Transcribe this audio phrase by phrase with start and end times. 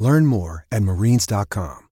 [0.00, 1.86] Learn more at marines.com.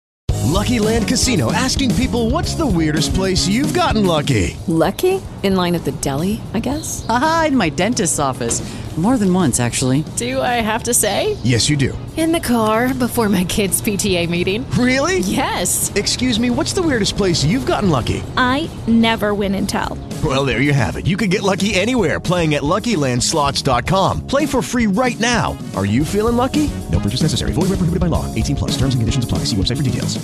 [0.45, 4.57] Lucky Land Casino asking people what's the weirdest place you've gotten lucky?
[4.67, 5.21] Lucky?
[5.43, 7.05] In line at the deli, I guess?
[7.09, 8.61] Aha, in my dentist's office.
[8.97, 10.03] More than once, actually.
[10.15, 11.37] Do I have to say?
[11.43, 11.95] Yes, you do.
[12.17, 14.67] In the car before my kids' PTA meeting.
[14.71, 15.19] Really?
[15.19, 15.93] Yes.
[15.93, 18.23] Excuse me, what's the weirdest place you've gotten lucky?
[18.37, 19.95] I never win and tell.
[20.23, 21.05] Well, there you have it.
[21.05, 24.25] You can get lucky anywhere playing at LuckyLandSlots.com.
[24.25, 25.55] Play for free right now.
[25.75, 26.71] Are you feeling lucky?
[26.91, 27.51] No purchase necessary.
[27.51, 28.25] Void where prohibited by law.
[28.33, 28.71] 18 plus.
[28.71, 29.39] Terms and conditions apply.
[29.45, 30.17] See website for details.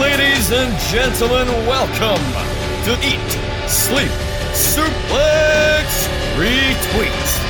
[0.00, 2.22] Ladies and gentlemen, welcome
[2.84, 4.10] to Eat, Sleep,
[4.52, 7.47] Suplex, Retweet.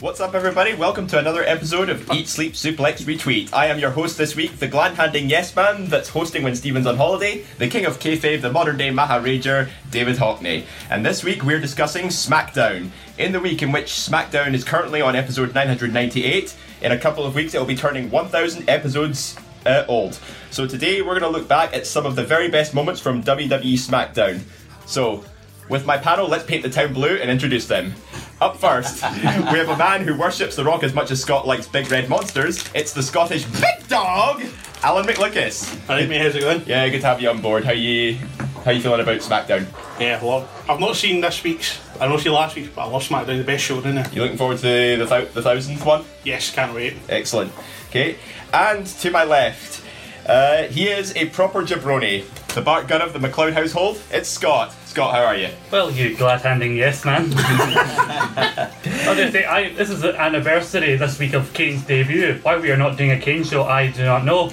[0.00, 0.74] What's up, everybody?
[0.74, 3.52] Welcome to another episode of Eat, Sleep, Suplex, Retweet.
[3.52, 6.96] I am your host this week, the glad-handing yes man that's hosting when Steven's on
[6.96, 10.66] holiday, the king of kayfabe, the modern-day Maharaja, David Hockney.
[10.88, 12.90] And this week we're discussing SmackDown.
[13.18, 17.34] In the week in which SmackDown is currently on episode 998, in a couple of
[17.34, 20.20] weeks it will be turning 1,000 episodes uh, old.
[20.52, 23.24] So today we're going to look back at some of the very best moments from
[23.24, 24.42] WWE SmackDown.
[24.86, 25.24] So,
[25.68, 27.94] with my panel, let's paint the town blue and introduce them.
[28.40, 31.66] Up first, we have a man who worships The Rock as much as Scott likes
[31.66, 32.64] big red monsters.
[32.74, 34.42] It's the Scottish big dog,
[34.82, 35.76] Alan McLucas.
[35.86, 36.62] Hi mate, how's it going?
[36.66, 37.64] Yeah, good to have you on board.
[37.64, 38.16] How you
[38.64, 39.66] how you feeling about SmackDown?
[39.98, 41.80] Yeah, well, I've not seen this week's.
[42.00, 44.14] I don't see last week's, but I love SmackDown, the best show, isn't it?
[44.14, 46.04] You looking forward to the thou- the thousandth one?
[46.22, 46.94] Yes, can't wait.
[47.08, 47.52] Excellent.
[47.88, 48.16] Okay,
[48.52, 49.82] and to my left,
[50.26, 52.24] uh, he is a proper jabroni,
[52.54, 54.00] the Bart Gunn of the McLeod household.
[54.12, 54.72] It's Scott.
[54.88, 55.50] Scott, how are you?
[55.70, 57.30] Well, you glad-handing yes man.
[57.34, 58.70] I
[59.06, 62.40] was gonna say, I, this is the anniversary this week of Kane's debut.
[62.42, 64.50] Why we are not doing a Kane show, I do not know.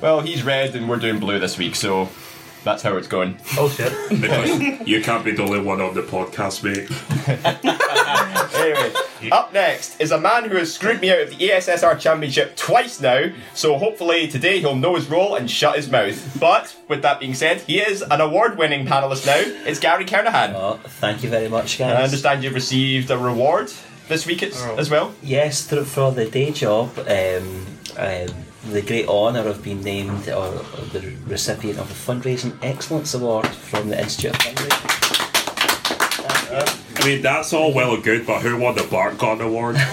[0.00, 2.08] Well, he's red and we're doing blue this week, so
[2.64, 3.38] that's how it's going.
[3.58, 3.92] Oh shit.
[4.20, 6.88] Because you can't be the only one on the podcast, mate.
[8.54, 8.92] Anyway,
[9.32, 13.00] up next is a man who has screwed me out of the ESSR Championship twice
[13.00, 16.36] now, so hopefully today he'll know his role and shut his mouth.
[16.38, 19.40] But, with that being said, he is an award winning panelist now.
[19.66, 20.54] It's Gary Kernahan.
[20.54, 23.72] Oh, thank you very much, And I understand you've received a reward
[24.08, 25.12] this week as, as well.
[25.22, 28.28] Yes, through, for the day job, um, um,
[28.66, 33.46] the great honour of being named or, or the recipient of the Fundraising Excellence Award
[33.48, 34.98] from the Institute of Fundraising.
[36.94, 39.76] I mean, that's all well and good, but who won the Bart Gunn Award?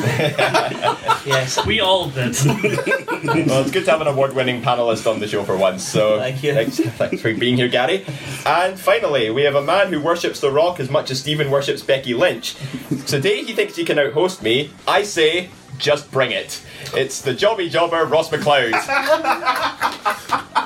[1.25, 2.35] Yes, We all did.
[2.46, 6.18] Well, it's good to have an award winning panelist on the show for once, so
[6.18, 6.53] Thank you.
[6.53, 8.06] Thanks, thanks for being here, Gary.
[8.46, 11.81] And finally, we have a man who worships The Rock as much as Stephen worships
[11.81, 12.56] Becky Lynch.
[13.06, 14.72] Today he thinks he can outhost me.
[14.88, 16.62] I say, just bring it.
[16.94, 18.75] It's the jobby jobber, Ross McLeod.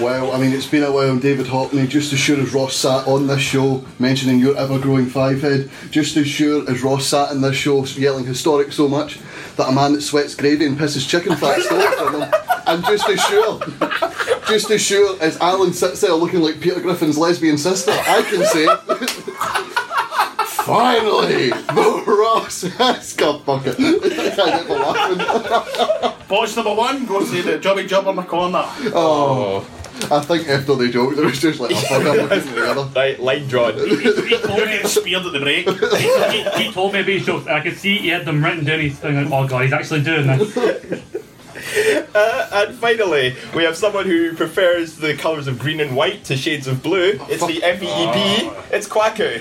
[0.00, 1.86] Well, I mean, it's been a while, David Hockney.
[1.86, 5.70] Just as sure as Ross sat on this show mentioning your ever growing five head,
[5.90, 9.18] just as sure as Ross sat in this show yelling historic so much
[9.56, 12.32] that a man that sweats gravy and pisses chicken fat stole it from him.
[12.66, 13.60] And just as sure,
[14.48, 18.44] just as sure as Alan sits there looking like Peter Griffin's lesbian sister, I can
[18.46, 18.66] say.
[20.70, 22.64] Finally, the Ross
[23.06, 23.74] Scott bucket.
[23.78, 26.26] I can't get my laughing.
[26.28, 28.62] Box number one goes to the Jobby Job on the corner.
[28.94, 29.66] Oh,
[30.10, 32.88] I think after they joked, it was just like, oh, fuck, I'm looking together.
[32.94, 33.74] Right, line drawn.
[33.74, 35.68] he, he told me, getting speared at the break.
[35.68, 38.64] he, he told me about his jokes, and I could see he had them written
[38.64, 38.80] down.
[38.80, 41.02] He's thinking, oh god, he's actually doing this.
[42.12, 46.36] Uh, and finally, we have someone who prefers the colours of green and white to
[46.36, 47.18] shades of blue.
[47.28, 48.56] It's the MVEP.
[48.72, 49.40] It's Kwaku.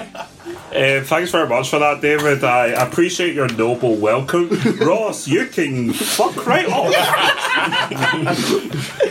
[0.71, 2.43] Uh, thanks very much for that, David.
[2.43, 4.49] I appreciate your noble welcome.
[4.79, 6.93] Ross, you can fuck right off.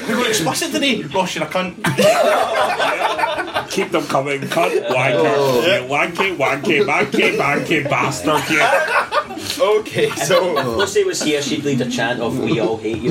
[0.08, 1.02] We're going explicit today.
[1.02, 1.74] Ross, you're a cunt.
[3.70, 8.62] Keep them coming, cunt, wanker, you wanky, wanky, manky, manky bastard, you.
[9.60, 10.54] Okay, so.
[10.76, 13.10] Lucy was here, she'd lead a chant of "We all hate you."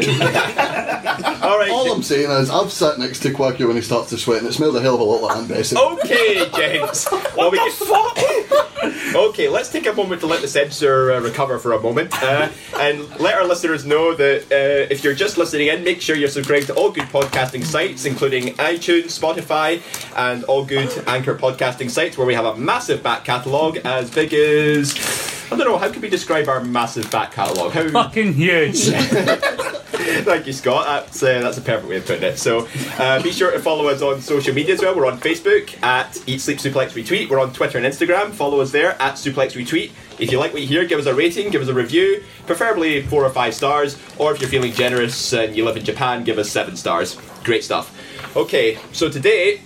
[1.48, 1.72] Alright.
[1.72, 4.48] All I'm saying is, I've sat next to Quacky when he starts to sweat, and
[4.48, 5.78] it smells a hell of a lot like Aunt Bessie.
[5.78, 7.08] Okay, gents.
[7.38, 7.72] Well, we can...
[9.16, 12.50] Okay, let's take a moment to let the censor uh, recover for a moment uh,
[12.78, 16.30] and let our listeners know that uh, if you're just listening in, make sure you're
[16.30, 19.82] subscribed to all good podcasting sites, including iTunes, Spotify,
[20.16, 24.34] and all good Anchor podcasting sites where we have a massive back catalogue as big
[24.34, 25.37] as.
[25.50, 27.72] I don't know, how can we describe our massive back catalogue?
[27.72, 28.90] How Fucking huge.
[28.90, 30.86] Thank you, Scott.
[30.86, 32.38] That's uh, that's a perfect way of putting it.
[32.38, 32.68] So,
[32.98, 34.96] uh, be sure to follow us on social media as well.
[34.96, 37.30] We're on Facebook at Eat Sleep Suplex Retweet.
[37.30, 38.32] We're on Twitter and Instagram.
[38.32, 39.92] Follow us there at Suplex Retweet.
[40.20, 43.02] If you like what you hear, give us a rating, give us a review, preferably
[43.04, 43.98] four or five stars.
[44.18, 47.18] Or if you're feeling generous and you live in Japan, give us seven stars.
[47.44, 47.96] Great stuff.
[48.36, 49.62] Okay, so today,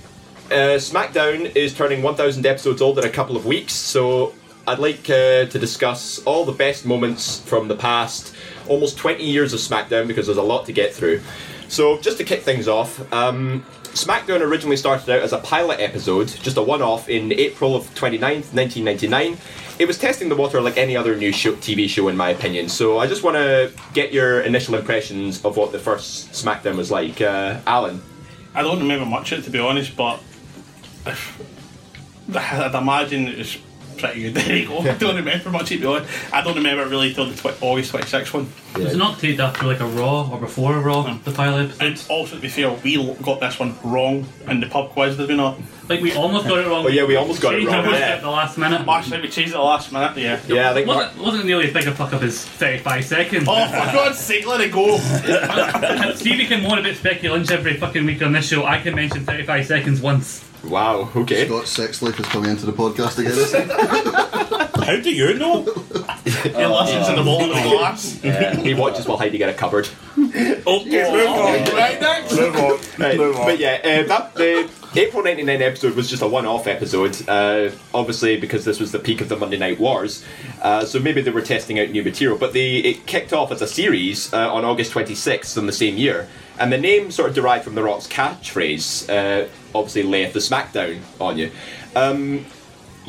[0.51, 3.73] uh, SmackDown is turning 1,000 episodes old in a couple of weeks.
[3.73, 4.33] So
[4.67, 8.35] I'd like uh, to discuss all the best moments from the past
[8.67, 11.21] almost 20 years of SmackDown because there's a lot to get through.
[11.67, 16.27] So, just to kick things off, um, SmackDown originally started out as a pilot episode,
[16.27, 19.37] just a one off, in April of 29th, 1999.
[19.79, 22.69] It was testing the water like any other new show, TV show, in my opinion.
[22.69, 26.91] So, I just want to get your initial impressions of what the first SmackDown was
[26.91, 27.21] like.
[27.21, 28.01] Uh, Alan?
[28.53, 30.21] I don't remember much of it to be honest, but
[32.35, 33.57] I'd imagine it was
[33.97, 34.35] pretty good.
[34.41, 34.79] There you go.
[34.79, 36.33] I don't remember much to be honest.
[36.33, 38.49] I don't remember really till the tw- August 26th one.
[38.75, 41.65] Was it not taped after like a Raw or before a Raw, um, the pilot
[41.71, 41.83] episode?
[41.85, 45.27] And also, to be fair, we got this one wrong in the pub quiz, did
[45.29, 45.57] we not?
[45.89, 46.85] Like we almost got it wrong.
[46.85, 48.15] Oh, yeah, we almost got it Changed wrong, it yeah.
[48.15, 48.87] at the last minute.
[48.87, 50.39] Actually, we changed it the last minute, yeah.
[50.47, 53.45] Yeah, I think wasn't, wasn't nearly as big a fuck up as 35 seconds.
[53.47, 54.97] Oh, for God's sake, let it go.
[56.15, 58.63] Stevie can moan about Becky Lynch every fucking week on this show.
[58.65, 60.47] I can mention 35 seconds once.
[60.63, 61.45] Wow, okay.
[61.47, 63.67] Scott's sex life is coming into the podcast again.
[64.85, 65.63] How do you know?
[66.41, 68.13] He listens in the bottom of the glass.
[68.63, 69.87] he watches while Heidi get a cupboard.
[70.17, 71.75] Okay, move on.
[71.75, 72.35] Right next.
[72.35, 72.79] Move on.
[72.97, 73.45] Right, Move on.
[73.45, 77.17] but yeah, uh, that the April '99 episode was just a one-off episode.
[77.29, 80.23] Uh, obviously, because this was the peak of the Monday Night Wars,
[80.61, 82.37] uh, so maybe they were testing out new material.
[82.37, 85.97] But they it kicked off as a series uh, on August 26th in the same
[85.97, 86.27] year,
[86.59, 89.49] and the name sort of derived from The Rock's catchphrase.
[89.73, 91.51] Obviously, layeth the smackdown on you.
[91.95, 92.45] Um,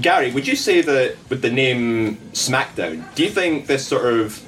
[0.01, 4.43] Gary, would you say that with the name SmackDown, do you think this sort of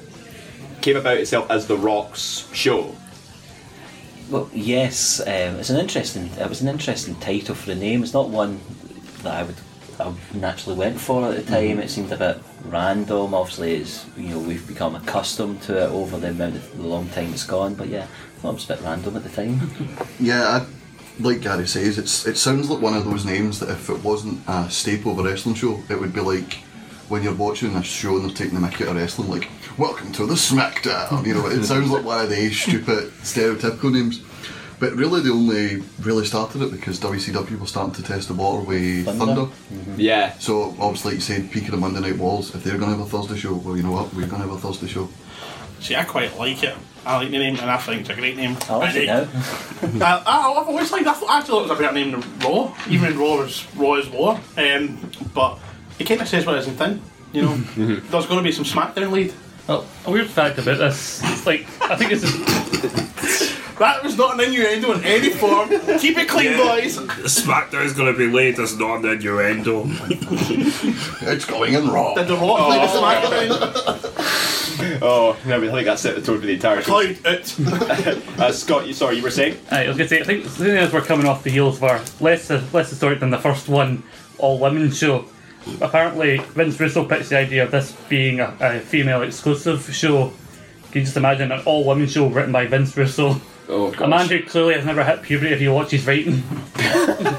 [0.81, 2.95] came about itself as The Rock's show?
[4.29, 6.31] Well, yes, um, it's an interesting.
[6.39, 8.01] It was an interesting title for the name.
[8.01, 8.59] It's not one
[9.21, 9.55] that I would
[9.99, 11.79] I naturally went for at the time.
[11.79, 13.33] It seemed a bit random.
[13.33, 17.07] Obviously, it's you know we've become accustomed to it over the amount of the long
[17.09, 17.75] time it's gone.
[17.75, 19.59] But yeah, I thought it was a bit random at the time.
[20.19, 20.65] yeah, I,
[21.19, 24.41] like Gary says, it's it sounds like one of those names that if it wasn't
[24.47, 26.55] a staple of a wrestling show, it would be like
[27.09, 29.47] when you're watching a show and they're taking the mickey out of wrestling, like
[29.77, 34.21] "Welcome to the SmackDown." You know, it sounds like one of these stupid stereotypical names.
[34.77, 38.61] But really, they only really started it because WCW was starting to test the water
[38.65, 39.25] with Thunder.
[39.25, 39.41] Thunder.
[39.73, 39.95] Mm-hmm.
[39.97, 40.33] Yeah.
[40.37, 42.53] So obviously, like you said, peak of the Monday Night Wars.
[42.53, 44.47] If they're going to have a Thursday show, well, you know what, we're going to
[44.49, 45.07] have a Thursday show.
[45.79, 46.75] See, I quite like it.
[47.05, 48.57] I like the name, and I think it's a great name.
[48.67, 49.27] I like it now.
[50.05, 51.05] I, I, I've always liked.
[51.07, 52.75] I thought I thought it was a better name than Raw.
[52.89, 54.39] Even Raw is Raw is War.
[54.57, 55.59] Um, but
[55.99, 57.01] it kind of says what it is in thing.
[57.31, 59.33] You know, there's going to be some SmackDown lead.
[59.67, 63.55] Well, a weird fact about this, it's like, I think this is.
[63.75, 65.67] That was not an innuendo in any form.
[65.99, 66.97] Keep it clean, boys.
[66.97, 68.57] SmackDown's going to be late.
[68.57, 69.83] It's not an innuendo.
[71.27, 72.13] It's going in raw.
[72.13, 74.64] Did the Rock play the SmackDown?
[75.01, 76.91] Oh, no, I think that set the tone for the entire show.
[77.01, 77.55] Cloud it.
[78.39, 79.57] Uh, Scott, you sorry, you were saying?
[79.71, 81.49] Aye, I was going to say, I think the thing is we're coming off the
[81.49, 84.03] heels of our less, less historic than the first one,
[84.37, 85.25] all women show.
[85.81, 90.31] Apparently, Vince Russo pitched the idea of this being a, a female exclusive show.
[90.91, 93.39] Can you just imagine an all women show written by Vince Russo?
[93.67, 96.43] Oh, A man who clearly has never hit puberty if you watch his writing.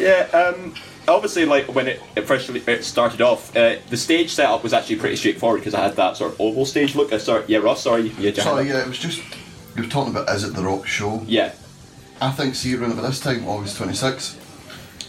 [0.00, 0.74] Yeah, um,
[1.08, 4.96] obviously, like when it, it first it started off, uh, the stage setup was actually
[4.96, 7.12] pretty straightforward because I had that sort of oval stage look.
[7.12, 8.44] Uh, sorry, yeah, Ross, sorry, yeah, Jack.
[8.44, 9.22] Sorry, yeah, it was just
[9.76, 11.22] you were talking about is it the Rock show?
[11.26, 11.52] Yeah.
[12.20, 14.42] I think see around about this time, August twenty sixth.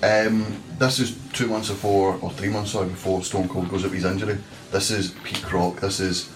[0.04, 3.94] Um, this is two months before, or three months sorry, before Stone Cold goes with
[3.94, 4.38] his injury.
[4.72, 5.80] This is peak Rock.
[5.80, 6.30] This is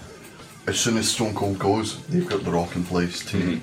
[0.67, 3.61] as soon as Stone Cold goes, they've got the Rock in place to hit.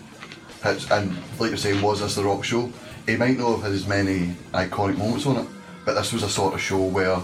[0.91, 2.71] And like you're saying, was this the Rock show?
[3.07, 5.47] He might not have had as many iconic moments on it,
[5.89, 7.17] but this was a sort of show where,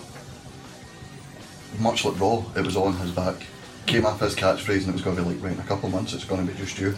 [1.81, 3.35] much like Raw, it was on his back.
[3.85, 5.89] Came off his catchphrase and it was going to be like, right, in a couple
[5.89, 6.97] of months it's going to be just you.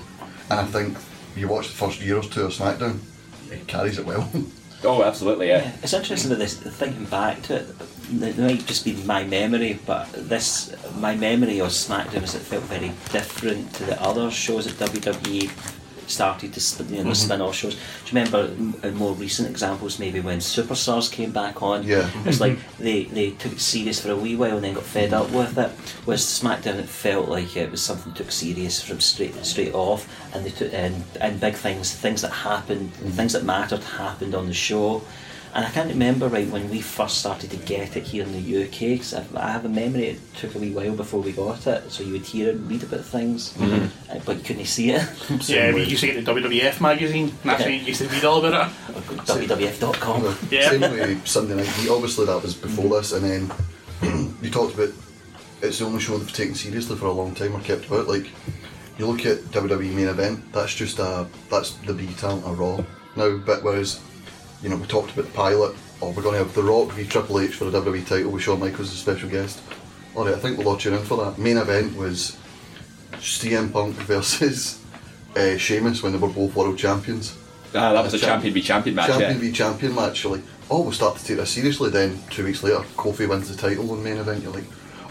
[0.48, 0.96] And I think
[1.34, 3.00] you watch the first year or two of SmackDown,
[3.50, 4.30] it carries it well.
[4.84, 5.72] Oh, absolutely, yeah.
[5.82, 7.74] It's interesting that this thinking back to it.
[8.12, 12.62] It might just be my memory, but this my memory of SmackDown is it felt
[12.64, 15.50] very different to the other shows at WWE
[16.06, 17.16] started to spin, you know, Mhm.
[17.16, 17.74] spin off shows.
[17.74, 18.50] Do you remember
[18.92, 21.84] more recent examples, maybe when Superstars came back on?
[21.84, 22.08] Yeah.
[22.24, 22.84] It's like mm-hmm.
[22.84, 25.58] they, they took it serious for a wee while and then got fed up with
[25.58, 25.70] it.
[26.04, 30.44] Whereas SmackDown, it felt like it was something took serious from straight straight off, and
[30.44, 33.10] they took and, and big things, things that happened, mm-hmm.
[33.10, 35.02] things that mattered happened on the show.
[35.56, 38.64] And I can't remember right when we first started to get it here in the
[38.66, 38.98] UK.
[38.98, 41.90] Cause I, I have a memory it took a wee while before we got it,
[41.90, 43.88] so you would hear it and read about things, Mhm.
[44.10, 45.02] uh, but you couldn't see it.
[45.48, 47.28] Yeah, we used to get the WWF magazine.
[47.30, 47.66] and That's Yeah.
[47.68, 49.06] where you used to read all about it.
[49.26, 50.36] WWF.com.
[50.50, 50.68] Yeah.
[50.70, 53.50] Same with Sunday Night Obviously, that was before this, and then
[54.42, 54.90] you talked about
[55.62, 58.08] it's the only show they've taken seriously for a long time or kept about.
[58.08, 58.26] Like
[58.98, 62.84] you look at WWE main event, that's just a that's the B talent of Raw
[63.16, 63.38] now.
[63.38, 64.00] But whereas
[64.62, 67.06] you know we talked about the pilot, or we're going to have The Rock v
[67.06, 69.60] Triple H for the WWE title with Shawn Michaels as a special guest.
[70.14, 71.38] All right, I think we'll all tune in for that.
[71.38, 72.36] Main event was
[73.12, 74.80] CM Punk versus
[75.36, 77.36] uh, Sheamus when they were both world champions.
[77.74, 79.38] Ah, that was Uh, a champion v champion match, Champion yeah.
[79.38, 80.22] v champion match.
[80.24, 81.90] You're like, oh, we'll start to take this seriously.
[81.90, 84.42] Then two weeks later, Kofi wins the title in the main event.
[84.42, 84.64] You're like,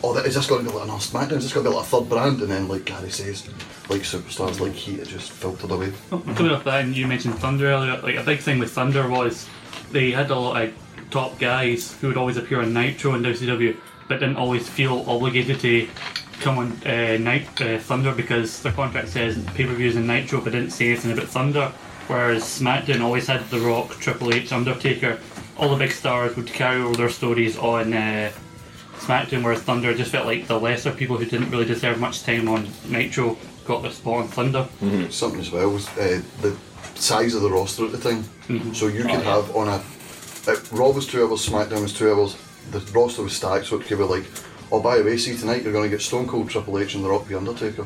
[0.05, 1.37] oh, that, is this going to be like another SmackDown?
[1.37, 2.41] Is this going to be like a third brand?
[2.41, 3.47] And then, like Gary says,
[3.89, 5.91] like superstars like Heat, it just filtered away.
[6.09, 7.99] Coming off that, and you mentioned Thunder earlier.
[8.01, 9.47] Like a big thing with Thunder was
[9.91, 10.73] they had a lot of
[11.09, 15.59] top guys who would always appear on Nitro and WCW, but didn't always feel obligated
[15.61, 15.87] to
[16.41, 20.41] come on uh, Night uh, Thunder because their contract says pay per views in Nitro,
[20.41, 21.71] but didn't say anything about Thunder.
[22.07, 25.19] Whereas SmackDown always had The Rock, Triple H, Undertaker.
[25.57, 28.31] All the big stars would carry over their stories on uh,
[29.05, 32.47] SmackDown, whereas Thunder just felt like the lesser people who didn't really deserve much time
[32.47, 34.67] on Nitro got their spot on Thunder.
[35.09, 36.55] Something as well was uh, the
[36.95, 38.23] size of the roster at the time.
[38.73, 39.19] So you could Oh, yeah.
[39.21, 39.83] have on a
[40.47, 42.37] uh, Raw was two hours, SmackDown was two hours.
[42.71, 44.25] The roster was stacked, so it could be like,
[44.71, 47.03] oh, by the way, see tonight you're going to get Stone Cold, Triple H, and
[47.03, 47.85] The Rock, The Undertaker.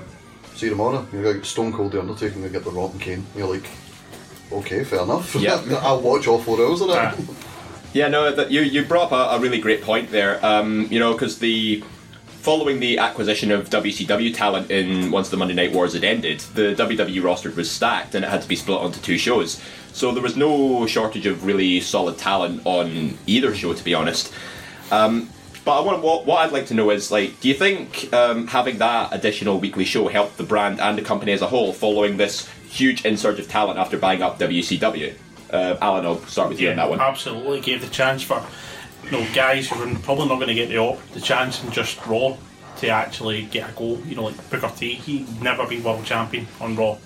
[0.56, 2.72] See you tomorrow you're going to get Stone Cold, The Undertaker, and you get The
[2.72, 3.26] Rock and Kane.
[3.36, 3.64] You're like,
[4.52, 5.34] okay, fair enough.
[5.36, 5.62] Yeah.
[5.82, 7.18] I'll watch all four hours of that.
[7.94, 10.44] Yeah, no, that you you brought up a, a really great point there.
[10.46, 11.84] Um, you know, because the
[12.28, 16.74] following the acquisition of WCW talent in once the Monday Night Wars had ended, the
[16.76, 19.62] WWE roster was stacked and it had to be split onto two shows.
[19.92, 24.34] So there was no shortage of really solid talent on either show, to be honest.
[24.90, 25.30] Um,
[25.66, 28.48] but I want what, what I'd like to know is like, do you think um,
[28.48, 32.18] having that additional weekly show helped the brand and the company as a whole following
[32.18, 35.14] this huge insurge of talent after buying up WCW?
[35.52, 37.00] Uh, Alan, I'll start with you on that one.
[37.00, 38.44] Absolutely gave the chance for
[39.06, 41.72] you know guys who were probably not going to get the op- the chance in
[41.72, 42.38] just Raw
[42.78, 43.98] to actually get a go.
[44.06, 46.98] You know, like Booker T, he'd never been world champion on Raw.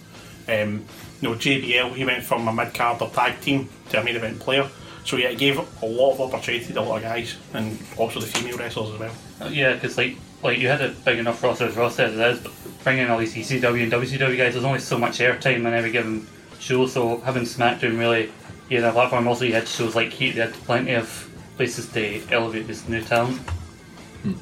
[0.47, 0.83] Um,
[1.21, 4.15] you know, JBL, he went from a mid card or tag team to a main
[4.15, 4.67] event player.
[5.05, 8.19] So yeah, it gave a lot of opportunity to a lot of guys, and also
[8.19, 9.12] the female wrestlers as well.
[9.41, 12.19] Uh, Yeah, because like like you had a big enough roster as Ross said it
[12.19, 12.51] is, but
[12.83, 16.27] bringing all these ECW and WCW guys, there's only so much airtime on every given
[16.60, 16.88] show.
[16.88, 18.31] So having SmackDown really,
[18.69, 19.27] yeah, that platform.
[19.27, 20.31] Also, you had shows like Heat.
[20.31, 23.39] They had plenty of places to elevate this new talent.
[24.22, 24.33] Hmm.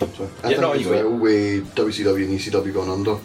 [0.00, 3.16] I think as well with WCW and ECW going under,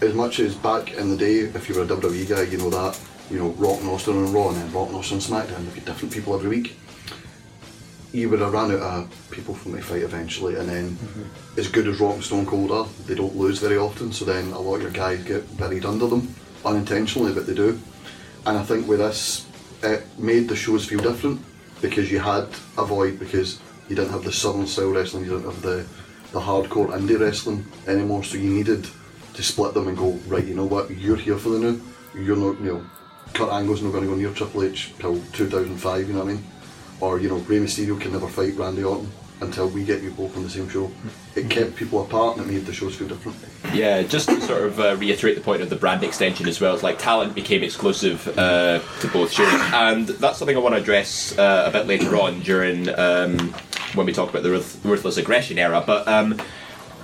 [0.00, 2.70] as much as back in the day, if you were a WWE guy, you know
[2.70, 2.98] that,
[3.30, 5.74] you know, Rock and Austin and Raw and then Rock and Austin and SmackDown, there'd
[5.74, 6.76] be different people every week.
[8.12, 11.58] You would have ran out of people from the fight eventually, and then mm-hmm.
[11.60, 14.52] as good as Rock and Stone Cold are, they don't lose very often, so then
[14.52, 17.80] a lot of your guys get buried under them, unintentionally, but they do.
[18.46, 19.46] And I think with this,
[19.82, 21.40] it made the shows feel different
[21.80, 25.50] because you had a void because you didn't have the southern style wrestling, you didn't
[25.50, 25.86] have the,
[26.32, 28.86] the hardcore indie wrestling anymore, so you needed
[29.34, 31.82] to split them and go, right, you know what, you're here for the new,
[32.14, 32.86] you're not, you know,
[33.34, 36.34] Kurt Angle's not going to go near Triple H till 2005, you know what I
[36.34, 36.44] mean?
[37.00, 40.36] Or, you know, Rey Mysterio can never fight Randy Orton until we get you both
[40.36, 40.90] on the same show.
[41.34, 43.38] It kept people apart and it made the shows feel different.
[43.74, 46.74] Yeah, just to sort of uh, reiterate the point of the brand extension as well.
[46.74, 50.80] It's like talent became exclusive uh, to both shows, and that's something I want to
[50.80, 53.38] address uh, a bit later on during um,
[53.94, 55.82] when we talk about the ruth- ruthless aggression era.
[55.86, 56.40] But um,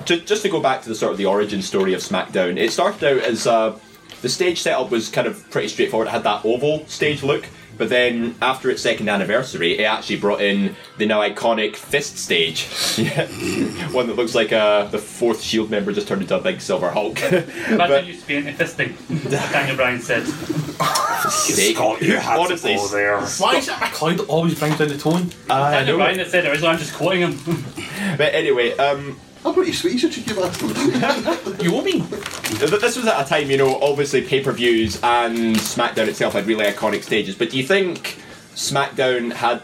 [0.04, 2.70] ju- just to go back to the sort of the origin story of SmackDown, it
[2.72, 3.78] started out as uh,
[4.22, 6.08] the stage setup was kind of pretty straightforward.
[6.08, 7.46] It had that oval stage look.
[7.78, 12.64] But then, after its second anniversary, it actually brought in the now iconic fist stage.
[13.92, 16.90] One that looks like uh, the fourth Shield member just turned into a big silver
[16.90, 17.20] Hulk.
[17.68, 18.94] Imagine you used to be into fisting.
[19.30, 20.26] like Daniel Bryan said.
[20.26, 25.30] Scott, you had Honestly, to Why is it McLeod that always brings down the tone?
[25.50, 26.04] I Daniel know.
[26.04, 26.72] Bryan that said it originally.
[26.72, 27.64] I'm just quoting him.
[28.16, 31.58] But anyway, um, I'm pretty sweet, should you give that?
[31.62, 32.00] you owe me.
[32.00, 36.46] this was at a time, you know, obviously pay per views and SmackDown itself had
[36.46, 37.36] really iconic stages.
[37.36, 38.18] But do you think
[38.54, 39.62] SmackDown had,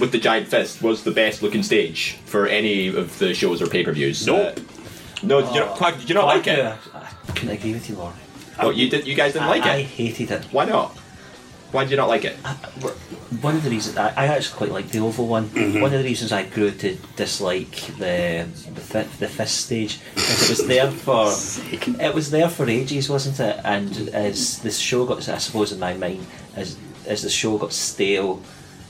[0.00, 3.68] with the giant fist, was the best looking stage for any of the shows or
[3.68, 4.26] pay per views?
[4.26, 4.58] Nope.
[4.58, 4.60] Uh,
[5.22, 6.58] no, did you, not, uh, Quack, did you not like it?
[6.92, 8.14] I couldn't agree with you, Laurie.
[8.58, 9.06] Oh, you did.
[9.06, 9.68] You guys didn't like it?
[9.68, 10.44] I hated it.
[10.46, 10.98] Why not?
[11.74, 12.36] Why did you not like it?
[13.42, 15.48] One of the reasons I, I actually quite like the oval one.
[15.48, 15.80] Mm-hmm.
[15.80, 20.42] One of the reasons I grew to dislike the the, fi- the fist stage is
[20.44, 21.26] it was there for
[22.00, 23.60] it was there for ages, wasn't it?
[23.64, 26.76] And as the show got, I suppose, in my mind, as
[27.06, 28.40] as the show got stale,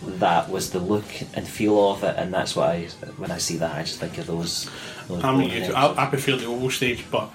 [0.03, 2.85] that was the look and feel of it, and that's why I,
[3.17, 4.69] when I see that, I just think of those.
[5.09, 5.75] those I'm golden with you too.
[5.75, 5.99] episodes.
[5.99, 7.31] I, I prefer the oval stage, but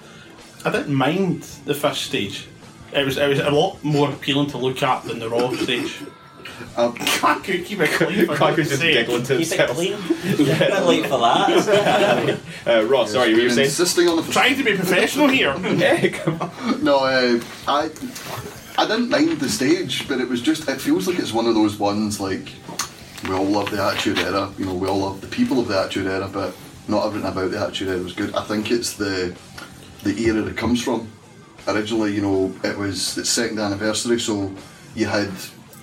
[0.64, 2.46] I didn't mind the first stage.
[2.92, 5.98] It was it was a lot more appealing to look at than the raw stage.
[6.76, 8.26] Um, Can't keep it clean.
[8.26, 8.94] for Kwaku's God's just sake.
[8.94, 9.70] giggling to Keep it himself.
[9.76, 9.96] clean.
[10.58, 12.38] Bit late for that.
[12.66, 13.64] Uh, Ross, sorry, you were saying?
[13.66, 15.54] insisting on the Trying to be professional here.
[15.78, 16.84] Yeah, come on.
[16.84, 17.90] No, uh, I
[18.76, 21.54] I didn't mind the stage, but it was just it feels like it's one of
[21.54, 22.52] those ones like
[23.26, 25.78] we all love the Attitude Era, you know, we all love the people of the
[25.78, 26.54] Attitude Era, but
[26.88, 28.34] not everything about the Attitude Era was good.
[28.34, 29.34] I think it's the
[30.02, 31.10] the era it comes from.
[31.68, 34.52] Originally, you know, it was the second anniversary, so
[34.94, 35.30] you had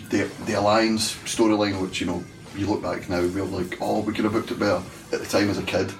[0.10, 2.24] the the Alliance storyline, which you know
[2.55, 4.81] you look back now, we're like, oh, we could have booked it better
[5.13, 5.91] at the time as a kid.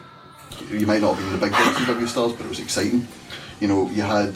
[0.72, 3.08] You might not have been the big WCW stars, but it was exciting.
[3.60, 4.36] You know, you had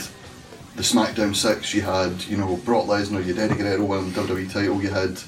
[0.75, 4.21] the SmackDown Six, you had you know Brock Lesnar, you had Eddie Guerrero winning the
[4.21, 5.19] WWE title, you had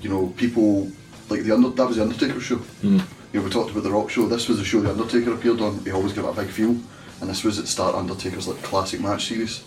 [0.00, 0.90] you know people
[1.28, 2.56] like the under that was the Undertaker show.
[2.56, 2.98] Hmm.
[3.32, 4.28] You know, we talked about the Rock show.
[4.28, 5.82] This was the show the Undertaker appeared on.
[5.84, 6.76] He always gave it a big feel,
[7.22, 9.62] and this was at start Undertaker's like classic match series.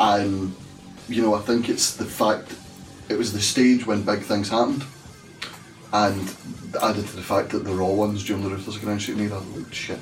[0.00, 0.52] And
[1.08, 2.56] you know, I think it's the fact
[3.08, 4.82] it was the stage when big things happened,
[5.92, 6.34] and
[6.82, 9.98] added to the fact that the Raw ones during the Ruthless Aggression era looked shit.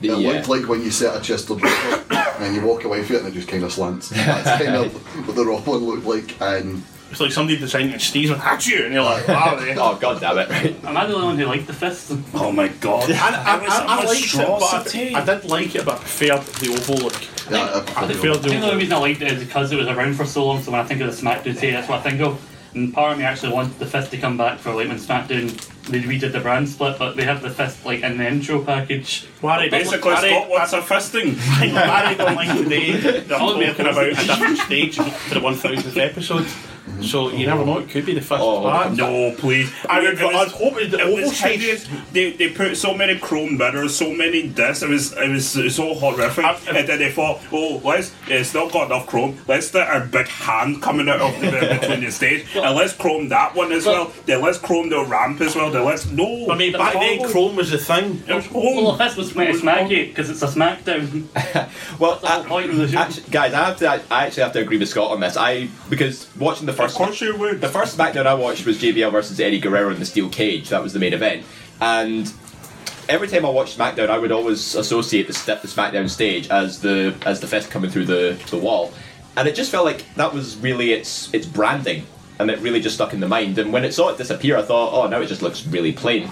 [0.00, 0.32] It Yeah.
[0.32, 2.10] looked like when you set a Chester drop
[2.40, 4.08] and you walk away from it and it just kind of slants.
[4.10, 4.92] That's kind of
[5.26, 8.66] what the Raw one looked like, and It's like somebody deciding to sneeze and at
[8.66, 9.56] you, and you're like, wow.
[9.78, 10.48] Oh god damn it!
[10.50, 10.84] Right.
[10.84, 12.12] Am I the only one who liked the fist?
[12.34, 13.10] Oh my god.
[13.10, 14.94] I, I, It was I, I a liked it, but.
[14.94, 17.50] I, I did like it, but I preferred the oval look.
[17.50, 18.78] yeah, I, I I, preferred I the think the only oval.
[18.78, 20.62] reason I liked it is because it was around for so long.
[20.62, 22.44] So when I think of the SmackDown today, that's what I think of.
[22.74, 25.48] And part of me actually wanted the fist to come back for like when SmackDown
[25.88, 29.26] they redid the brand split, but they have the fist like in the intro package.
[29.40, 31.38] Barry, Basically, Barry, Scott wants a fisting.
[31.58, 33.20] I know Barry don't like today.
[33.22, 36.46] They're all talking about a different stage for the 1000th episode.
[37.02, 38.92] So you never know, it could be the fifth Oh, back.
[38.92, 39.72] No, please.
[39.88, 41.88] I would, was- I was hoping the It oval was hideous.
[42.12, 44.82] They, they put so many chrome mirrors, so many discs.
[44.82, 46.44] It was it was so horrific.
[46.44, 49.38] I- and then they thought, oh, let's it's not got enough chrome.
[49.46, 53.28] Let's get our big hand coming out of the between the stage, and let's chrome
[53.28, 54.12] that one as well.
[54.26, 55.70] Then let's chrome the ramp as well.
[55.70, 56.50] Then let's no.
[56.50, 57.28] I mean, back then, horrible.
[57.32, 58.22] Chrome was the thing.
[58.26, 58.84] It was Well, home.
[58.98, 61.24] the fist was meant to smack you because it's a SmackDown.
[61.98, 62.98] Well, That's the whole point of the show.
[62.98, 63.88] Actually, guys, I have to.
[64.10, 65.36] I actually have to agree with Scott on this.
[65.36, 67.60] I because watching the Of first, course you would.
[67.60, 70.68] the first SmackDown I watched was JBL versus Eddie Guerrero in the steel cage.
[70.70, 71.44] That was the main event,
[71.80, 72.32] and
[73.08, 76.80] every time I watched SmackDown, I would always associate the, st- the SmackDown stage as
[76.80, 78.92] the as the fist coming through the the wall,
[79.36, 82.06] and it just felt like that was really its its branding,
[82.38, 83.58] and it really just stuck in the mind.
[83.58, 86.30] And when it saw it disappear, I thought, oh, now it just looks really plain.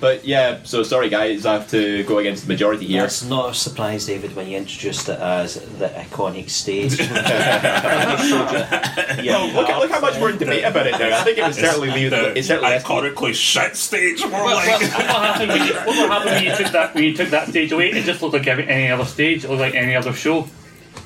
[0.00, 3.04] But yeah, so sorry guys, I have to go against the majority here.
[3.04, 6.98] It's not a surprise, David, when you introduced it as the iconic stage.
[9.22, 11.18] yeah, Look, at, look how much we're in debate about it now.
[11.18, 14.20] I think it was certainly leave, the it's certainly less iconically shit stage.
[14.20, 14.80] More What, like.
[14.80, 17.30] what, what happened when you, what would happen when you took that when you took
[17.30, 17.90] that stage away?
[17.90, 19.44] It just looked like any other stage.
[19.44, 20.46] It looked like any other show.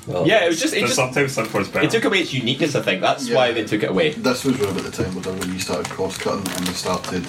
[0.07, 1.85] Yeah, it was just it just sometimes simpler is better.
[1.85, 2.75] it took away its uniqueness.
[2.75, 3.35] I think that's Yeah.
[3.35, 4.11] why they took it away.
[4.11, 7.25] this was around at the time when WWE started cross cutting and we started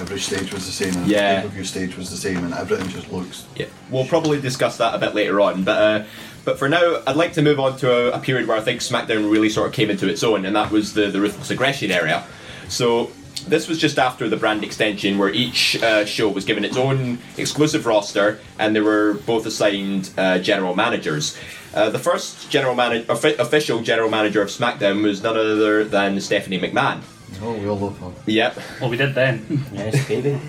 [0.00, 1.18] every stage was the same and Yeah.
[1.18, 4.94] every pay-per-view stage was the same and everything just looks Yeah, we'll probably discuss that
[4.94, 6.02] a bit later on, but uh,
[6.44, 8.80] but for now, I'd like to move on to a, a period where I think
[8.80, 11.90] SmackDown really sort of came into its own, and that was the the ruthless aggression
[11.90, 12.24] area.
[12.68, 13.10] So.
[13.48, 17.18] This was just after the brand extension, where each uh, show was given its own
[17.36, 21.36] exclusive roster, and they were both assigned uh, general managers.
[21.74, 26.60] Uh, the first general manager, official general manager of SmackDown was none other than Stephanie
[26.60, 27.00] McMahon.
[27.42, 28.58] oh we all love her Yep.
[28.80, 29.64] Well, we did then.
[29.72, 30.40] Yes, baby.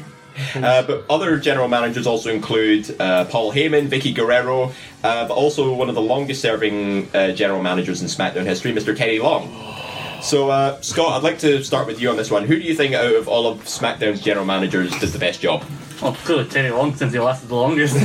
[0.54, 4.72] Uh, but other general managers also include uh, Paul Heyman, Vickie Guerrero,
[5.04, 8.96] uh, but also one of the longest serving uh, general managers in SmackDown history, Mr.
[8.96, 9.50] Teddy Long.
[10.22, 12.46] So, uh, Scott, I'd like to start with you on this one.
[12.46, 15.64] Who do you think out of all of SmackDown's general managers does the best job?
[16.02, 17.96] Oh, well, clearly Teddy Long since he lasted the longest.
[18.00, 18.04] oh,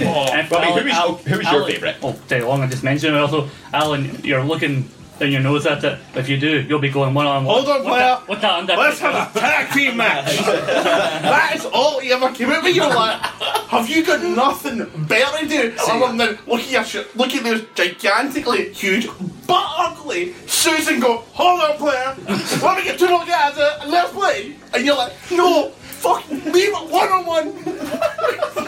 [0.00, 1.96] Well, I mean, who is- who is your favourite?
[2.02, 2.62] Oh, Teddy Long.
[2.62, 3.16] I just mentioned.
[3.16, 5.98] Also, Alan, you're looking down your nose at it.
[6.16, 7.54] If you do, you'll be going one on one.
[7.56, 7.98] Hold on, What's player.
[7.98, 8.76] that- What's that under?
[8.76, 10.36] Let's have a tag team match.
[10.36, 12.74] that is all you ever came out with.
[12.76, 17.06] You're like, have you got nothing better to do other than look at your sh-
[17.14, 19.08] look at those gigantically huge
[19.46, 22.14] but ugly suits and go, hold on, player.
[22.62, 24.56] Let me get two more guys and let's play.
[24.72, 25.72] And you're like, no,
[26.04, 27.52] fuck, leave it one on one.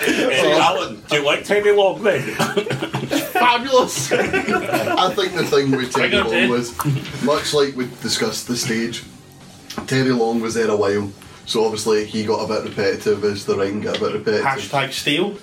[0.00, 2.22] Hey, Alan, do you like Teddy Long then?
[3.36, 4.10] fabulous.
[4.12, 6.50] I think the thing with Teddy Bring Long in.
[6.50, 6.72] was
[7.22, 9.04] much like we discussed the stage.
[9.86, 11.12] Teddy Long was there a while,
[11.44, 14.46] so obviously he got a bit repetitive as the ring got a bit repetitive.
[14.46, 15.36] Hashtag steal.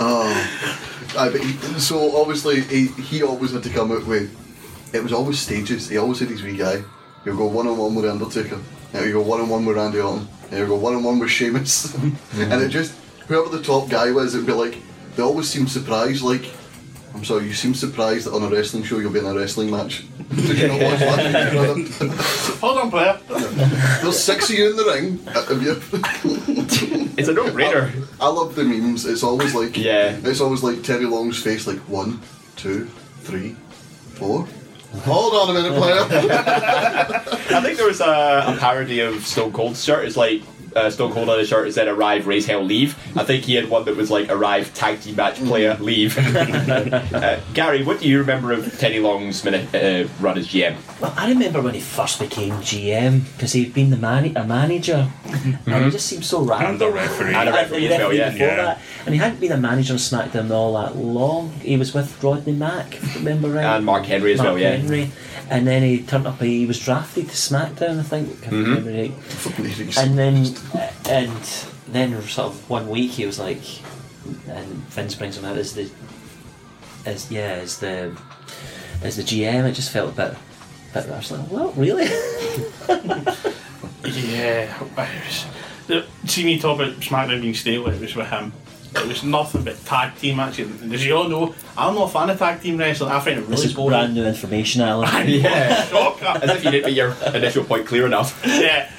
[0.00, 0.34] Oh,
[1.16, 4.36] ah, aye, but he, so obviously he, he always had to come out with.
[4.92, 5.88] It was always stages.
[5.88, 6.82] He always had his wee guy.
[7.22, 8.58] He'll go one on one with Undertaker.
[8.92, 10.28] Then he'll go one on one with Randy Orton.
[10.48, 11.94] Then he'll go one on one with Sheamus.
[11.94, 12.68] and it mm-hmm.
[12.68, 12.94] just
[13.28, 14.76] whoever the top guy was, it'd be like
[15.16, 16.22] they always seem surprised.
[16.22, 16.50] Like
[17.14, 19.70] I'm sorry, you seem surprised that on a wrestling show you'll be in a wrestling
[19.70, 20.04] match.
[20.34, 22.58] Did you not watch that?
[22.60, 23.18] Hold on, player.
[23.28, 25.18] There's six of you in the ring.
[25.26, 28.06] Have you- It's a no-brainer.
[28.20, 29.06] I, I love the memes.
[29.06, 30.18] It's always like Yeah.
[30.22, 32.20] It's always like Teddy Long's face, like one,
[32.56, 32.86] two,
[33.22, 33.56] three,
[34.14, 34.46] four.
[35.04, 36.00] Hold on a minute, player.
[36.00, 40.04] I think there was a, a parody of Stone Cold's shirt.
[40.04, 40.42] It's like
[40.76, 43.54] uh, Stone Cold on his shirt it said "Arrive, raise hell, leave." I think he
[43.54, 48.08] had one that was like "Arrive, tag team match, player, leave." uh, Gary, what do
[48.08, 50.76] you remember of Teddy Long's minute, uh, run as GM?
[51.00, 55.10] Well, I remember when he first became GM because he'd been the man- a manager,
[55.66, 56.72] and he just seemed so random.
[56.74, 57.34] And a referee.
[57.34, 58.30] And a referee as well, yeah.
[58.30, 58.56] before Yeah.
[58.56, 58.80] that.
[59.06, 61.52] And he hadn't been a manager on SmackDown all that long.
[61.62, 63.64] He was with Rodney Mack, if I remember right.
[63.64, 64.76] And Mark Henry as Mark well, yeah.
[64.76, 65.10] Henry.
[65.50, 66.40] And then he turned up.
[66.40, 68.30] He was drafted to SmackDown, I think.
[68.30, 68.62] If Mm-hmm.
[68.64, 69.98] remember right.
[69.98, 70.54] And then,
[71.08, 71.42] and
[71.88, 73.60] then, sort of one week, he was like,
[74.48, 75.90] and Vince brings him out as the,
[77.04, 78.16] as yeah, as the,
[79.02, 79.64] as the GM.
[79.68, 80.34] It just felt a bit,
[80.94, 81.10] bit.
[81.10, 82.06] I was like, well, really?
[84.04, 84.74] Yeah.
[84.82, 85.46] it was-
[85.86, 88.52] the- See me talk about SmackDown being stale, it was with him.
[88.94, 90.82] It was nothing but tag team matches.
[90.82, 93.10] And as you all know, I'm not a fan of tag team wrestling.
[93.10, 93.90] I find it really this really is boring.
[93.90, 95.28] brand new information, Alan.
[95.28, 96.26] Yeah, Shocker.
[96.42, 98.40] as if you didn't make your initial point clear enough.
[98.44, 98.90] yeah.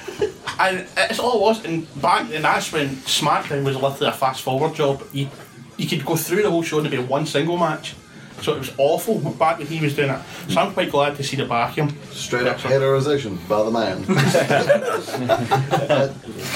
[0.58, 1.64] And it's all it was.
[1.64, 5.02] And back then, that's when SmackDown was literally a fast forward job.
[5.12, 5.28] You,
[5.76, 7.94] you could go through the whole show and it'd be one single match.
[8.42, 10.20] So it was awful back when he was doing it.
[10.48, 11.90] So I'm quite glad to see the back him.
[12.10, 14.04] Straight up heteroization by the man.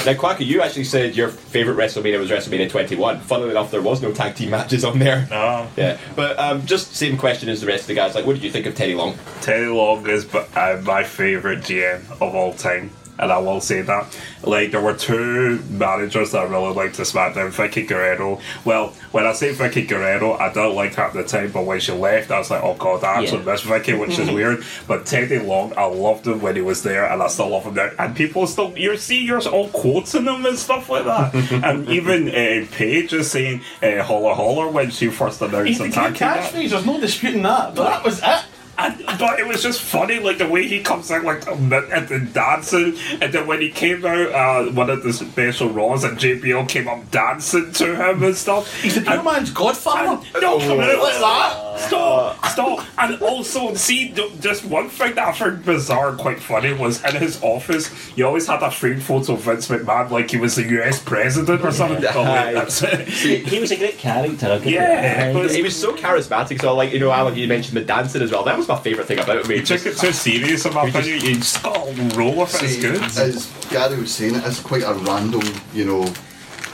[0.06, 3.20] Now, Quacker, you actually said your favourite WrestleMania was WrestleMania 21.
[3.20, 5.26] Funnily enough, there was no tag team matches on there.
[5.30, 5.66] No.
[5.76, 8.14] Yeah, but um, just same question as the rest of the guys.
[8.14, 9.16] Like, what did you think of Teddy Long?
[9.40, 12.90] Teddy Long is b- uh, my favourite GM of all time.
[13.18, 14.18] And I will say that.
[14.42, 18.40] Like, there were two managers that I really liked to SmackDown Vickie Guerrero.
[18.64, 21.80] Well, when I say Vickie Guerrero, I don't like her at the time, but when
[21.80, 23.52] she left, I was like, oh god, I actually Yeah.
[23.52, 24.64] miss Vickie, which is weird.
[24.86, 27.74] But Teddy Long, I loved him when he was there, and I still love him
[27.74, 27.90] now.
[27.98, 31.34] And people still, you see, you're all quotes in him and stuff like that.
[31.64, 35.88] and even uh, Paige is saying uh, holler holler when she first announced He's the
[35.90, 37.74] tag team catchphrase, there's no disputing that.
[37.74, 38.44] But that was it.
[38.78, 42.28] And, but it was just funny, like the way he comes out, like at the
[42.32, 46.68] dancing, and then when he came out, uh, one of the special Raws, and JBL
[46.68, 48.72] came up dancing to him and stuff.
[48.82, 50.22] He's the pure man's godfather.
[50.40, 51.78] No, come out like What's that!
[51.88, 52.46] Stop!
[52.46, 52.86] Stop!
[52.98, 57.02] And also, see, th- just one thing that I found bizarre and quite funny was
[57.04, 60.56] in his office, he always had a framed photo of Vince McMahon like he was
[60.56, 62.04] the US president or something.
[62.14, 63.08] Oh, wait, that's it.
[63.08, 64.46] he was a great character.
[64.46, 65.50] I'll give you Yeah, that.
[65.50, 66.60] He was so charismatic.
[66.60, 68.44] So, like, you know, Alan, you mentioned the dancing as well.
[68.44, 69.50] That was my favourite thing about him.
[69.50, 71.20] He He took it so serious, in my opinion.
[71.20, 72.62] He just got a roll with it.
[72.62, 73.02] It's See, good.
[73.02, 76.12] as Gary was saying, it is quite a random, you know,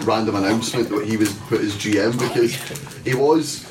[0.03, 2.55] random announcement that he was put as GM because
[3.05, 3.69] he was.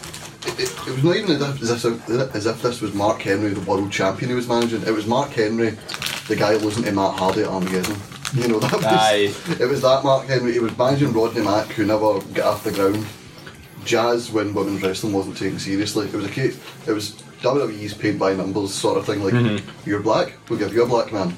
[0.48, 3.22] It, it, it was not even as if, as, if, as if this was Mark
[3.22, 4.82] Henry, the world champion he was managing.
[4.82, 5.78] It was Mark Henry,
[6.28, 7.96] the guy losing to Matt Hardy at Armageddon.
[8.34, 8.86] You know, that was.
[8.86, 9.34] Aye.
[9.60, 10.54] It was that Mark Henry.
[10.54, 13.06] He was managing Rodney Mack, who never got off the ground.
[13.86, 16.60] Jazz, when women's wrestling wasn't taken seriously, it was a case.
[16.88, 19.24] It was WWE's paid by numbers sort of thing.
[19.24, 19.90] Like, Mm-hmm.
[19.90, 21.36] you're black, we'll give you a black man.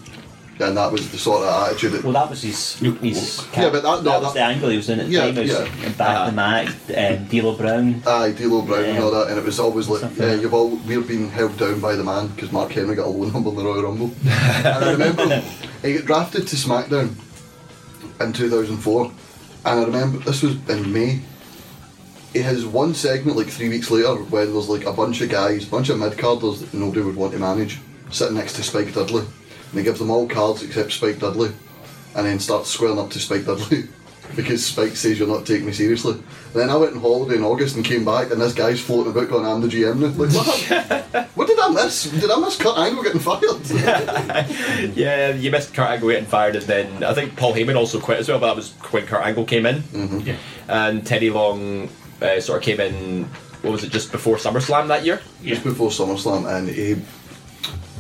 [0.60, 2.76] And that was the sort of attitude that Well, that was his.
[2.76, 5.22] his Yeah, but that- no, was that- the angle he was in at the Yeah,
[5.22, 5.38] time.
[5.38, 5.90] It was yeah.
[5.98, 8.04] back the Mac, um, D'Lo Brown.
[8.06, 10.70] Aye, D'Lo Brown and all that, and it was always like, Something yeah, you've all
[10.70, 13.56] we've been held down by the man because Mark Henry got a low number in
[13.56, 14.12] the Royal Rumble.
[14.26, 15.42] and I remember
[15.82, 17.16] he got drafted to SmackDown
[18.22, 21.22] in 2004, and I remember this was in May.
[22.34, 25.68] He has one segment like three weeks later when there's like a bunch of guys,
[25.68, 27.80] a bunch of mid carders that nobody would want to manage,
[28.12, 31.52] sitting next to Spike Dudley, and he gives them all cards except Spike Dudley,
[32.16, 33.84] and then starts squaring up to Spike Dudley.
[34.38, 36.14] Because Spike says you're not taking me seriously.
[36.14, 36.24] And
[36.56, 39.30] then I went on holiday in August and came back, and this guy's floating about
[39.30, 41.28] going, "I'm the GM now." Like, what?
[41.36, 42.06] what did I miss?
[42.10, 43.62] Did I miss Kurt Angle getting fired?
[44.96, 48.18] Yeah, you missed Kurt Angle getting fired, and then I think Paul Heyman also quit
[48.20, 48.40] as well.
[48.40, 50.20] But that was when Kurt Angle came in, Mm-hmm.
[50.22, 50.36] Yeah.
[50.68, 51.90] and Teddy Long
[52.22, 53.26] uh, sort of came in.
[53.62, 53.92] What was it?
[53.92, 55.22] Just before SummerSlam that year.
[55.44, 56.96] Just before SummerSlam, and he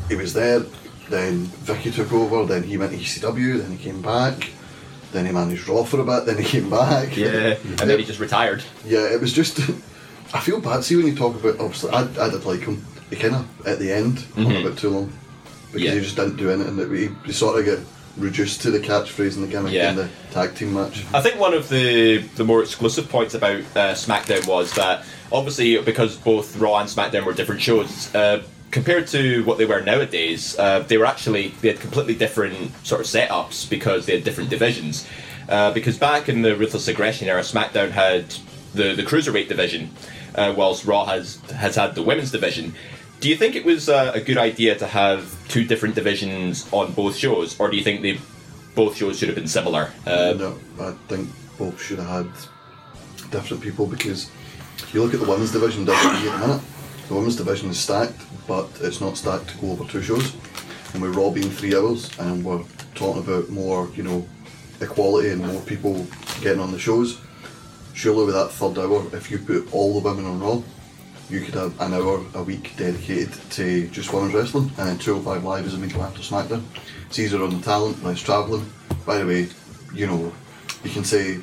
[0.09, 0.61] he was there.
[1.09, 2.45] Then Vickie took over.
[2.45, 3.59] Then he went to ECW.
[3.59, 4.49] Then he came back,
[5.11, 6.25] Then he managed Raw for a bit.
[6.25, 7.15] Then he came back.
[7.15, 8.63] Yeah, and then he just retired.
[8.85, 9.59] Yeah, it was just.
[10.33, 10.83] I feel bad.
[10.83, 12.83] See when you talk about obviously, I, I did like him.
[13.09, 14.61] He kind of at the end Mhm.
[14.65, 15.13] a bit too long
[15.67, 15.93] because Yeah.
[15.93, 16.75] he just didn't do anything.
[16.77, 17.79] That he, he sort of get
[18.17, 19.89] reduced to the catchphrase and the gimmick Yeah.
[19.91, 21.03] in the tag team match.
[21.13, 25.79] I think one of the the more exclusive points about uh, SmackDown was that obviously
[25.81, 28.13] because both Raw and SmackDown were different shows.
[28.15, 32.71] Uh, Compared to what they were nowadays, uh, they were actually they had completely different
[32.83, 35.07] sort of setups because they had different divisions.
[35.47, 38.33] Uh, because back in the Ruthless Aggression era, SmackDown had
[38.73, 39.91] the the cruiserweight division,
[40.33, 42.73] uh, whilst Raw has has had the women's division.
[43.23, 46.91] Do you think it was uh, a good idea to have two different divisions on
[46.91, 48.19] both shows, or do you think they
[48.75, 49.93] both shows should have been similar?
[50.05, 54.29] Uh, no, I think both should have had different people because
[54.91, 56.61] you look at the women's division WWE at the minute.
[57.07, 60.35] The women's division is stacked, but it's not stacked to go over two shows.
[60.93, 64.27] And we're Raw being three hours, and we're talking about more, you know,
[64.81, 66.05] equality and more people
[66.41, 67.21] getting on the shows.
[67.93, 70.61] Surely with that third hour, if you put all the women on Raw,
[71.33, 75.43] you could have an hour a week dedicated to just women's wrestling, and then 205
[75.43, 76.61] Live is a immediately after SmackDown.
[77.09, 78.71] Caesar on the talent, less travelling.
[79.03, 79.47] By the way,
[79.95, 80.31] you know,
[80.83, 81.39] you can say,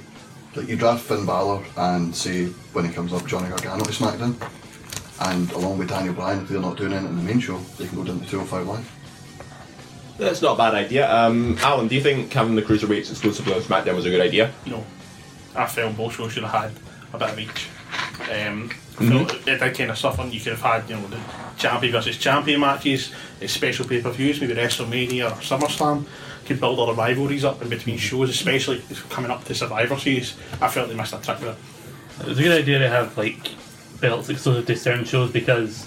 [0.54, 4.36] like, you draft Finn Balor and say, when he comes up, Johnny Gargano to SmackDown,
[5.32, 7.88] and along with Daniel Bryan, if they're not doing it in the main show, they
[7.88, 8.96] can go down to 205 Live.
[10.18, 11.12] That's not a bad idea.
[11.12, 14.52] Um, Alan, do you think having the cruiserweights exclusively on SmackDown was a good idea?
[14.66, 14.84] No,
[15.56, 16.72] I felt both shows should have had
[17.12, 17.68] a bit of each.
[18.30, 19.08] Um, Mhm.
[19.08, 20.32] felt it did kind of stuff, suffer.
[20.32, 21.18] You could have had, you know, the
[21.56, 23.10] champion versus champion matches,
[23.46, 26.04] special pay per views, maybe WrestleMania or SummerSlam.
[26.46, 30.34] Could build all the rivalries up in between shows, especially coming up to Survivor Series.
[30.60, 32.22] I felt they missed a trick with it.
[32.22, 33.52] It was a good idea to have like
[34.00, 35.86] belts exclusive to certain shows because,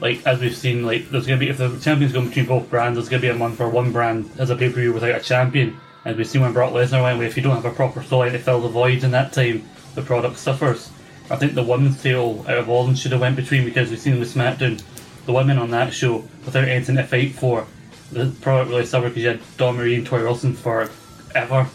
[0.00, 2.96] like as we've seen, like there's gonna be if the champions go between both brands,
[2.96, 5.20] there's gonna be a month where one brand has a pay per view without a
[5.20, 5.76] champion.
[6.04, 8.30] As we've seen when Brock Lesnar went away, if you don't have a proper story
[8.30, 9.64] to fill the void in that time,
[9.96, 10.90] the product suffers.
[11.28, 13.98] I think the women's title out of all them should have went between because we've
[13.98, 14.82] seen with SmackDown,
[15.26, 17.66] the women on that show without anything to fight for,
[18.12, 20.88] the product really suffered because you had Dawn Marie and Torrie Wilson for
[21.34, 21.68] ever.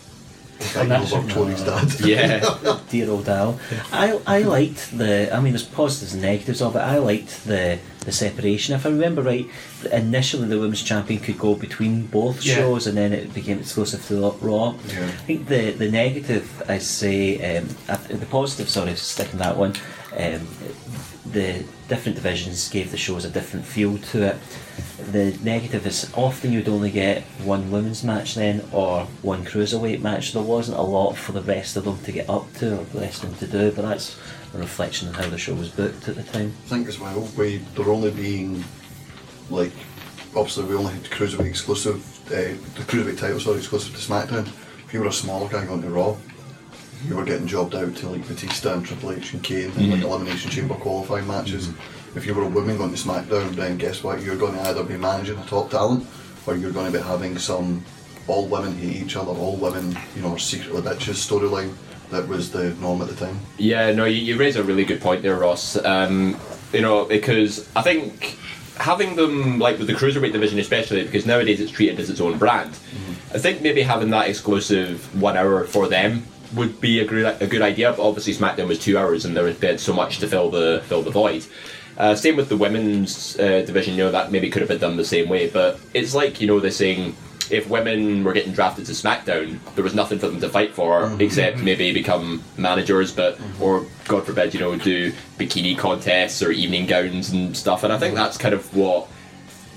[0.78, 1.22] On that show.
[1.28, 1.88] Torrie's dad.
[2.06, 3.60] Yeah, dear old Al.
[3.92, 6.80] I, I liked the, I mean, there's positives and negatives of it.
[6.80, 8.76] I liked the, the separation.
[8.76, 9.48] If I remember right,
[9.92, 12.56] initially the women's champion could go between both Yeah.
[12.56, 14.76] shows and then it became exclusive to Raw.
[14.88, 15.06] Yeah.
[15.06, 17.68] I think the, the negative, I say, um,
[18.10, 19.74] the positive, sorry, sticking that one,
[20.18, 20.48] um,
[21.32, 24.38] the different divisions gave the shows a different feel to it.
[25.12, 30.34] The negative is often you'd only get one women's match then or one cruiserweight match.
[30.34, 33.00] There wasn't a lot for the rest of them to get up to or the
[33.00, 34.18] rest of them to do, but that's
[34.54, 36.54] a reflection on how the show was booked at the time.
[36.66, 38.64] I think as well, we they're only being
[39.50, 39.74] like
[40.36, 44.48] obviously we only had cruiserweight exclusive, uh, the cruiserweight title sorry exclusive to SmackDown.
[44.86, 46.18] If you were a smaller guy going to Raw,
[47.08, 50.02] you were getting jobbed out to like Batista and Triple H and Kane and like
[50.02, 51.70] elimination chamber qualifying matches.
[52.16, 54.22] If you were a woman going to SmackDown, then guess what?
[54.22, 56.06] You're going to either be managing a top talent
[56.46, 57.84] or you're going to be having some
[58.28, 61.74] all women hate each other, all women you know secretly bitches storyline
[62.12, 63.40] that was the norm at the time.
[63.58, 65.78] Yeah, no, you, you raise a really good point there, Ross.
[65.84, 66.38] Um,
[66.74, 68.38] you know, because I think
[68.78, 72.38] having them like with the cruiserweight division, especially because nowadays it's treated as its own
[72.38, 72.72] brand.
[73.34, 77.48] I think maybe having that exclusive one hour for them would be a good a
[77.48, 77.94] good idea.
[77.94, 80.84] But obviously, SmackDown was two hours, and there was had so much to fill the
[80.88, 81.46] fill the void.
[82.02, 83.94] Uh, same with the women's uh, division.
[83.94, 86.48] You know that maybe could have been done the same way, but it's like you
[86.48, 87.16] know they're saying
[87.52, 91.04] if women were getting drafted to SmackDown, there was nothing for them to fight for
[91.04, 91.22] mm-hmm.
[91.22, 93.62] except maybe become managers, but mm-hmm.
[93.62, 97.84] or God forbid, you know, do bikini contests or evening gowns and stuff.
[97.84, 98.24] And I think mm-hmm.
[98.24, 99.08] that's kind of what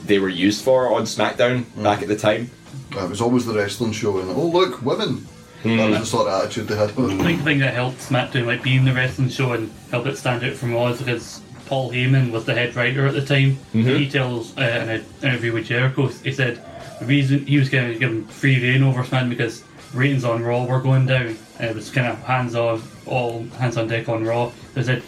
[0.07, 2.51] they were used for on SmackDown back at the time.
[2.97, 5.27] Uh, it was always the wrestling show, and oh look, women.
[5.63, 5.77] Hmm.
[5.77, 6.91] That was the sort of attitude they had.
[6.91, 10.17] I think the thing that helped SmackDown like being the wrestling show and helped it
[10.17, 13.59] stand out from Raw is because Paul Heyman was the head writer at the time.
[13.75, 13.99] Mhm.
[13.99, 16.61] He tells uh, in an interview with Jericho, he said
[17.01, 19.63] the reason he was going to give him free reign over SmackDown because
[19.95, 21.37] ratings on Raw were going down.
[21.59, 24.53] And it was kind of hands on, all hands on deck on Raw.
[24.75, 25.03] They said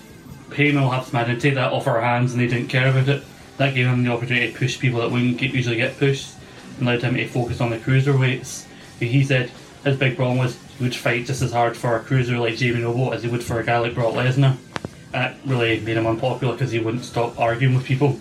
[0.50, 3.22] Heyman will have SmackDown take that off our hands, and they didn't care about it.
[3.58, 6.34] That gave him the opportunity to push people that wouldn't get, usually get pushed,
[6.78, 8.64] and allowed him to focus on the cruiserweights.
[9.00, 9.50] He said
[9.84, 12.80] his big problem was he would fight just as hard for a cruiser like Jamie
[12.80, 14.56] Noble as he would for a guy like Brock Lesnar.
[15.16, 18.18] It really made him unpopular because he wouldn't stop arguing with people.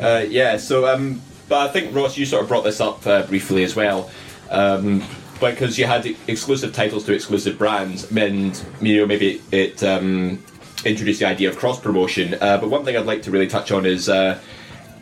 [0.00, 3.22] Uh, yeah, so, um, but I think Ross, you sort of brought this up uh,
[3.22, 4.10] briefly as well,
[4.50, 5.02] um,
[5.40, 10.42] because you had exclusive titles to exclusive brands, and you know maybe it um,
[10.84, 12.34] introduced the idea of cross promotion.
[12.34, 14.08] Uh, but one thing I'd like to really touch on is.
[14.08, 14.38] Uh,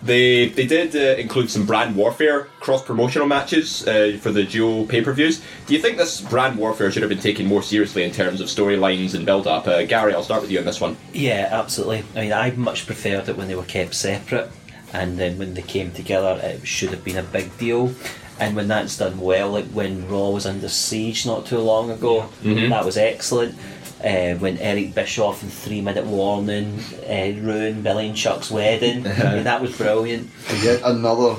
[0.02, 4.86] They they did uh, include some brand warfare cross promotional matches uh, for the dual
[4.86, 5.40] pay per views.
[5.66, 8.46] Do you think this brand warfare should have been taken more seriously in terms of
[8.46, 9.66] storylines and build up?
[9.66, 10.96] Uh, Gary, I'll start with you on this one.
[11.12, 12.04] Yeah, absolutely.
[12.14, 14.50] I mean, I much preferred it when they were kept separate,
[14.92, 17.92] and then when they came together, it should have been a big deal.
[18.40, 22.28] And when that's done well, like when Raw was under siege not too long ago,
[22.44, 22.68] Mhm.
[22.70, 23.56] that was excellent.
[24.02, 29.34] Uh, when Eric Bischoff and three minute warning uh, ruined Billy and Chuck's wedding, I
[29.34, 30.30] mean, that was brilliant.
[30.48, 31.36] And yet another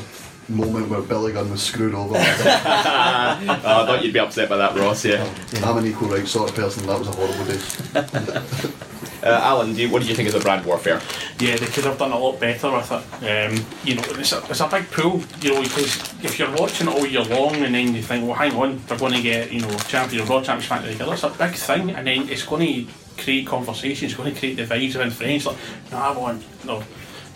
[0.50, 2.16] moment where Billy Gunn was screwed over.
[2.18, 5.06] I thought you'd be upset by that, Ross.
[5.06, 5.32] Yeah.
[5.64, 6.86] I'm an equal rights sort of person.
[6.88, 8.86] That was a horrible day.
[9.22, 11.02] Uh, Alan, do you, what did you think of the brand warfare?
[11.40, 13.24] Yeah, they could have done a lot better with it.
[13.24, 16.88] Um, you know, it's a, it's a big pool, you know, because if you're watching
[16.88, 19.52] it all year long and then you think, well, hang on, they're going to get,
[19.52, 22.86] you know, champion, Raw champion, SmackDown together, it's a big thing, and then it's going
[22.86, 25.46] to create conversations, it's going to create divides within friends.
[25.46, 25.58] Like,
[25.92, 26.84] no, I want, no,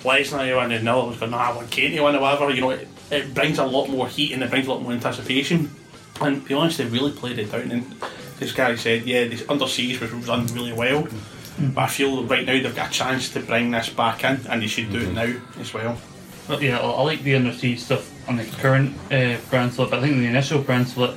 [0.04, 2.52] Lesnar to win, and Miller was going, no, I want Kane to or whatever.
[2.52, 4.92] You know, it, it brings a lot more heat and it brings a lot more
[4.92, 5.70] anticipation.
[6.22, 7.72] And to be honest, they really played it down.
[7.72, 7.96] And
[8.40, 11.08] this guy said, yeah, this Under Siege was run really well.
[11.60, 14.62] But I feel right now they've got a chance to bring this back in, and
[14.62, 15.98] they should do it now as well.
[16.48, 19.90] But yeah, I I like the Under Siege stuff on the current uh, brand split,
[19.90, 21.12] but I think the initial brand split,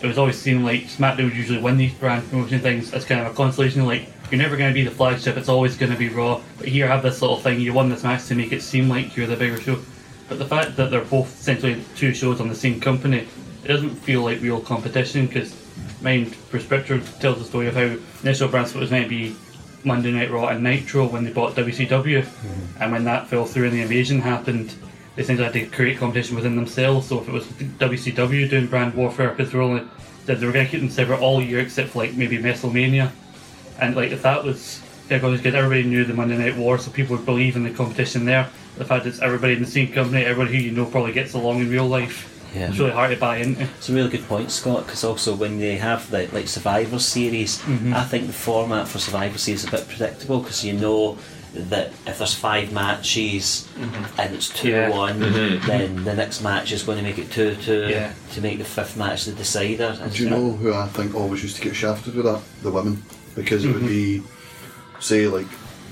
[0.00, 3.20] it was always seemed like SmackDown would usually win these brand promotion things as kind
[3.20, 3.84] of a consolation.
[3.84, 6.40] Like you're never going to be the flagship; it's always going to be Raw.
[6.58, 7.60] But here, have this little thing.
[7.60, 9.78] You won this match to make it seem like you're the bigger show.
[10.28, 13.26] But the fact that they're both essentially two shows on the same company,
[13.64, 15.26] it doesn't feel like real competition.
[15.26, 15.54] Because,
[16.00, 19.36] mind, Bruce Pritchard tells the story of how initial brand split was meant to be
[19.84, 22.82] Monday Night Raw and Nitro when they bought WCW, mm-hmm.
[22.82, 24.74] and when that fell through and the invasion happened,
[25.16, 27.08] they essentially had to create competition within themselves.
[27.08, 29.84] So if it was WCW doing brand warfare, because they're only
[30.26, 33.10] they were going to keep them separate all year except for like maybe WrestleMania,
[33.80, 37.26] and like if that was because everybody knew the Monday Night War, so people would
[37.26, 38.48] believe in the competition there.
[38.78, 41.34] The fact that it's everybody in the same company, everybody who you know probably gets
[41.34, 42.39] along in real life.
[42.54, 42.68] Yeah.
[42.68, 43.62] It's really hard to buy into.
[43.62, 44.86] It's a really good point, Scott.
[44.86, 47.94] Because also when they have the like Survivor Series, Mhm.
[47.94, 51.16] I think the format for Survivor Series is a bit predictable because you know
[51.54, 53.66] that if there's five matches
[54.18, 54.88] and it's two Yeah.
[54.90, 55.66] one, Mhm.
[55.66, 58.12] then the next match is going to make it two two Yeah.
[58.34, 59.96] to make the fifth match the decider.
[60.12, 62.40] Do you know who I think always used to get shafted with that?
[62.62, 63.02] The women.
[63.36, 63.88] Because it would Mhm.
[63.88, 64.22] be,
[64.98, 65.46] say, like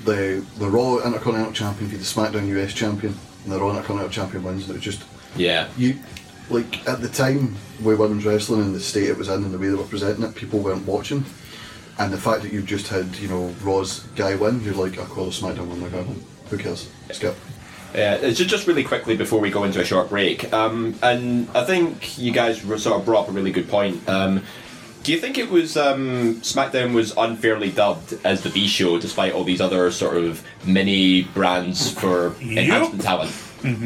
[0.04, 4.42] the the Raw Intercontinental Champion beat the SmackDown US Champion, and the Raw Intercontinental Champion
[4.42, 5.02] wins, and it was just
[5.36, 5.66] Yeah.
[5.76, 5.94] you.
[6.50, 9.58] Like at the time with women's wrestling and the state it was in and the
[9.58, 11.24] way they were presenting it, people weren't watching.
[11.98, 15.04] And the fact that you've just had, you know, Raw's guy win, you're like, I
[15.04, 16.06] call the SmackDown win, like, oh,
[16.48, 16.88] who cares?
[17.10, 17.36] Skip.
[17.94, 21.48] Yeah, it's just, just really quickly before we go into a short break, um, and
[21.54, 24.06] I think you guys sort of brought up a really good point.
[24.08, 24.42] Um,
[25.02, 29.32] do you think it was um, SmackDown was unfairly dubbed as the B show, despite
[29.32, 33.30] all these other sort of mini brands for enhancement talent?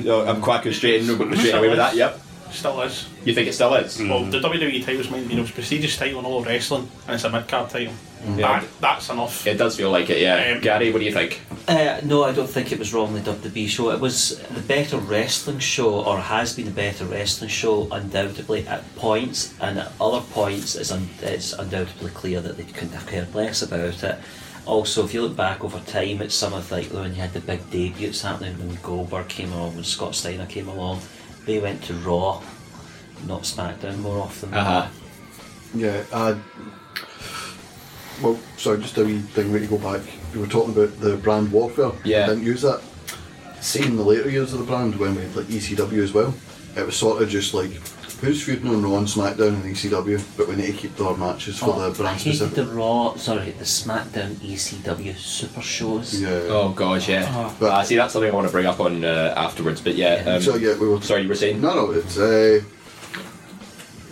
[0.05, 1.95] So I'm quite straight, in, straight away with that.
[1.95, 2.21] Yep.
[2.53, 3.09] Still is.
[3.25, 3.99] You think it still is?
[3.99, 4.31] Well, mm-hmm.
[4.31, 7.15] the WWE title's meant to be the most prestigious title in all of wrestling, and
[7.15, 7.95] it's a mid card title.
[8.25, 8.61] Yeah.
[8.61, 9.47] That, that's enough.
[9.47, 10.55] It does feel like it, yeah.
[10.55, 11.41] Um, Gary, what do you think?
[11.67, 13.91] Uh, no, I don't think it was wrongly dubbed the B show.
[13.91, 18.95] It was the better wrestling show, or has been the better wrestling show, undoubtedly at
[18.97, 23.35] points, and at other points, it's, un- it's undoubtedly clear that they couldn't have cared
[23.35, 24.19] less about it.
[24.65, 27.41] Also, if you look back over time, at some of like when you had the
[27.41, 31.01] big debuts happening when Goldberg came along, when Scott Steiner came along,
[31.47, 32.43] they went to Raw,
[33.27, 34.51] not SmackDown more often.
[34.51, 34.89] than Uh-huh.
[35.75, 36.37] Yeah, uh,
[38.23, 40.03] well, sorry, just a wee thing where you go back.
[40.35, 41.93] You were talking about the brand warfare.
[42.05, 42.27] Yeah.
[42.27, 42.83] Didn't use that.
[43.61, 46.35] See, in the later years of the brand, when we had like ECW as well,
[46.77, 47.71] it was sort of just like,
[48.23, 51.59] who's feuding on Raw and SmackDown and ECW, but we need to keep their matches
[51.59, 52.55] for Oh, the brand I hated specific.
[52.55, 56.21] the Raw, sorry, the SmackDown ECW super shows.
[56.21, 56.29] Yeah.
[56.49, 57.53] Oh gosh, yeah.
[57.61, 59.81] But uh, see, that's something I want to bring up on uh, afterwards.
[59.81, 61.01] But yeah, um, so yeah, we were.
[61.03, 61.61] Sorry, you were saying?
[61.61, 62.17] No, no, it's.
[62.17, 62.63] Uh,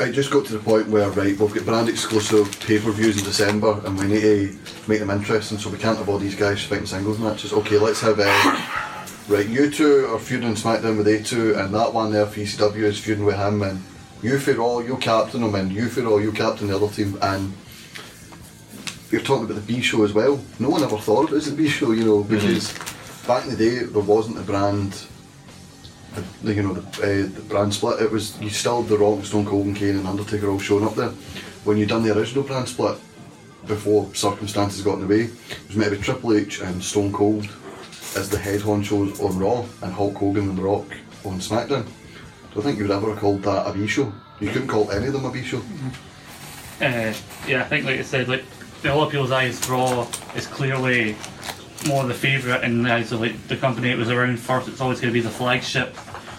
[0.00, 3.18] it just got to the point where right, we've got brand exclusive pay per views
[3.18, 5.58] in December, and we need to make them interesting.
[5.58, 7.52] So we can't have all these guys fighting singles matches.
[7.52, 8.18] Okay, let's have.
[8.18, 8.66] Uh,
[9.28, 12.82] right, you two are feuding on SmackDown with A2, and that one there for ECW
[12.84, 13.82] is feuding with him, and
[14.22, 17.18] you for all, you captain him, and you for all, you captain the other team,
[17.22, 17.52] and.
[19.10, 20.40] You're talking about the B show as well.
[20.60, 22.72] No one ever thought of it as a B show, you know, because
[23.26, 24.92] back in the day there wasn't a brand
[26.14, 28.00] the, the you know the, uh, the brand split.
[28.00, 30.84] It was you still had the Rock, Stone Cold, and Kane and Undertaker all showing
[30.84, 31.10] up there.
[31.64, 32.98] When you done the original brand split,
[33.66, 37.12] before circumstances got in the way, it was meant to be Triple H and Stone
[37.12, 37.48] Cold
[38.16, 40.86] as the head honchos on Raw, and Hulk Hogan and The Rock
[41.24, 41.86] on SmackDown.
[42.54, 44.12] Don't think you would ever have called that a B show.
[44.40, 45.62] You couldn't call any of them a B show.
[46.80, 47.12] Uh,
[47.46, 48.44] yeah, I think like I said, like
[48.82, 51.14] in a lot of people's eyes, Raw is clearly
[51.86, 54.68] more the favourite in the eyes of like the company it was around first.
[54.68, 55.96] It's always going to be the flagship.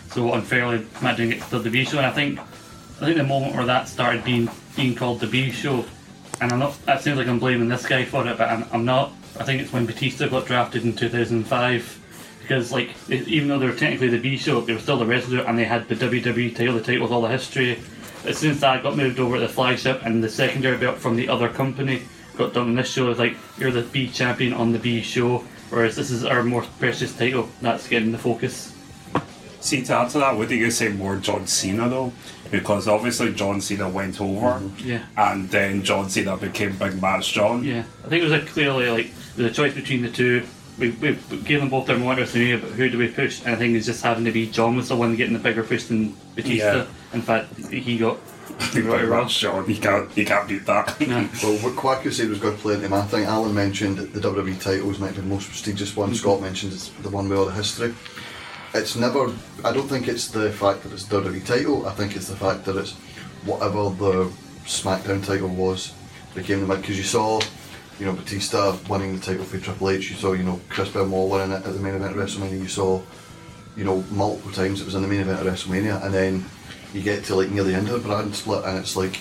[0.10, 3.66] So unfairly, SmackDown gets the B show, and I think I think the moment where
[3.66, 5.86] that started being being called the B show,
[6.42, 6.86] and I'm not.
[6.86, 9.14] That seems like I'm blaming this guy for it, but I'm, I'm not.
[9.40, 12.01] I think it's when Batista got drafted in 2005.
[12.42, 15.06] Because like, e- even though they were technically the B show, they were still the
[15.06, 17.80] wrestler, and they had the WWE title, the title with all the history.
[18.24, 21.30] But since that got moved over to the flagship, and the secondary belt from the
[21.30, 22.04] other company
[22.38, 25.40] got done on this show, it's like you're the B champion on the B show,
[25.70, 27.50] whereas this is our more precious title.
[27.62, 28.76] That's getting the focus.
[29.60, 32.12] See, to add to that, would you say more John Cena though?
[32.50, 34.90] Because obviously John Cena went over, mm-hmm.
[34.90, 35.06] Yeah.
[35.16, 37.64] and then John Cena became Big Match John.
[37.64, 40.44] Yeah, I think it was a clearly like the choice between the two.
[40.78, 41.14] We, we
[41.44, 43.42] gave them both their moment of WrestleMania, but who do we push?
[43.42, 45.64] And I think it's just having to be John was the one getting the bigger
[45.64, 46.78] push than Batista.
[46.78, 46.86] Yeah.
[47.14, 48.18] In fact, he got
[48.72, 49.24] he Big got it wrong.
[49.24, 49.70] Match John.
[49.70, 51.00] You can't, you can't beat that.
[51.00, 52.94] Well, what Quacker said was going to play into him.
[52.94, 56.14] I think Alan mentioned that the WWE titles might be the most prestigious one.
[56.16, 56.46] Scott mm-hmm.
[56.46, 57.94] mentioned it's the one with all the history.
[58.74, 59.34] It's never.
[59.66, 61.88] I don't think it's the fact that it's the WWE title.
[61.88, 62.94] I think it's the fact that it's
[63.46, 64.32] whatever the
[64.66, 65.94] SmackDown title was
[66.34, 67.42] became the because you saw,
[68.02, 70.10] you know, Batista winning the title for Triple H.
[70.10, 72.60] You saw, you know, Chris Benoit winning it at the main event of WrestleMania.
[72.60, 73.00] You saw,
[73.78, 76.44] you know, multiple times it was in the main event of WrestleMania, and then
[76.96, 79.20] you get to like near the end of the brand split, and it's like,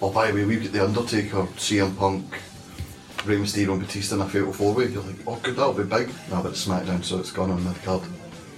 [0.00, 2.24] oh by the way, we've got the Undertaker, CM Punk,
[3.26, 4.86] Rey Mysterio, and Batista in a fatal four way.
[4.86, 6.08] You're like, oh good, that'll be big.
[6.30, 8.00] No, but it's SmackDown, so it's gone on mid card.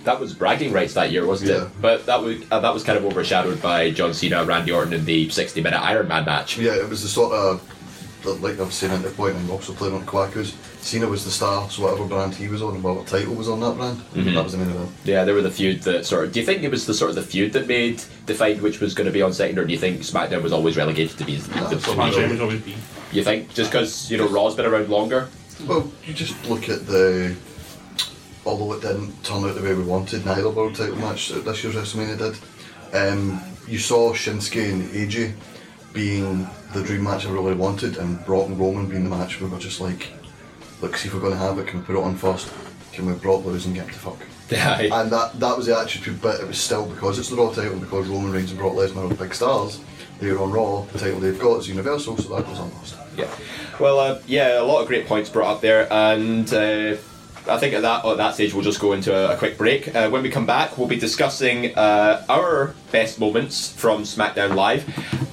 [0.04, 1.64] That was bragging rights that year, wasn't Yeah.
[1.64, 1.70] it?
[1.80, 5.04] But that was uh, that was kind of overshadowed by John Cena, Randy Orton in
[5.04, 6.58] the 60 minute Iron Man match.
[6.58, 7.74] Yeah, it was the sort of the-
[8.24, 10.54] like I've saying at the point, and also playing on Quackers.
[10.80, 13.60] Cena was the star, so whatever brand he was on, and whatever title was on
[13.60, 14.34] that brand, Mhm.
[14.34, 14.90] that was the main event.
[15.04, 16.32] Yeah, there were the feud that sort of.
[16.32, 18.94] Do you think it was the sort of the feud that made defined which was
[18.94, 21.36] going to be on second, or do you think SmackDown was always relegated to be
[21.36, 22.74] the, the SmackDown was always B.
[23.12, 25.28] You think just because you know Raw's been around longer?
[25.66, 27.34] Well, you just look at the.
[28.46, 31.64] Although it didn't turn out the way we wanted, neither world title match that this
[31.64, 32.36] year's WrestleMania did.
[32.94, 35.32] Um, you saw Shinsuke and AJ
[35.94, 39.48] being the dream match I really wanted, and Brock and Roman being the match we
[39.48, 40.08] were just like,
[40.82, 42.52] look, see if we're going to have it, can we put it on first?
[42.92, 44.18] Can we Brock lose and get to fuck?
[44.50, 44.78] Yeah.
[45.00, 47.78] And that that was the attitude, but it was still because it's the Raw title,
[47.78, 49.80] because Roman Reigns and Brock Lesnar are big stars.
[50.20, 50.82] They were on Raw.
[50.92, 52.94] The title they've got is Universal, so that goes unlost.
[53.16, 53.34] Yeah.
[53.80, 56.96] Well, uh, yeah, a lot of great points brought up there, and uh,
[57.46, 59.94] I think at that at that stage we'll just go into a, a quick break.
[59.94, 64.84] Uh, when we come back, we'll be discussing uh, our best moments from SmackDown Live,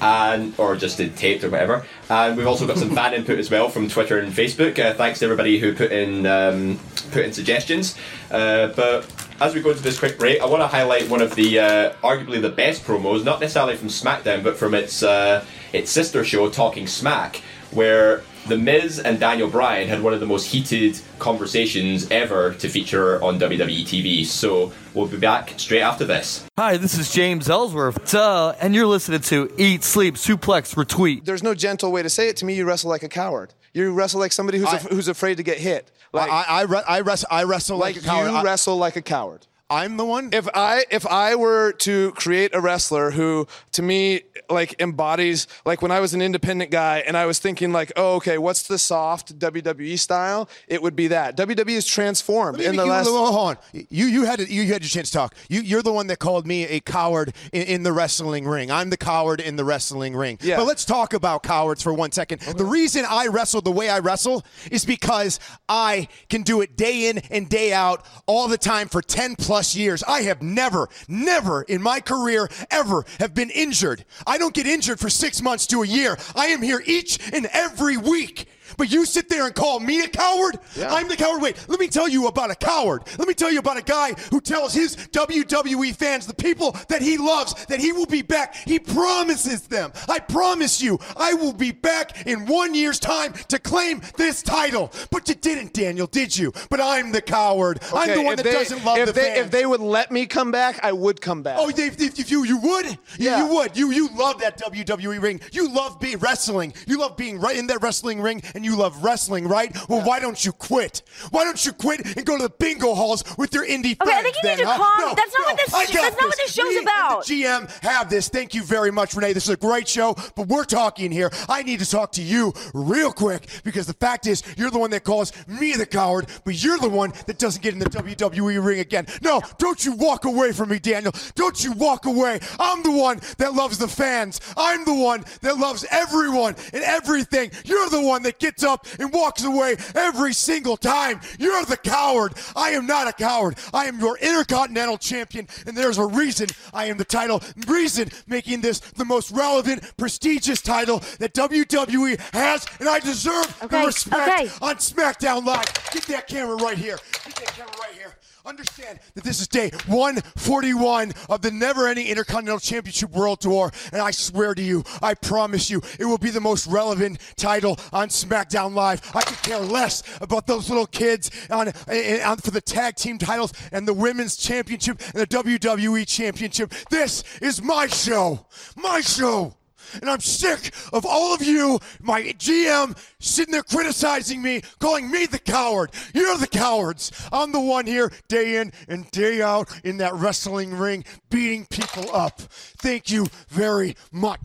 [0.02, 1.86] and or just in taped or whatever.
[2.10, 4.78] And we've also got some fan input as well from Twitter and Facebook.
[4.78, 6.78] Uh, thanks to everybody who put in um,
[7.12, 7.96] put in suggestions.
[8.30, 9.06] Uh, but
[9.40, 11.92] as we go into this quick break, I want to highlight one of the uh,
[12.02, 16.50] arguably the best promos, not necessarily from SmackDown, but from its uh, its sister show,
[16.50, 17.36] Talking Smack,
[17.70, 22.68] where The Miz and Daniel Bryan had one of the most heated conversations ever to
[22.68, 24.24] feature on WWE TV.
[24.26, 26.44] So we'll be back straight after this.
[26.58, 28.10] Hi, this is James Ellsworth.
[28.10, 31.24] Duh, and you're listening to Eat, Sleep, Suplex, Retweet.
[31.24, 32.36] There's no gentle way to say it.
[32.38, 33.54] To me, you wrestle like a coward.
[33.74, 35.90] You wrestle like somebody who's, af- who's afraid to get hit.
[36.12, 38.30] Like, I, I, re- I, wrestle, I wrestle like, like a coward.
[38.30, 39.46] you I- wrestle like a coward.
[39.70, 40.30] I'm the one.
[40.32, 45.80] If I if I were to create a wrestler who to me like embodies like
[45.80, 48.78] when I was an independent guy and I was thinking like oh okay what's the
[48.78, 53.34] soft WWE style it would be that WWE is transformed in the you- last hold
[53.34, 53.56] on.
[53.72, 55.34] You you had to, you had your chance to talk.
[55.48, 58.70] You you're the one that called me a coward in, in the wrestling ring.
[58.70, 60.38] I'm the coward in the wrestling ring.
[60.42, 60.56] Yeah.
[60.56, 62.40] But let's talk about cowards for one second.
[62.42, 67.08] The reason I wrestle the way I wrestle is because I can do it day
[67.08, 70.02] in and day out all the time for 10 plus years.
[70.02, 74.04] I have never never in my career ever have been injured.
[74.26, 76.18] I don't get injured for 6 months to a year.
[76.34, 78.46] I am here each and every week.
[78.82, 80.58] But you sit there and call me a coward?
[80.84, 81.40] I'm the coward.
[81.40, 83.04] Wait, let me tell you about a coward.
[83.16, 87.00] Let me tell you about a guy who tells his WWE fans, the people that
[87.00, 88.56] he loves, that he will be back.
[88.56, 89.92] He promises them.
[90.08, 94.90] I promise you, I will be back in one year's time to claim this title.
[95.12, 96.52] But you didn't, Daniel, did you?
[96.68, 97.78] But I'm the coward.
[97.94, 99.46] I'm the one that they- doesn't love if the they, fans.
[99.46, 101.58] If they would let me come back, I would come back.
[101.60, 103.46] Oh, if, if, if you you would, yeah.
[103.46, 103.76] you, would.
[103.76, 105.40] You you love that WWE ring.
[105.52, 106.74] You love being wrestling.
[106.88, 109.74] You love being right in that wrestling ring, and you love wrestling, right?
[109.88, 111.02] Well, why don't you quit?
[111.30, 114.18] Why don't you quit and go to the bingo halls with your indie Okay, friends?
[114.18, 114.78] I think you then, need to huh?
[114.78, 117.24] calm- No, that's not no, what this- that's not what this show's Me about.
[117.26, 118.28] GM have this.
[118.28, 119.32] Thank you very much, Renee.
[119.32, 121.30] This is a great show, but we're talking here.
[121.48, 124.90] I need to talk to you real quick because the fact is, you're the one
[124.90, 128.58] that calls me the coward, but you're the one that doesn't get in the WWE
[128.64, 129.06] ring again.
[129.22, 131.12] No, don't you walk away from me, Daniel.
[131.34, 132.40] Don't you walk away.
[132.58, 134.40] I'm the one that loves the fans.
[134.56, 137.50] I'm the one that loves everyone and everything.
[137.64, 141.20] You're the one that gets gets up and walks away every single time.
[141.38, 142.34] You're the coward.
[142.54, 143.56] I am not a coward.
[143.72, 147.42] I am your Intercontinental Champion, and there's a reason I am the title.
[147.66, 153.32] Reason making this the most relevant, prestigious title that WWE has, and I deserve
[153.62, 154.50] Okay, the respect okay.
[154.60, 155.64] on SmackDown Live.
[155.92, 156.98] Get that camera right here.
[157.24, 158.16] Get that camera right here.
[158.44, 163.70] Understand that this is day 141 of the never ending Intercontinental Championship World Tour.
[163.92, 167.78] And I swear to you, I promise you, it will be the most relevant title
[167.92, 169.14] on SmackDown Live.
[169.14, 173.16] I could care less about those little kids on, eh, on for the tag team
[173.16, 176.72] titles and the women's championship and the WWE championship.
[176.90, 178.46] This is my show.
[178.76, 179.54] My show.
[180.00, 185.26] And I'm sick of all of you, my GM, sitting there criticizing me, calling me
[185.26, 185.90] the coward.
[186.14, 187.12] You're the cowards.
[187.32, 192.14] I'm the one here day in and day out in that wrestling ring, beating people
[192.14, 192.40] up.
[192.40, 194.40] Thank you very much.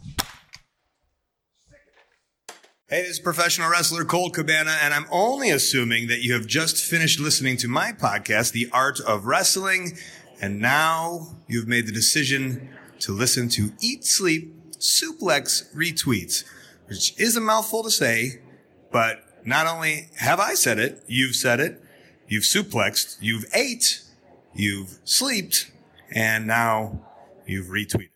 [2.89, 6.78] Hey, this is professional wrestler Colt Cabana, and I'm only assuming that you have just
[6.78, 9.98] finished listening to my podcast, The Art of Wrestling,
[10.39, 12.70] and now you've made the decision
[13.00, 16.44] to listen to Eat, Sleep, Suplex, Retweets,
[16.88, 18.42] which is a mouthful to say,
[18.92, 21.82] but not only have I said it, you've said it,
[22.28, 24.02] you've suplexed, you've ate,
[24.54, 25.72] you've slept,
[26.12, 27.00] and now
[27.46, 28.10] you've retweeted.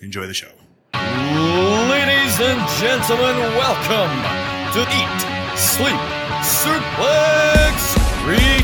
[0.00, 0.52] Enjoy the show.
[0.94, 4.12] Ladies and gentlemen, welcome
[4.74, 5.20] to Eat,
[5.58, 6.00] Sleep,
[6.42, 8.57] Suplex, Retweet.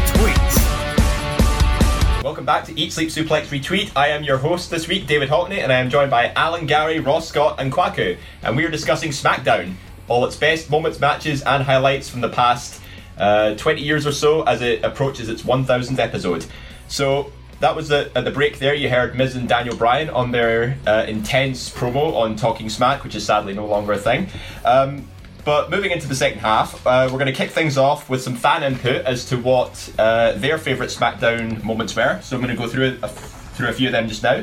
[2.24, 3.92] Welcome back to Eat, Sleep, Suplex, Retweet.
[3.94, 6.98] I am your host this week, David Hockney, and I am joined by Alan Gary,
[6.98, 8.16] Ross Scott, and Kwaku.
[8.42, 9.74] And we are discussing SmackDown,
[10.08, 12.80] all its best moments, matches, and highlights from the past
[13.18, 16.46] uh, 20 years or so as it approaches its 1000th episode.
[16.88, 18.72] So that was the, at the break there.
[18.72, 23.14] You heard Miz and Daniel Bryan on their uh, intense promo on Talking Smack, which
[23.14, 24.28] is sadly no longer a thing.
[24.64, 25.06] Um,
[25.45, 28.34] but moving into the second half, uh, we're going to kick things off with some
[28.34, 32.18] fan input as to what uh, their favourite SmackDown moments were.
[32.22, 34.42] So I'm going to go through a, through a few of them just now.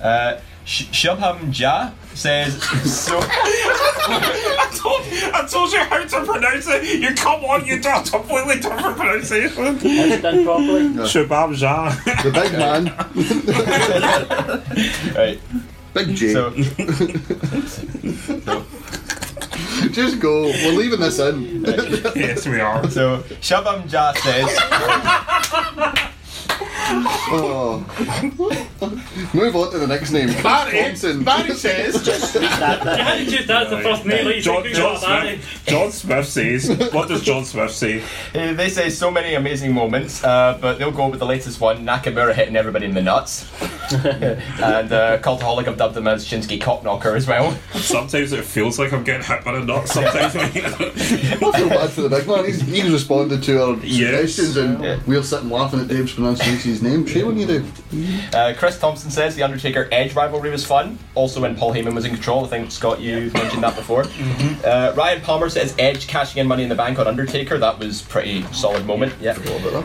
[0.00, 3.18] Uh, Sh- Shubham Ja says so.
[3.22, 5.02] I told,
[5.34, 7.00] I told you how to pronounce it.
[7.00, 9.64] You come on, you do a completely different pronunciation.
[9.64, 10.88] What's it done properly?
[11.08, 11.96] Shabab Jah.
[12.22, 12.92] The big man.
[15.16, 15.40] right.
[15.92, 16.32] Big J.
[16.32, 16.50] So,
[19.92, 20.42] Just go.
[20.44, 21.64] We're leaving this in.
[21.64, 22.88] yes, we are.
[22.90, 26.06] So Shabam Ja says.
[26.92, 27.84] oh.
[29.34, 30.28] Move on to the next name.
[30.42, 31.22] Barry- Thompson.
[31.24, 32.98] Barry says- Just read that bit.
[32.98, 34.24] You had to choose that as the first name.
[34.26, 35.22] Like John, John, you got that.
[35.22, 38.02] Smith, John Smith says, what does John Smith say?
[38.34, 41.84] Uh, they say so many amazing moments, uh, but they'll go with the latest one
[41.84, 43.50] Nakamura hitting everybody in the nuts.
[43.92, 47.52] and uh, Cultaholic have dubbed him as Shinsuke Cockknocker as well.
[47.74, 49.88] Sometimes it feels like I'm getting hit by a nut.
[49.88, 52.44] Sometimes I feel bad for the big man.
[52.44, 54.34] He's, he's responded to our Yes.
[54.34, 57.06] suggestions, and we're sitting laughing at Dave's pronunciation of his name.
[57.06, 58.34] Shame on you, Dave.
[58.34, 60.98] Uh, Chris Thompson says the Undertaker Edge rivalry was fun.
[61.14, 62.44] Also, when Paul Heyman was in control.
[62.44, 64.04] I think Scott, you mentioned that before.
[64.64, 67.58] Uh, Ryan Palmer says Edge cashing in Money in the Bank on Undertaker.
[67.58, 69.14] That was pretty solid moment.
[69.20, 69.38] Yeah.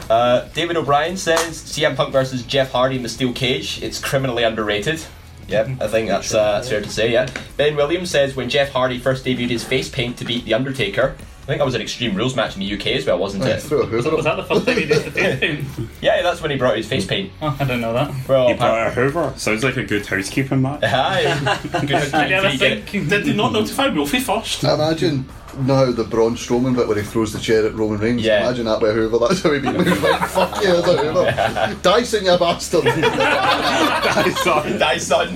[0.10, 3.82] Uh, David O'Brien says CM Punk versus Jeff Hardy in the steel cage.
[3.82, 5.04] It's criminally underrated.
[5.48, 7.12] Yep, I think that's, uh, that's fair to say.
[7.12, 7.30] Yeah.
[7.56, 11.16] Ben Williams says when Jeff Hardy first debuted his face paint to beat the Undertaker.
[11.46, 13.70] I think that was an Extreme Rules match in the UK as well, wasn't it?
[13.70, 15.64] Was that the first time he did the face paint?
[16.02, 17.32] Yeah, that's when he brought his face paint.
[17.40, 18.28] Oh, I didn't know that.
[18.28, 19.32] Well, You brought a Hoover.
[19.38, 20.84] Sounds like a good housekeeping match.
[20.84, 21.22] Hi.
[21.86, 23.08] Good housekeeping.
[23.10, 24.64] Did they not notify Wolfie first?
[24.64, 25.26] Imagine
[25.60, 28.22] now the Braun Strowman bit where he throws the chair at Roman Reigns.
[28.22, 28.42] Yeah.
[28.46, 29.18] Imagine that by Hoover.
[29.20, 29.84] That's how he beat me.
[29.86, 31.80] like, fuck yeah, that's a Hoover.
[31.82, 32.84] Dyson, you bastard.
[32.86, 34.78] Dyson.
[34.80, 35.28] Dyson.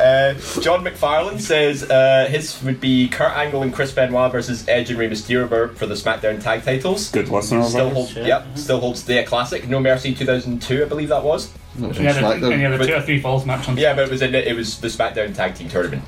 [0.00, 4.90] uh, John McFarlane says uh, his would be Kurt Angle and Chris Benoit versus Edge
[4.90, 7.10] and Rey Mysterio for the SmackDown tag titles.
[7.10, 7.94] Good listener Still ours.
[7.94, 9.68] holds, yep, still holds the classic.
[9.68, 11.52] No Mercy 2002, I believe that was.
[11.76, 14.34] Any other, any other two or three falls match on Yeah, but it was in,
[14.34, 16.04] it was the SmackDown tag team tournament.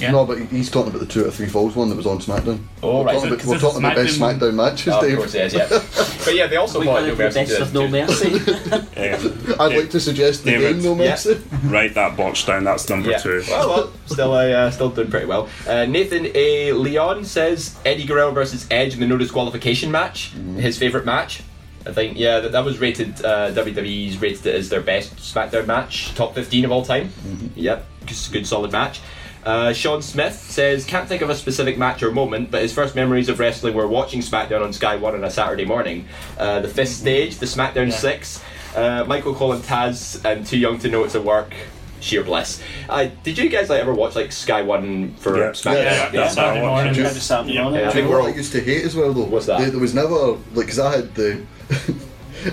[0.00, 2.60] No, but he's talking about the two or three falls one that was on SmackDown.
[2.82, 5.06] Oh, we're right, talking so- about, 'cause we're talking about best SmackDown- SmackDown matches, Oh,
[5.06, 5.68] of course, yes, yeah.
[6.24, 7.40] but yeah, they also We bought call No Mercy.
[7.44, 9.56] best of No 2002.
[9.60, 10.74] I'd like to suggest the David.
[10.76, 11.40] game No Mercy.
[11.64, 12.64] Write that box down.
[12.64, 13.18] That's number Yeah.
[13.18, 13.42] two.
[13.48, 15.48] Well, well, still, uh, uh, still doing pretty well.
[15.66, 16.72] Uh, Nathan A.
[16.72, 20.32] Leon says Eddie Guerrero versus Edge in the no disqualification match.
[20.56, 21.42] His favourite match.
[21.86, 23.24] I think, yeah, that, that was rated.
[23.24, 27.10] Uh, WWE's rated it as their best SmackDown match, top 15 of all time.
[27.56, 29.00] Yep, just a good solid match.
[29.44, 32.94] Uh, Sean Smith says, can't think of a specific match or moment, but his first
[32.94, 36.06] memories of wrestling were watching SmackDown on Sky 1 on a Saturday morning.
[36.38, 38.42] Uh, the fifth stage, the SmackDown 6,
[38.76, 41.54] uh, Michael Cole and Taz, and Too Young to Know It's a Work.
[42.02, 42.62] sheer bliss.
[42.88, 45.50] Uh, did you guys like ever watch like Sky One for Yeah.
[45.50, 45.74] SmackDown?
[45.84, 46.94] Yeah, yeah, Saturday morning.
[46.94, 47.84] Do you- Just Saturday Yeah, morning.
[47.86, 49.24] I think we're all I used to hate as well though?
[49.24, 49.58] What's that?
[49.60, 51.42] There, there was never like because I had the.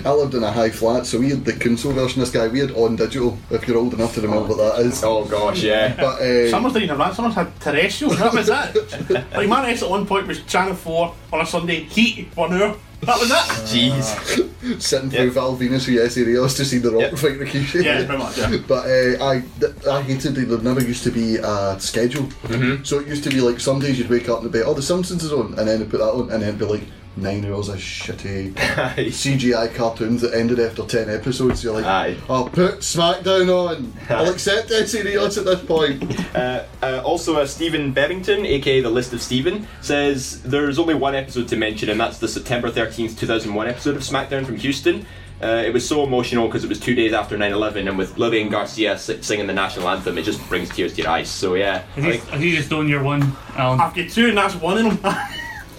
[0.04, 2.48] I lived in a high flat, so we had the console version of Sky.
[2.48, 3.38] We had on digital.
[3.50, 5.02] If you're old enough to remember what that is.
[5.04, 5.94] Oh gosh, yeah.
[5.96, 7.14] But uh, Someone's didn't have that.
[7.14, 8.14] Someone's had terrestrial.
[8.14, 9.10] That was it.
[9.32, 11.84] like my S at one point was Channel Four on a Sunday.
[11.84, 12.76] Heat one hour.
[13.00, 13.34] That was it.
[13.92, 14.82] Jeez.
[14.82, 17.84] Sitting through Val Venis with Jesse Rios to see The Rock fight Rikishi.
[17.84, 18.56] Yeah, pretty much, yeah.
[18.66, 22.24] But uh, I, th- I hated that there never used to be a schedule.
[22.24, 22.82] Mm-hmm.
[22.82, 24.82] So it used to be like some days you'd wake up and be, oh, The
[24.82, 26.82] Simpsons is on, and then they'd put that on, and then be like
[27.22, 31.62] nine hours of shitty CGI cartoons that ended after ten episodes.
[31.64, 33.92] You're like, oh, put SmackDown on.
[34.10, 36.04] I'll accept Jesse Rios at this point.
[36.38, 41.14] Uh, uh, also, uh, Stephen Bevington, aka the List of Stephen, says there's only one
[41.14, 45.04] episode to mention, and that's the September 13th, 2001 episode of SmackDown from Houston.
[45.42, 48.50] Uh, it was so emotional because it was two days after 9/11, and with Lillian
[48.50, 51.28] Garcia si- singing the national anthem, it just brings tears to your eyes.
[51.30, 53.80] So yeah, I Have you, think, have you just done your one, Alan?
[53.80, 55.14] I've got two, and that's one of them.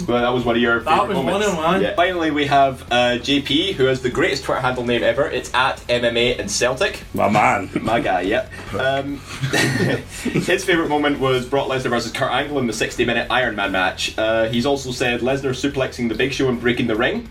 [0.08, 0.80] well, that was one of your.
[0.80, 1.48] That favourite was one moments.
[1.48, 1.82] of them.
[1.82, 1.96] Yeah.
[1.96, 5.28] Finally, we have uh, JP, who has the greatest Twitter handle name ever.
[5.30, 7.04] It's at MMA and Celtic.
[7.14, 7.70] My man.
[7.82, 8.52] My guy, yep.
[8.74, 9.18] Um,
[10.24, 13.72] his favourite moment was Brock Lesnar versus Kurt Angle in the 60 minute Iron Man
[13.72, 14.18] match.
[14.18, 17.30] Uh, he's also said Lesnar suplexing the Big Show and breaking the ring.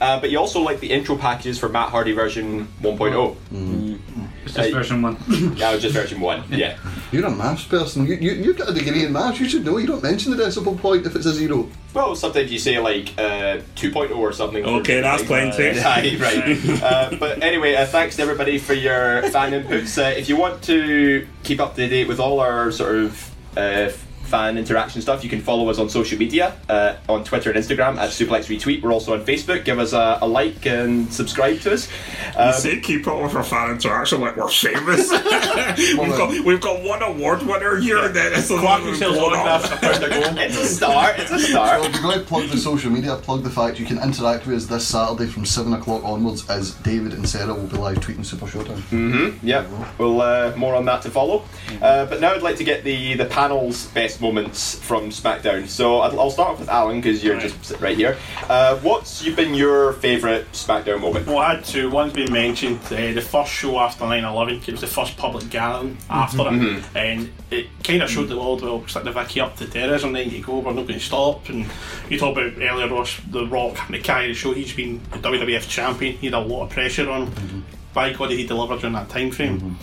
[0.00, 3.98] Uh, but you also like the intro packages for Matt Hardy version 1.0.
[4.44, 5.16] It's just version one.
[5.56, 6.76] Yeah, it was just version 1, yeah.
[7.12, 8.06] You're a maths person.
[8.06, 9.40] You, you, you've got a degree in maths.
[9.40, 9.78] You should know.
[9.78, 11.70] You don't mention the decimal point if it's a zero.
[11.96, 14.62] Well, sometimes you say like uh, 2.0 or something.
[14.62, 15.70] Okay, that's plenty.
[15.80, 16.82] Aye, right.
[16.82, 19.96] uh, but anyway, uh, thanks to everybody for your fan inputs.
[19.96, 23.88] Uh, if you want to keep up to date with all our sort of uh,
[24.26, 27.96] fan interaction stuff, you can follow us on social media uh, on Twitter and Instagram
[27.96, 28.82] at Suplex Retweet.
[28.82, 29.64] We're also on Facebook.
[29.64, 31.88] Give us a, a like and subscribe to us.
[32.36, 35.10] Um, you say keep up with our fan interaction like we're famous.
[35.96, 39.20] we've, got, we've got one award winner here, and then it's a Quacky sells a
[39.20, 40.40] pound a go.
[40.40, 41.18] It's a start.
[41.18, 41.80] It's a start.
[41.80, 44.46] Well, if you're going to plug the social media, plug the fact you can interact
[44.46, 47.98] with us this Saturday from 7 o'clock onwards as David and Sarah will be live
[47.98, 48.80] tweeting Super Showtime.
[48.90, 49.46] Mm-hmm.
[49.46, 49.70] Yep.
[49.98, 51.44] Well, uh, more on that to follow.
[51.80, 55.66] Uh, but now I'd like to get the the panel's best moments from SmackDown.
[55.68, 58.16] So I'll, I'll start off with Alan because you're just right here.
[58.48, 61.26] Uh, what's been your favourite SmackDown moment?
[61.26, 61.90] Well, I had two.
[61.90, 62.80] One's been mentioned.
[62.86, 64.66] Uh, the first show after 9/11.
[64.68, 66.78] It was the first public gathering after Mhm.
[66.78, 70.12] it, and it kind of showed the world well, stick the Vicky up to terrorism.
[70.12, 71.48] Then you go, we're not going to stop.
[71.48, 71.66] And
[72.10, 74.52] you talk about earlier, Ross, the Rock, having to carry the show.
[74.52, 76.16] He's been the WWF champion.
[76.18, 77.64] He had a lot of pressure on him.
[77.94, 79.78] By God, he delivered during that time frame.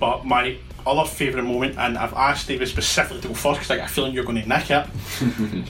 [0.00, 0.56] But my
[0.86, 3.92] other favourite moment, and I've asked David specifically to go first because I got a
[3.92, 4.86] feeling you're going to nick it,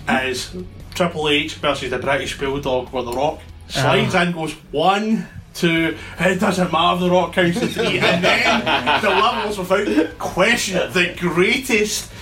[0.27, 0.55] is
[0.95, 6.41] Triple H versus the British Bulldog where The Rock slides in, goes one, two, it
[6.41, 12.13] doesn't matter if The Rock counts to three, and then delivers without question the greatest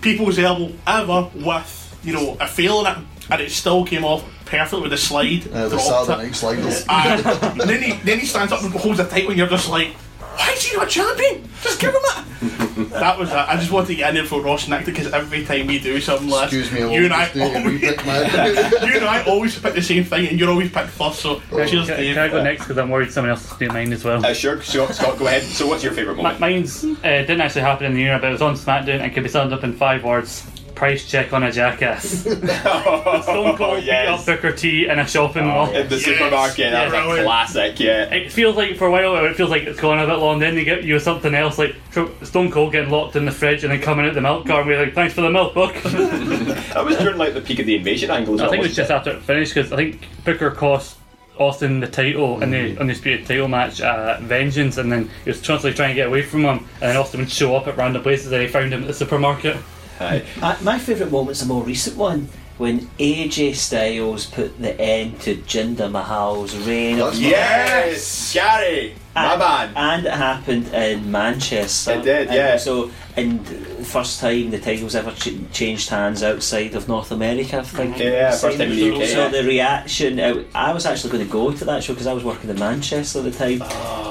[0.00, 2.98] people's elbow ever with, you know, a fail in it,
[3.30, 5.46] and it still came off perfect with the slide.
[5.52, 6.22] Uh, the Saturday.
[6.24, 6.84] Night Sliders.
[6.88, 9.94] And then he then he stands up and holds it tight when you're just like,
[10.38, 11.48] why is he not champion?
[11.62, 12.90] Just give him it.
[12.90, 13.34] that was it.
[13.34, 16.00] I just wanted to get in there for Ross Nick because every time we do
[16.00, 18.82] something like Excuse me, I you and I won't just do it, we always, pick
[18.88, 21.18] you and I always pick the same thing, and you're always picked first.
[21.20, 22.14] So cheers, Can, Dave.
[22.14, 22.62] can I go next?
[22.64, 24.24] Because I'm worried someone else is doing mine as well.
[24.24, 25.42] Uh, sure, Scott, Scott, go ahead.
[25.42, 26.40] So, what's your favourite Mi- moment?
[26.40, 29.24] Mine's uh, didn't actually happen in the era, but it was on SmackDown and could
[29.24, 30.46] be summed up in five words.
[30.78, 32.04] Price check on a jackass.
[32.04, 35.70] Stone Cold beat up Booker T in a shopping oh, mall.
[35.74, 38.04] In the supermarket, that's a classic, yeah.
[38.14, 40.38] It feels like for a while it feels like it's gone a bit long.
[40.38, 41.74] Then they get you something else like
[42.22, 44.68] Stone Cold getting locked in the fridge and then coming out the milk car and
[44.68, 45.74] we're like, thanks for the milk, Book.
[46.68, 48.50] That was during like the peak of the invasion angle I well.
[48.52, 50.98] think it was just after it finished because I think Booker cost
[51.38, 52.80] Austin the title in the mm-hmm.
[52.80, 56.44] undisputed title match at Vengeance, and then he was constantly trying to get away from
[56.44, 58.86] him, and then Austin would show up at random places, and he found him at
[58.86, 59.56] the supermarket.
[60.00, 62.28] Uh, my favourite moment's a more recent one
[62.58, 69.74] when AJ Styles put the end to Jinder Mahal's reign of Yes, Gary, my and,
[69.74, 69.90] man.
[69.98, 71.92] And it happened in Manchester.
[71.92, 72.56] It did, And yeah.
[72.56, 77.58] So, and the first time the titles ever ch- changed hands outside of North America,
[77.58, 77.98] I think.
[77.98, 79.28] Yeah, first time in the UK, So yeah.
[79.28, 82.22] the reaction, I, I was actually going to go to that show because I was
[82.24, 83.62] working in Manchester at the time.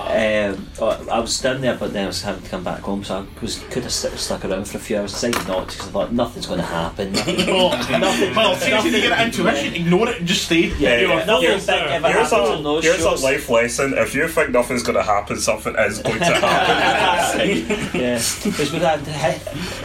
[0.08, 3.04] Um, oh, I was down there, but then I was having to come back home,
[3.04, 5.12] so I was could have st- stuck around for a few hours.
[5.14, 7.12] Decided not because I thought nothing's going to happen.
[7.18, 10.72] Nothing, Well, nothing, well, seriously, to nothing- get intuition, ignore it and just stay.
[10.78, 11.26] Yeah, You know, yeah.
[11.26, 13.94] Nothing here's- big ever Here's, on a, those here's a life lesson.
[13.98, 17.48] If you think nothing's going to happen, something is going to happen.
[18.00, 19.40] yeah, because we had hi-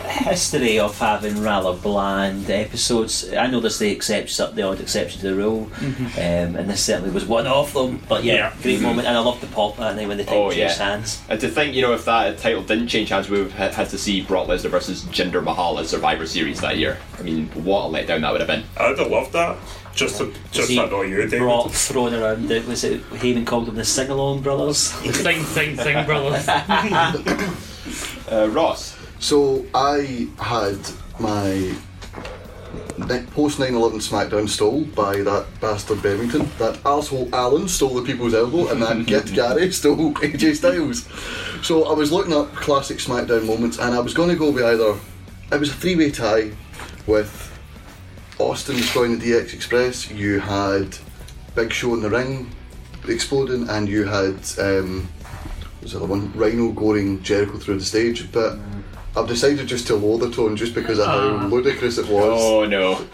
[0.08, 3.32] history of having rather bland episodes.
[3.32, 6.04] I know there's the exceptions, the odd exception to the rule, Mm-hmm.
[6.18, 8.00] um, and this certainly was one of them.
[8.08, 8.82] But yeah, great Mhm.
[8.82, 10.90] moment, and I love the pop and then when the title Oh changed yeah.
[10.90, 11.20] hands.
[11.28, 13.88] And to think, you know, if that title didn't change hands, we would have had
[13.90, 16.98] to see Brock Lesnar versus Jinder Mahal at Survivor Series that year.
[17.18, 18.64] I mean, what a letdown that would have been.
[18.76, 19.56] I'd have loved that.
[19.94, 21.40] Just to, just See to know you, David.
[21.40, 22.50] Brock thrown around.
[22.50, 24.78] It was it Heyman called them the sing along brothers.
[24.78, 26.48] Sing, sing, sing, brothers.
[28.30, 28.96] uh, Ross.
[29.18, 30.78] So I had
[31.20, 31.74] my
[33.32, 36.48] post 9/11 SmackDown stole by that bastard Bevington.
[36.58, 41.06] That asshole Alan stole the people's elbow, and that git Gary stole AJ Styles.
[41.66, 44.64] So I was looking up classic SmackDown moments, and I was going to go with
[44.64, 44.98] either.
[45.52, 46.50] It was a three-way tie
[47.06, 47.51] with
[48.38, 50.10] Austin destroying the DX Express.
[50.10, 50.96] You had
[51.54, 52.50] Big Show in the ring
[53.08, 55.08] exploding, and you had um,
[55.82, 58.30] was the other one Rhino goring Jericho through the stage.
[58.32, 58.58] But
[59.16, 61.46] I've decided just to lower the tone just because of how Ah.
[61.46, 62.40] ludicrous it was.
[62.42, 63.04] Oh no.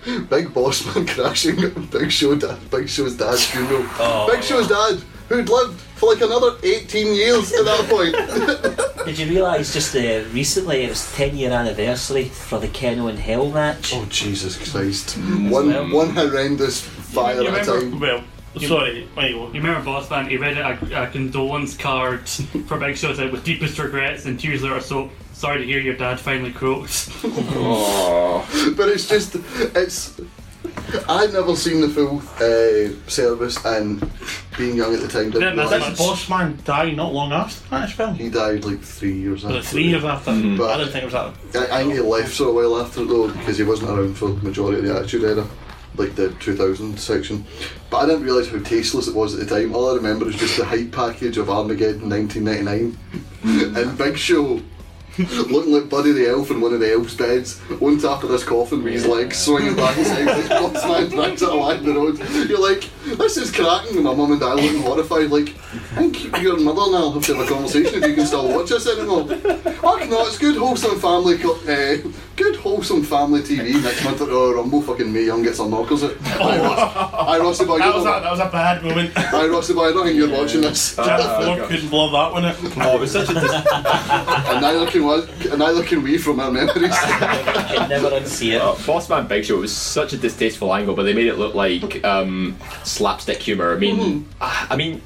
[0.30, 1.56] Big Boss Man crashing
[1.92, 3.84] Big Show dad, Big Show's dad's funeral.
[3.98, 4.98] Oh, Big Show's dad,
[5.28, 8.86] who'd lived for like another 18 years at that point.
[9.04, 13.18] Did you realise just uh, recently it was 10 year anniversary for the Keno and
[13.18, 13.92] Hell match?
[13.94, 15.16] Oh Jesus Christ!
[15.50, 18.00] One one horrendous fire You at a remember- time.
[18.00, 20.28] Well, sorry, You remember Boss Man?
[20.28, 24.62] He read a, a condolence card for Big Show said with deepest regrets and tears
[24.62, 24.80] later.
[24.80, 27.10] So sorry to hear your dad finally croaked.
[27.22, 29.36] but it's just
[29.76, 30.20] it's.
[31.08, 34.00] I'd never seen the full uh, service, and
[34.58, 37.80] being young at the time, didn't Didn't realise- Boss Man die not long after that
[37.80, 38.14] match film?
[38.14, 39.62] He died like three years after.
[39.62, 40.32] three years after?
[40.56, 41.70] But I don't think it was that.
[41.72, 44.14] I, I think he left for a while after it though because he wasn't around
[44.16, 45.46] for the majority of the Attitude Era,
[45.96, 47.44] like the 2000 section.
[47.90, 49.74] But I didn't realise how tasteless it was at the time.
[49.74, 52.96] All I remember is just the hype package of Armageddon 1999
[53.76, 54.60] and Big Show.
[55.18, 58.44] Looking like Buddy the Elf in one of the elf's beds, on top of this
[58.44, 61.92] coffin with his legs swinging back and forth as Boss Man drags it along the
[61.92, 62.48] road.
[62.48, 62.88] You're like,
[63.18, 65.48] this is cracking, and my mum and dad looking horrified, like,
[65.96, 68.48] I think your mother and I'll have to have a conversation if you can still
[68.48, 69.26] watch this anymore.
[69.26, 71.96] Fuck no, it's good wholesome family, co- uh,
[72.36, 74.80] good wholesome family TV next month at Royal Rumble.
[74.82, 76.16] Fucking Mae Young gets her knockers out.
[76.22, 77.78] Hi, Hi, Rossi boy.
[77.78, 79.12] That was, a, that was a bad moment.
[79.16, 79.88] Hi, Rossi boy.
[79.88, 80.96] I don't think you're watching this.
[80.96, 82.56] Jeff Ford couldn't blow that one out.
[82.78, 83.32] Oh, it was such a.
[84.50, 86.96] and neither can we, and neither can we from our memories.
[86.98, 88.60] can never unsee it.
[88.60, 91.38] Uh, Boss Man Big Show it was such a distasteful angle, but they made it
[91.38, 93.74] look like um, slapstick humor.
[93.74, 95.02] I mean, ah, I mean,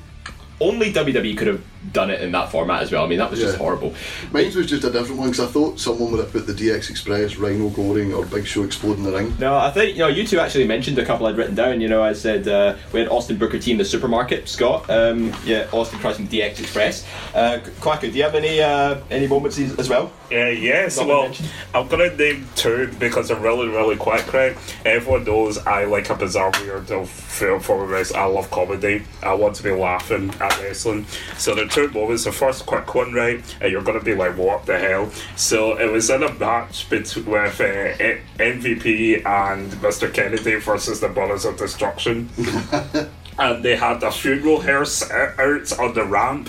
[0.61, 1.63] only WWE could have
[1.93, 3.05] done it in that format as well.
[3.05, 3.59] I mean, that was just Yeah.
[3.59, 3.95] horrible.
[4.33, 6.91] Mine was just a different one because I thought someone would have put the DX
[6.91, 9.35] Express, Rhino Goring, or Big Show exploding the ring.
[9.39, 11.81] No, I think you know you two actually mentioned a couple I'd written down.
[11.81, 14.49] You know, I said uh, we had Austin Booker T in the supermarket.
[14.49, 17.05] Scott, um, yeah, Austin crashing DX Express.
[17.35, 20.11] Uh, Quacker, do you have any uh, any moments as as well?
[20.31, 20.97] Yeah, yes.
[20.97, 21.49] Not Well, mentioned.
[21.75, 24.57] I'm gonna name two because they're really, really quick, right?
[24.85, 28.21] Everyone knows I like a bizarre, weird of film form of wrestling.
[28.21, 29.03] I love comedy.
[29.23, 31.07] I want to be laughing at wrestling.
[31.39, 32.25] So there two moments.
[32.25, 33.43] The first quick one, right?
[33.61, 35.11] And you're gonna be like, what the hell?
[35.37, 40.13] So it was in a match between with uh, E- MVP and Mr.
[40.13, 42.29] Kennedy versus the Brothers of Destruction.
[43.39, 46.49] and they had a funeral hearse out on the ramp,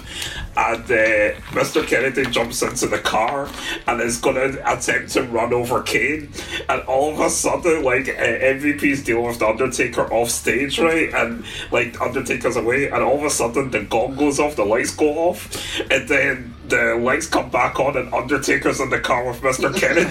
[0.58, 1.86] and uh, Mr.
[1.86, 3.50] Kennedy jumps into the car
[3.88, 6.32] and is going to attempt to run over Kane,
[6.70, 11.14] and all of a sudden, like uh, MVP's dealing with the Undertaker off stage, right,
[11.14, 14.96] and like Undertaker's away, and all of a sudden the gong goes off, the lights
[14.96, 19.42] go off, and then the lights come back on, and Undertaker's in the car with
[19.42, 19.76] Mr.
[19.76, 20.10] Kennedy.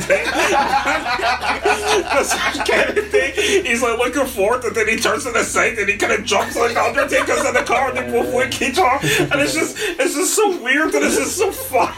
[2.05, 2.65] Mr.
[2.65, 6.13] Kennedy, he's like looking forward, and then he turns to the side and he kind
[6.13, 9.55] of jumps like Undertaker's in the car, and they both lick each other, and it's
[9.55, 11.93] just, it's just so weird, and it's just so fun.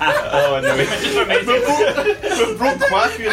[0.00, 0.76] oh no!
[0.76, 3.32] We broke Quack in the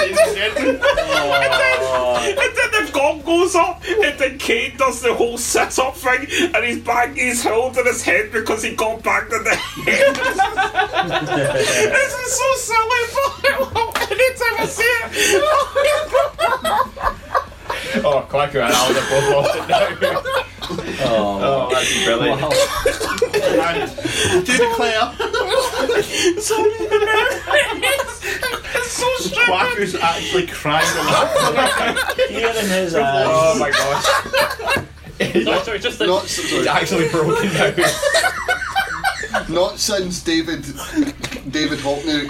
[2.23, 6.27] And then the gong goes up, and then Kane does the whole sit up thing,
[6.53, 9.57] and he's banging his holding his head because he got banged in the
[11.93, 15.11] this is so silly, but I love it anytime I see it.
[18.05, 20.21] Oh, Quacker and Alan have both lost it now.
[21.05, 22.41] Oh, that's brilliant.
[24.45, 25.05] Do declare.
[26.41, 26.71] Sorry,
[28.75, 29.47] it's so strange.
[29.47, 31.27] Quacker's ah, actually crying a lot.
[32.29, 34.85] Hearing his Oh my gosh.
[35.43, 37.73] Sorry, sorry, just Not, He's actually broken now.
[39.49, 40.63] not since David
[41.51, 42.27] David Hockney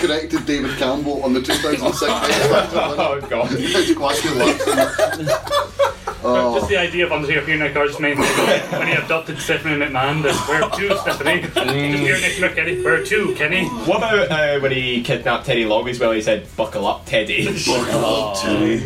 [0.00, 3.48] corrected David Campbell on the 2006 oh god.
[3.52, 5.90] It's quite good laugh.
[6.22, 6.54] Oh.
[6.54, 9.76] Just the idea of Undertaker appearing in a card just meant when he adopted Stephanie
[9.76, 11.40] McMahon, that where to, Stephanie?
[11.40, 12.82] Just here next to Kenny.
[12.82, 13.66] Where to, Kenny?
[13.66, 16.12] What about uh, when he kidnapped Teddy Long as well?
[16.12, 17.46] He said, "Buckle up, Teddy."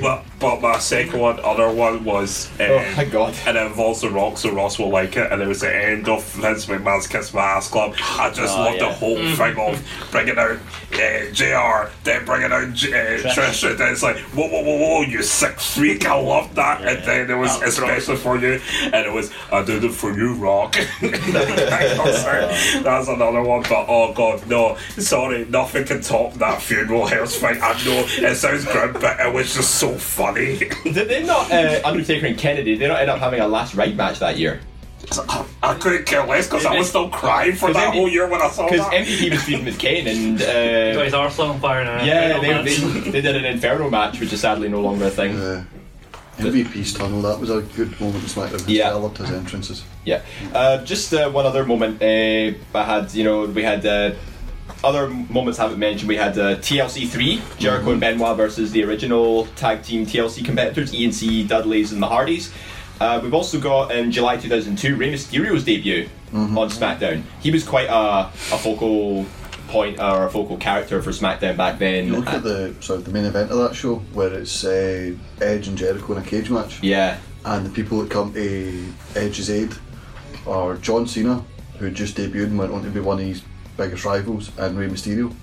[0.01, 2.51] But, but my second one, other one was.
[2.61, 3.35] Um, Oh, my God.
[3.47, 5.31] And it involves The Rock, so Ross will like it.
[5.33, 7.95] And it was the end of Vince McMahon's Kiss My Ass Club.
[8.01, 8.89] I just Oh, loved yeah.
[8.89, 10.59] the whole thing of bringing out
[10.95, 13.69] uh, JR, then bringing out J- uh, Trish.
[13.69, 16.07] And then it's like, whoa, whoa, whoa, whoa, you sick freak.
[16.07, 16.83] I loved that.
[16.83, 18.61] and then it was especially for you.
[18.83, 20.77] And it was, I did it for you, Rock.
[21.01, 24.77] That's another one, but oh god, no.
[24.99, 27.61] Sorry, nothing can top that funeral house fight.
[27.63, 29.97] I know it sounds grim, but it was just so
[30.35, 30.57] funny.
[30.93, 32.73] Did they not uh, Undertaker and Kennedy?
[32.73, 34.61] Did they not end up having a last ride match that year?
[35.63, 38.49] I couldn't care less because I was still crying for that whole year when I
[38.49, 38.73] saw that.
[38.73, 39.09] Because.
[39.09, 42.03] MVP was feuding with Kane and uh, Got his arse on fire now.
[42.03, 45.37] yeah, they, they, they did an Inferno match, which is sadly no longer a thing.
[46.39, 48.65] MVP's tunnel, that was a good moment in SmackDown.
[48.67, 48.91] Yeah.
[48.91, 49.85] I loved his entrances.
[50.05, 50.23] Yeah.
[50.53, 52.03] Uh, just uh, one other moment.
[52.03, 54.13] Uh, I had, you know, we had uh,
[54.85, 56.09] other moments I haven't mentioned.
[56.09, 60.95] We had uh, TLC 3, Jericho and Benoit versus the original tag team TLC competitors,
[60.95, 62.53] E&C, Dudleys, and the Hardys.
[63.01, 67.23] Uh, we've also got in July 2002 Rey Mysterio's debut on SmackDown.
[67.41, 69.27] He was quite a, a focal
[69.69, 72.07] point or a focal character for SmackDown back then.
[72.07, 75.15] You look at the sort of the main event of that show, where it's uh,
[75.41, 76.83] Edge and Jericho in a cage match.
[76.83, 77.19] Yeah.
[77.45, 79.75] And the people that come to Edge's aid
[80.47, 81.45] are John Cena,
[81.79, 83.43] who just debuted and went on to be one of his
[83.77, 85.35] biggest rivals, and Rey Mysterio,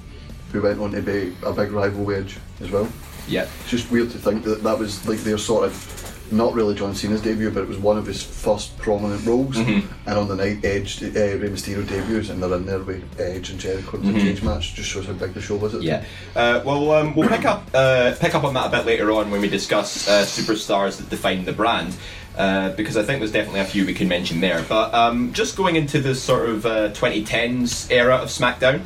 [0.52, 2.88] who went on to be a big rival with Edge as well.
[3.28, 3.48] Yeah.
[3.62, 5.98] It's just weird to think that that was like their sort of
[6.34, 9.58] not really John Cena's debut, but it was one of his first prominent roles.
[9.58, 9.84] Mhm.
[10.06, 13.50] And on the night Edge, uh, Rey Mysterio debuts, and they're in there with Edge
[13.50, 14.22] and Jericho in the Mhm.
[14.22, 14.74] cage match.
[14.74, 15.76] Just shows how big the show was.
[15.76, 16.04] At Yeah.
[16.34, 19.30] Uh, well, um, we'll pick up uh, pick up on that a bit later on
[19.30, 21.94] when we discuss uh, superstars that define the brand.
[22.38, 24.64] Uh, because I think there's definitely a few we can mention there.
[24.68, 28.86] But um, just going into the sort of uh, 2010s era of SmackDown,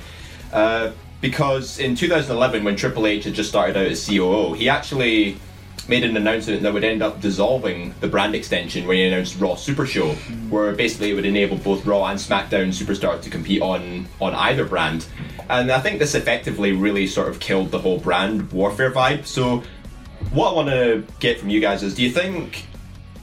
[0.52, 0.92] uh,
[1.22, 5.38] because in 2011, when Triple H had just started out as COO, he actually
[5.88, 9.56] made an announcement that would end up dissolving the brand extension when he announced Raw
[9.56, 10.14] Super Show,
[10.50, 14.66] where basically it would enable both Raw and SmackDown superstars to compete on on either
[14.66, 15.06] brand.
[15.50, 19.26] And I think this effectively really sort of killed the whole brand warfare vibe.
[19.28, 19.64] So,
[20.32, 22.66] what I want to get from you guys is, do you think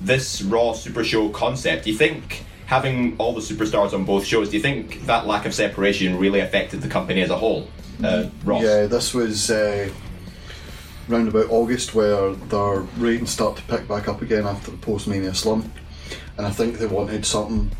[0.04, 1.84] this Raw Super Show concept?
[1.84, 4.50] Do you think having all the superstars on both shows?
[4.50, 7.68] Do you think that lack of separation really affected the company as a whole?
[8.02, 8.62] Uh, Ross.
[8.62, 9.88] Yeah, this was uh,
[11.08, 15.06] round about August where their ratings start to pick back up again after the post
[15.06, 15.70] Mania slump,
[16.36, 17.70] and I think they wanted something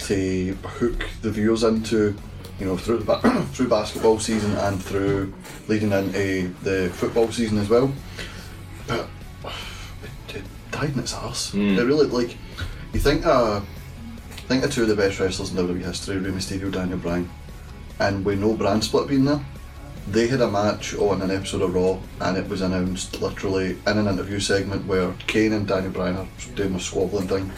[0.00, 2.16] to hook the viewers into,
[2.60, 3.20] you know, through ba-
[3.52, 5.32] through basketball season and through
[5.66, 7.92] leading into the football season as well.
[8.86, 9.08] But
[10.84, 11.52] it in its arse.
[11.78, 12.36] It really like
[12.92, 13.60] you think uh,
[14.48, 17.30] think of two of the best wrestlers in WWE history, Rey Mysterio, Daniel Bryan,
[17.98, 19.44] and with no brand split being there,
[20.10, 23.98] they had a match on an episode of Raw, and it was announced literally in
[23.98, 27.52] an interview segment where Kane and Daniel Bryan are doing a squabbling thing,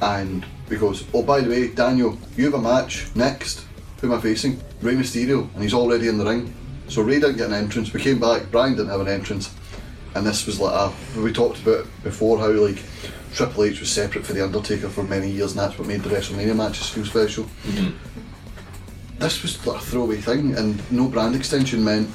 [0.00, 3.64] and he goes, "Oh, by the way, Daniel, you have a match next.
[4.00, 4.60] Who am I facing?
[4.80, 6.54] Rey Mysterio, and he's already in the ring."
[6.88, 7.92] So Rey didn't get an entrance.
[7.92, 8.50] We came back.
[8.50, 9.50] Bryan didn't have an entrance,
[10.14, 12.82] and this was like a, we talked about before how like
[13.34, 16.10] Triple H was separate for the Undertaker for many years, and that's what made the
[16.10, 17.46] WrestleMania matches feel special
[19.18, 22.08] this was like a throwaway thing, and no brand extension meant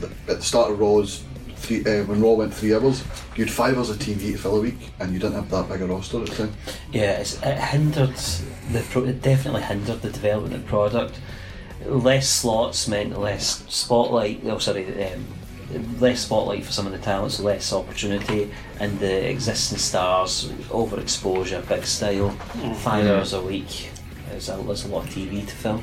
[0.00, 1.24] that at the start of Raw's
[1.56, 3.02] three, uh, when Raw went three hours,
[3.34, 5.68] you had five hours of TV to fill a week, and you didn't have that
[5.68, 6.52] big a roster at the time.
[6.92, 8.14] Yeah, it's, it hindered
[8.72, 11.18] the pro- it definitely hindered the development of the product.
[11.86, 14.40] Less slots meant less spotlight.
[14.44, 15.26] Oh, sorry, um,
[16.00, 18.50] less spotlight for some of the talents, less opportunity,
[18.80, 22.72] and the existing stars overexposure, big style, hmm.
[22.74, 23.14] five Yeah.
[23.16, 23.90] hours a week.
[24.30, 25.82] There's a, there's a lot of TV to fill.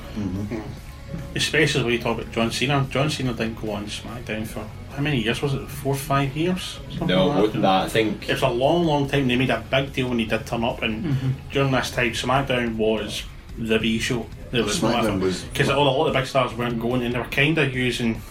[1.36, 2.86] Especially when you talk about John Cena.
[2.90, 4.66] John Cena didn't go on SmackDown for
[4.96, 5.68] how many years was it?
[5.70, 6.80] Four, five years?
[6.90, 7.84] Something No, like more than that.
[7.86, 9.28] I think It's a long, long time.
[9.28, 11.32] They made a big deal when he did turn up, and Mhm.
[11.52, 13.24] during this time, SmackDown was
[13.58, 14.26] the B show.
[14.52, 17.26] There was SmackDown was- because all, all the big stars weren't going, and they were
[17.26, 18.22] kind of using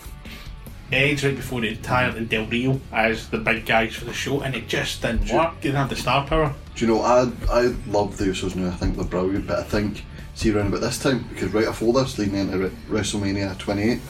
[0.94, 4.40] Edge right before they retired and Del Rio as the big guys for the show,
[4.40, 5.60] and it just didn't work.
[5.60, 6.54] Didn't have the star power.
[6.74, 8.68] Do you know, I I love the Usos now.
[8.68, 11.92] I think they're brilliant, but I think see around about this time because right before
[11.92, 14.00] this, leading into Re- WrestleMania 28,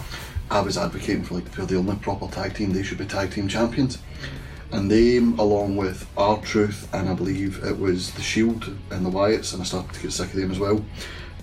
[0.50, 2.72] I was advocating for like they're the only proper tag team.
[2.72, 3.98] They should be tag team champions,
[4.72, 9.52] and they, along with R-Truth and I believe it was the Shield and the Wyatts,
[9.52, 10.84] and I started to get sick of them as well.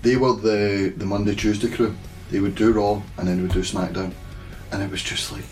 [0.02, 1.94] They were the the Monday Tuesday crew.
[2.30, 4.12] They would do Raw and then they would do SmackDown,
[4.72, 5.44] and it was just like,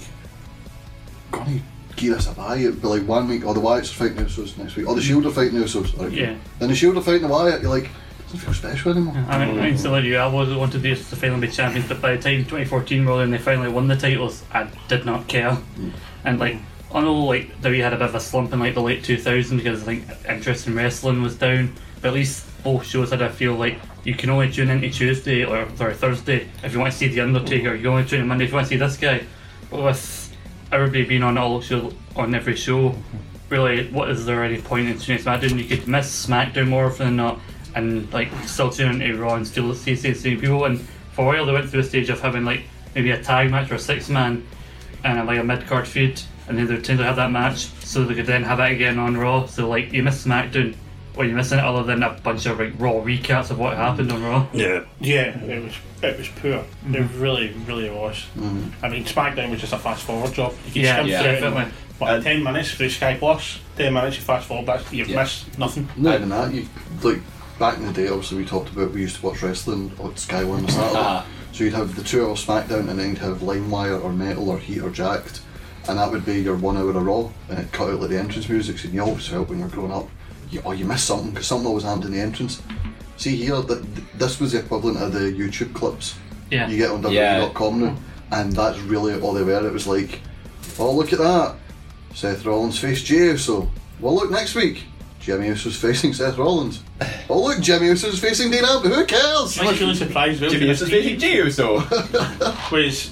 [1.31, 1.61] Gonna
[1.97, 2.57] give us a buy.
[2.57, 4.89] It'd be like one week, or the Wyatts oh, are fighting the Usos next week,
[4.89, 5.99] or the Shield are fighting the Usos.
[6.01, 6.37] Or, Yeah.
[6.59, 7.63] Then the Shield are fighting the Wyatt.
[7.63, 9.15] You're like, it doesn't feel special anymore.
[9.29, 11.89] I mean, I mean, similar to you, I was wanted these to finally be champions,
[11.89, 15.29] but by the time 2014 rolled and they finally won the titles, I did not
[15.29, 15.57] care.
[15.77, 15.93] Mm.
[16.25, 16.57] And like,
[16.93, 19.57] I know like WWE had a bit of a slump in like the late 2000s
[19.57, 21.73] because I think interest in wrestling was down.
[22.01, 25.45] But at least both shows had I feel like you can only tune into Tuesday
[25.45, 27.75] or sorry Thursday if you want to see the Undertaker.
[27.75, 29.23] You can only tune in Monday if you want to see this guy.
[29.71, 30.37] But with
[30.73, 32.95] everybody being on all show on every show,
[33.49, 35.59] really, what is there any point in tuning SmackDown?
[35.59, 37.41] You could miss SmackDown more often than not,
[37.75, 40.65] and like still tune into Raw and still see the same people.
[40.65, 40.81] And
[41.13, 42.63] for a while, they went through a stage of having like
[42.95, 44.47] maybe a tag match or a six man
[45.05, 47.67] and like a mid card feud, and then they would tend to have that match
[47.85, 49.47] so they could then have it again on Raw.
[49.47, 50.75] So like you miss SmackDown.
[51.15, 54.23] What you're missing other than a bunch of like raw recaps of what happened on
[54.23, 54.47] Raw?
[54.53, 56.65] Yeah, yeah, it was it was poor.
[56.93, 58.25] It really, really was.
[58.83, 60.53] I mean, SmackDown was just a fast forward job.
[60.67, 61.73] You could Yeah, skim yeah, through it in, definitely.
[61.99, 63.59] what, ten minutes through Sky Plus.
[63.77, 64.67] Ten minutes, you fast forward.
[64.67, 65.89] That's you've missed nothing.
[65.97, 66.55] Not even that.
[66.55, 66.67] You
[67.03, 67.21] like
[67.59, 68.09] back in the day.
[68.09, 70.95] Obviously, we talked about we used to watch wrestling on Sky One on Saturday.
[70.97, 71.27] Ah.
[71.53, 74.59] So you'd have the two hour SmackDown, and then you'd have LiveWire or Metal or
[74.59, 75.43] Heat or Jakked,
[75.89, 78.19] and that would be your one hour of Raw, and it cut out like the
[78.19, 78.83] entrance music.
[78.85, 80.09] and you always felt when you were growing up,
[80.51, 82.63] you, oh, you missed something because something always happened in the entrance.
[83.17, 83.85] See here, that
[84.19, 86.15] this was the equivalent of the YouTube clips
[86.51, 86.69] Yeah.
[86.69, 87.41] you get on Yeah.
[87.41, 87.97] WWE.com now,
[88.33, 89.67] and that's really all they were.
[89.67, 90.21] It was like,
[90.79, 91.57] oh look at that,
[92.15, 93.71] Seth Rollins faced Jey Uso.
[94.01, 94.85] Well, look next week.
[95.21, 96.83] Jimmy Uso's facing Seth Rollins.
[97.29, 98.93] Oh look, Jimmy Uso's facing Dean Ambrose.
[98.97, 99.59] Who cares?
[99.61, 100.41] I was really surprised.
[100.41, 101.75] Jimmy Uso's facing Jey Uso.
[102.73, 103.11] was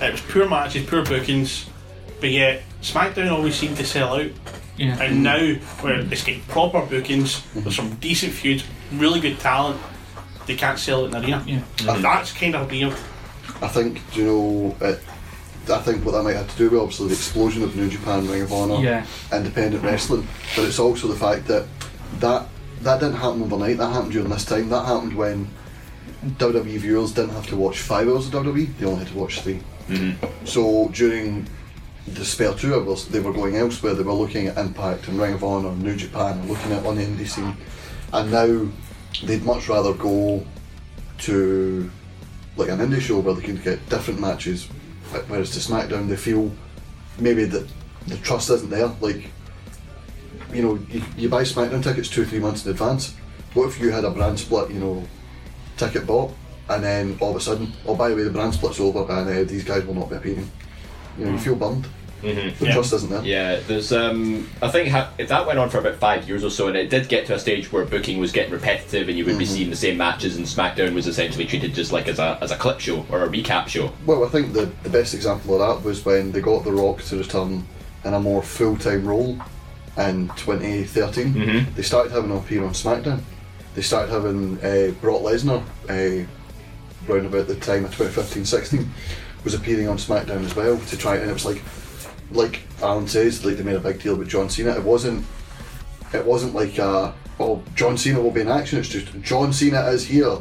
[0.00, 1.66] it was poor matches, poor bookings,
[2.20, 4.30] but yet SmackDown always seemed to sell out.
[4.76, 5.00] Yeah.
[5.00, 7.64] And now where it's getting proper bookings, mhm.
[7.64, 9.80] there's some decent feuds, really good talent,
[10.46, 11.44] they can't sell it in the arena.
[11.46, 11.94] Yeah.
[11.94, 12.94] And that's kind of weird.
[13.60, 15.00] I think, do you know, it,
[15.70, 18.26] I think what that might have to do with obviously the explosion of New Japan,
[18.26, 19.06] Ring of Honor, Yeah.
[19.32, 21.66] independent wrestling, but it's also the fact that
[22.18, 22.48] that
[22.80, 23.78] that didn't happen overnight.
[23.78, 24.68] That happened during this time.
[24.68, 25.48] That happened when
[26.38, 29.40] WWE viewers didn't have to watch five hours of WWE; they only had to watch
[29.40, 30.44] 3 mm-hmm.
[30.44, 31.46] So during
[32.06, 33.94] the spare two hours, they were going elsewhere.
[33.94, 36.84] They were looking at Impact and Ring of Honor, and New Japan, and looking at
[36.84, 37.56] on the indie scene.
[38.12, 38.68] And now
[39.24, 40.44] they'd much rather go
[41.18, 41.90] to
[42.56, 44.68] like an indie show where they can get different matches.
[45.28, 46.50] Whereas to SmackDown, they feel
[47.18, 47.68] maybe that
[48.06, 48.88] the trust isn't there.
[49.00, 49.30] Like,
[50.52, 53.14] you know, you, you buy SmackDown tickets two, or three months in advance.
[53.54, 55.04] What if you had a brand split, you know,
[55.76, 56.34] ticket bought,
[56.68, 59.28] and then all of a sudden, oh, by the way, the brand split's over, and
[59.28, 60.50] uh, these guys will not be appearing.
[61.18, 61.86] You know, you feel bummed.
[62.22, 62.56] Mhm.
[62.58, 63.24] The trust isn't there.
[63.24, 66.68] Yeah, there's um, I think ha- that went on for about five years or so,
[66.68, 69.38] and it did get to a stage where booking was getting repetitive, and you would
[69.38, 69.48] be Mhm.
[69.48, 72.56] seeing the same matches, and SmackDown was essentially treated just like as a as a
[72.56, 73.90] clip show or a recap show.
[74.06, 77.02] Well, I think the, the best example of that was when they got The Rock
[77.06, 77.66] to return
[78.04, 79.36] in a more full time role
[79.98, 81.34] in 2013.
[81.34, 81.74] Mhm.
[81.74, 83.20] They started having him appear on SmackDown.
[83.74, 85.60] They started having uh, Brock Lesnar
[85.90, 86.24] uh,
[87.12, 88.88] round about the time of 2015 16
[89.44, 91.62] was appearing on SmackDown as well to try and it was like
[92.30, 95.24] like Alan says like they made a big deal with John Cena it wasn't
[96.12, 99.80] it wasn't like uh, oh John Cena will be in action it's just John Cena
[99.86, 100.38] is here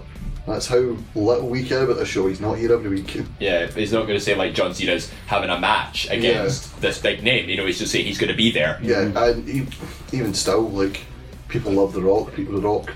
[0.47, 3.91] that's how little we care about the show he's not here every week Yeah, he's
[3.93, 7.47] not going to say like John Cena's having a match against this big name.
[7.47, 8.79] You know, he's just saying he's going to be there.
[8.81, 9.67] Yeah, and e-
[10.11, 11.01] even still, like
[11.47, 12.33] people love The Rock.
[12.33, 12.91] People, The Rock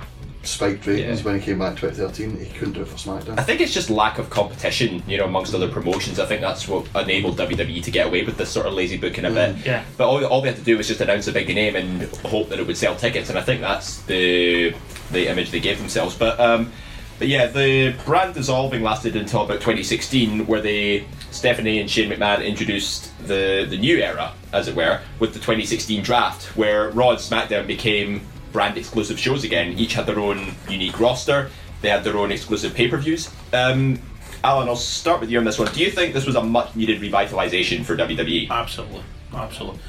[0.47, 2.37] spiked ratings when he came back in 2013.
[2.45, 3.39] He couldn't do it for SmackDown.
[3.39, 6.19] I think it's just lack of competition, you know, amongst other promotions.
[6.19, 9.25] I think that's what enabled WWE to get away with this sort of lazy booking
[9.25, 9.65] a bit.
[9.65, 9.83] Yeah.
[9.97, 12.49] But all, all they had to do was just announce a big name and hope
[12.49, 14.73] that it would sell tickets, and I think that's the
[15.11, 16.15] the image they gave themselves.
[16.15, 16.71] But um,
[17.17, 22.45] but yeah, the brand dissolving lasted until about 2016, where they Stephanie and Shane McMahon
[22.45, 27.19] introduced the the new era, as it were, with the 2016 draft, where Raw and
[27.19, 28.21] SmackDown became
[28.55, 29.77] brand exclusive shows again.
[29.77, 31.51] Each had their own unique roster.
[31.81, 33.29] They had their own exclusive pay per views.
[33.51, 33.99] Um,
[34.45, 35.71] Alan, I'll start with you on this one.
[35.73, 37.97] Do you think this was a much needed revitalization for?
[37.97, 38.49] WWE?
[38.49, 39.03] Absolutely,
[39.33, 39.79] absolutely.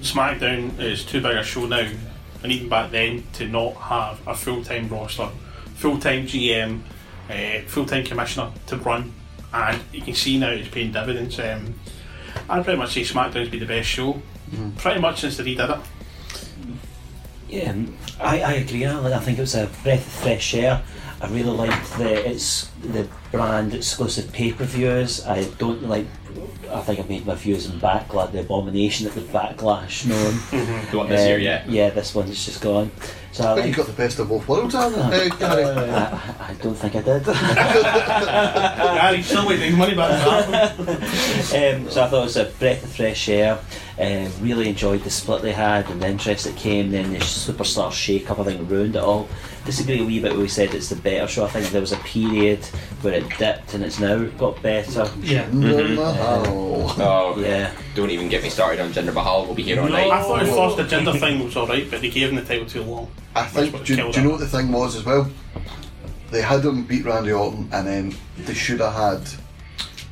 [0.00, 1.88] SmackDown is too big a show now,
[2.42, 5.28] and even back then, to not have a full time roster,
[5.76, 6.80] full time GM,
[7.30, 9.12] uh, full time commissioner to run,
[9.54, 11.38] and you can see now it's paying dividends.
[11.38, 11.74] Um,
[12.50, 14.20] I'd pretty much say SmackDown's been the best show,
[14.78, 15.86] pretty much since they redid it.
[17.48, 17.74] Yeah,
[18.20, 18.84] I, I agree.
[18.84, 19.12] Alan.
[19.12, 20.82] I think it was a breath of fresh air.
[21.20, 25.24] I really liked the it's the brand exclusive pay per views.
[25.24, 26.06] I don't like.
[26.72, 30.32] I think I've made my views on Backlash, the abomination that the Backlash known.
[30.32, 30.90] Mhm.
[30.90, 31.64] The one this year, yeah.
[31.68, 32.90] Yeah, this one's just gone.
[33.32, 33.70] So I I think like.
[33.76, 34.94] you got the best of both worlds, Alan.
[35.12, 35.64] Uh, Gary.
[35.64, 37.24] I, I don't think I did.
[37.26, 40.10] Gary, still waiting money back.
[40.78, 43.58] um, so I thought it was a breath of fresh air.
[43.98, 46.90] Uh, really enjoyed the split they had and the interest that came.
[46.90, 49.28] Then the superstar shake up, I think, ruined it all.
[49.64, 50.34] Disagree a wee bit.
[50.36, 51.44] We said it's the better show.
[51.44, 52.64] I think there was a period
[53.02, 55.10] where it dipped and it's now got better.
[55.20, 55.46] Yeah.
[55.48, 55.96] Mhm.
[55.96, 56.25] Mahal.
[56.26, 57.72] Oh, Yeah.
[57.94, 59.44] Don't even get me started on Jinder Mahal.
[59.46, 60.10] We'll be here all No, night.
[60.10, 62.66] I thought at first the Jinder thing was alright, but they gave him the title
[62.66, 63.10] too long.
[63.34, 63.72] I think.
[63.84, 65.30] Do, you- do you know what the thing was as well?
[66.30, 69.28] They had him beat Randy Orton, and then they should have had.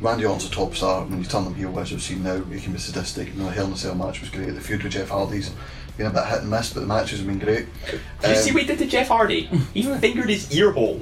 [0.01, 1.05] Randy Orton's a top star.
[1.05, 3.29] When you turn him heel, as we've seen now, he can be sadistic.
[3.29, 4.51] You know, the Hell in a Cell match was great.
[4.55, 5.51] The feud with Jeff Hardy's
[5.97, 7.67] been a bit hit and miss, but the matches have been great.
[7.87, 9.47] Did you see Um, what he did to Jeff Hardy?
[9.73, 11.01] He fingered his ear hole.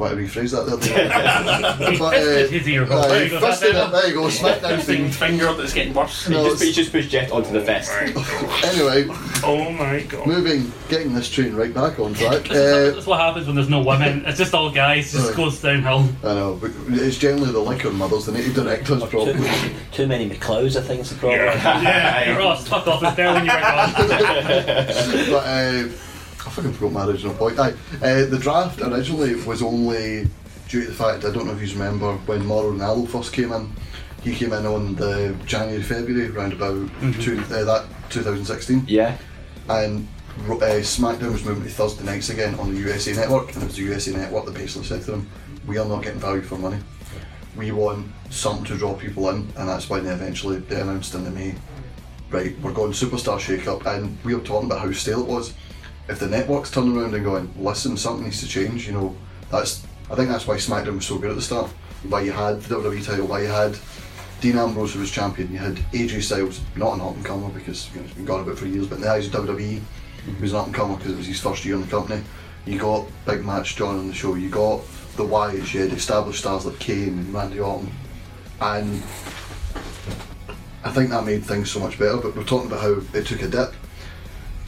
[0.00, 1.98] Want to rephrase that there?
[1.98, 3.02] but, uh, His ear hole.
[3.02, 5.10] There you go, fisted that's it, there you go, SmackDown Thing thing.
[5.10, 6.24] finger that's getting worse.
[6.26, 7.90] He just, he just pushed Jeff onto the fist.
[8.64, 9.06] Anyway,
[9.44, 10.26] Oh my god.
[10.26, 12.44] moving, getting this train right back on track.
[12.44, 14.24] This is Uh, that's what happens when there's no women.
[14.26, 15.12] It's just all guys.
[15.14, 15.36] It just Right.
[15.36, 16.08] goes downhill.
[16.24, 18.24] I know, but it's generally the liquor mothers.
[18.24, 19.44] the need to direct us Too,
[19.92, 21.40] too many McLeods, I think, is the problem.
[21.40, 23.02] Yeah, Ross, fuck off.
[23.02, 23.92] It's there when you were gone.
[25.30, 25.88] but uh,
[26.46, 27.58] I fucking forgot my original point.
[27.58, 30.28] Aye, uh, the draft originally was only
[30.68, 33.52] due to the fact I don't know if you remember when Mauro Ranallo first came
[33.52, 33.70] in.
[34.22, 36.88] He came in on the January February round about
[37.20, 39.16] two, uh, that 2016, Yeah.
[39.68, 40.06] and
[40.48, 43.76] uh, SmackDown was moving to Thursday nights again on the USA Network, and it was
[43.76, 45.28] the USA Network that basically said to them,
[45.66, 46.78] "We are not getting value for money.
[47.56, 51.24] We want something to draw people in," and that's when they eventually they announced in
[51.24, 51.54] the May
[52.30, 55.52] right, we're going superstar shake up, and we were talking about how stale it was.
[56.10, 59.16] If the network's turning around and going, listen, something needs to change, you know,
[59.50, 61.70] that's I think that's why SmackDown was so good at the start.
[62.02, 63.78] Why you had the WWE title, why you had
[64.40, 67.88] Dean Ambrose who was champion, you had AJ Styles, not an up and comer because
[67.94, 69.76] you know, he's been gone about for years, but in the eyes of WWE, he
[69.78, 70.42] mm-hmm.
[70.42, 72.22] was an up and comer because it was his first year in the company.
[72.66, 74.82] You got Big Match John on the show, you got
[75.16, 77.92] the Wyatts, you had established stars like Kane and Randy Orton,
[78.60, 79.02] and
[80.82, 82.16] I think that made things so much better.
[82.16, 83.74] But we're talking about how it took a dip.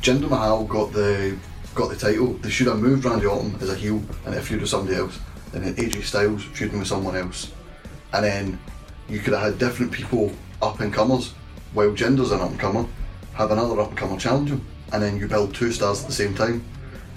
[0.02, 1.38] Jinder Mahal got the
[1.76, 2.32] got the title.
[2.34, 5.20] They should have moved Randy Orton as a heel and it feud with somebody else.
[5.54, 7.52] And then AJ Styles feuding with someone else.
[8.12, 8.58] And then
[9.08, 11.34] you could have had different people up and comers.
[11.72, 12.84] While Jinder's an up and comer,
[13.34, 14.66] have another up and comer challenge him.
[14.92, 16.64] And then you build two stars at the same time.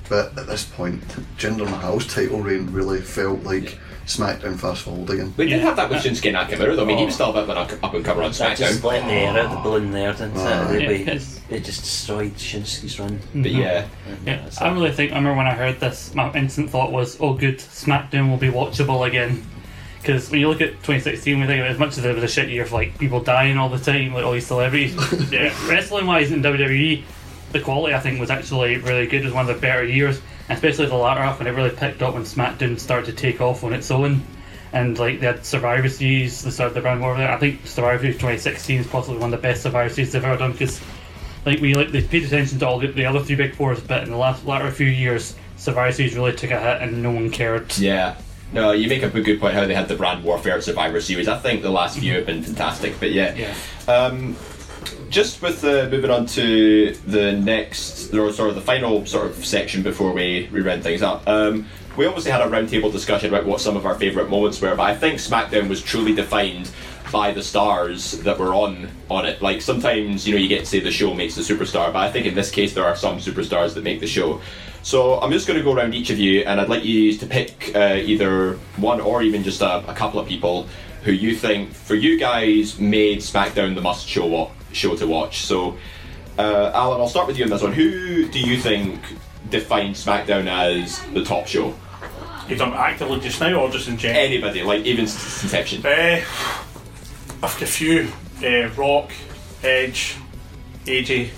[0.08, 1.02] But at this point,
[1.40, 5.34] Jinder Mahal's title reign really felt like SmackDown fast forward again.
[5.36, 6.84] We did have that with Shinsuke Nakamura, though.
[6.84, 8.82] I mean, he was still a bit of an up and comer on That just
[8.82, 8.84] SmackDown.
[8.84, 10.72] let the air out the balloon there, didn't Ah.
[10.72, 10.82] it?
[10.82, 11.04] Yeah, They,
[11.50, 13.20] they just destroyed Shinsuke's run.
[13.34, 13.88] But yeah,
[14.26, 17.34] Yeah, I really think I remember when I heard this, my instant thought was, "Oh,
[17.34, 19.44] good, SmackDown will be watchable again."
[20.02, 22.24] Because when you look at 2016, we think of it as much as it was
[22.24, 24.94] a shit year of like people dying all the time, like all these celebrities.
[25.32, 27.04] yeah, wrestling wise in WWE,
[27.54, 29.22] the quality I think was actually really good.
[29.22, 31.70] It was one of the better years, and especially the latter half when it really
[31.70, 34.22] picked up when SmackDown started to take off on its own.
[34.74, 37.32] And like they had Survivor Series, they started the brand war there.
[37.32, 40.38] I think Survivor Series 2016 is possibly one of the best Survivor Series they've ever
[40.38, 40.82] done because
[41.46, 44.04] like we like they paid attention to all the, the other three big fours, but
[44.04, 47.30] in the last latter few years, Survivor Series really took a hit and no one
[47.32, 47.78] cared.
[47.78, 48.18] yeah.
[48.54, 51.28] No, you make up a good point how they had the brand warfare Survivor Series.
[51.28, 53.34] I think the last few have been fantastic, but yeah.
[53.34, 53.92] Yeah.
[53.92, 54.36] Um,
[55.16, 59.82] just with moving on to the next, or sort of the final sort of section
[59.82, 61.26] before we, we round things up.
[61.26, 64.76] Um, we obviously had a roundtable discussion about what some of our favourite moments were,
[64.76, 66.70] but I think SmackDown was truly defined
[67.14, 69.42] by the stars that were on on it.
[69.42, 72.12] Like sometimes you know you get to say the show makes the superstar, but I
[72.12, 74.42] think in this case there are some superstars that make the show.
[74.84, 77.26] So I'm just going to go around each of you, and I'd like you to
[77.26, 80.68] pick uh, either one or even just a, a couple of people
[81.04, 85.42] who you think, for you guys, made SmackDown the must show wa- show to watch.
[85.42, 85.78] So,
[86.38, 87.74] uh, Alan, I'll start with you on this one.
[87.74, 89.00] Who do you think
[89.50, 91.74] defined SmackDown as the top show?
[92.48, 94.24] You talking actively just now or just in general?
[94.24, 95.86] Anybody, like even since inception.
[95.86, 96.22] Uh,
[97.36, 98.08] I've got a few.
[98.44, 99.12] Uh, Rock,
[99.64, 100.16] Edge,
[100.86, 101.30] AJ,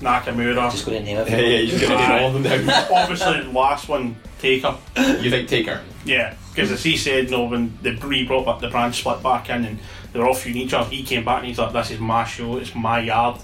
[0.00, 0.70] Nakamura.
[0.70, 1.28] Just going to name it.
[1.28, 2.86] Yeah, yeah, you're gonna name all of them now.
[2.92, 4.76] Obviously, the last one, Taker.
[4.96, 5.82] You think Taker?
[6.04, 9.50] Yeah, because as he said, no, when the re brought back the brand split back
[9.50, 9.78] in and
[10.16, 12.24] they were all feuding each other, he came back and he's like, "This is my
[12.24, 13.40] show, it's my yard.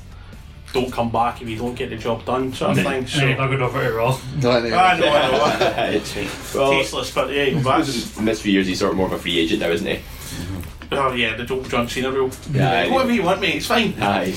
[0.72, 3.22] Don't come back if you don't get the job done," sort of And thing.
[3.26, 4.18] then So I got over to Raw.
[4.42, 4.76] No, no.
[4.76, 5.92] I know, I know.
[5.96, 7.86] It's- well, Tasteless, but yeah, you go back.
[8.18, 9.98] in this few years, he's sort of more of a free agent now, isn't he?
[10.90, 12.30] Oh yeah, the Joe John Cena rule.
[12.52, 13.94] Yeah, Whatever you want, mate, it's fine.
[14.00, 14.34] Aye.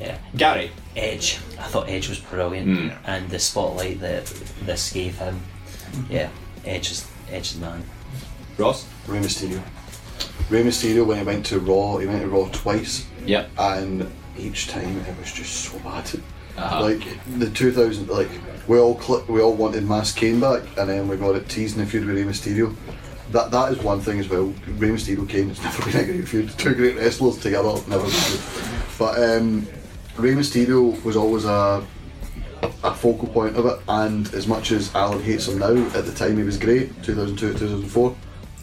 [0.00, 0.18] Yeah.
[0.36, 0.70] Gary.
[0.96, 1.38] Edge.
[1.58, 2.96] I thought Edge was brilliant, Mm.
[3.06, 4.26] and the spotlight that
[4.64, 5.40] this gave him.
[6.10, 6.28] Yeah,
[6.64, 7.82] Edge is Edge is the man.
[8.56, 8.86] Ross?
[9.06, 9.60] Rey Mysterio.
[10.50, 13.06] Rey Mysterio, when he went to Raw, he went to Raw twice.
[13.24, 13.50] Yep.
[13.58, 16.08] And each time it was just so bad.
[16.56, 16.82] Uh-huh.
[16.82, 17.02] Like
[17.38, 18.30] the 2000, like
[18.66, 21.80] we all cl- we all wanted Masked Kane back, and then we got it teasing
[21.80, 22.74] the feud with Rey Mysterio.
[23.32, 24.46] That that is one thing as well.
[24.76, 26.50] Rey Mysterio Kane has never been a great feud.
[26.58, 28.40] Two great wrestlers together, never been good.
[28.98, 29.66] But um,
[30.16, 31.84] Rey Mysterio was always a
[32.82, 36.12] a focal point of it, and as much as Alan hates him now, at the
[36.12, 36.90] time he was great.
[37.02, 38.16] 2002, 2004.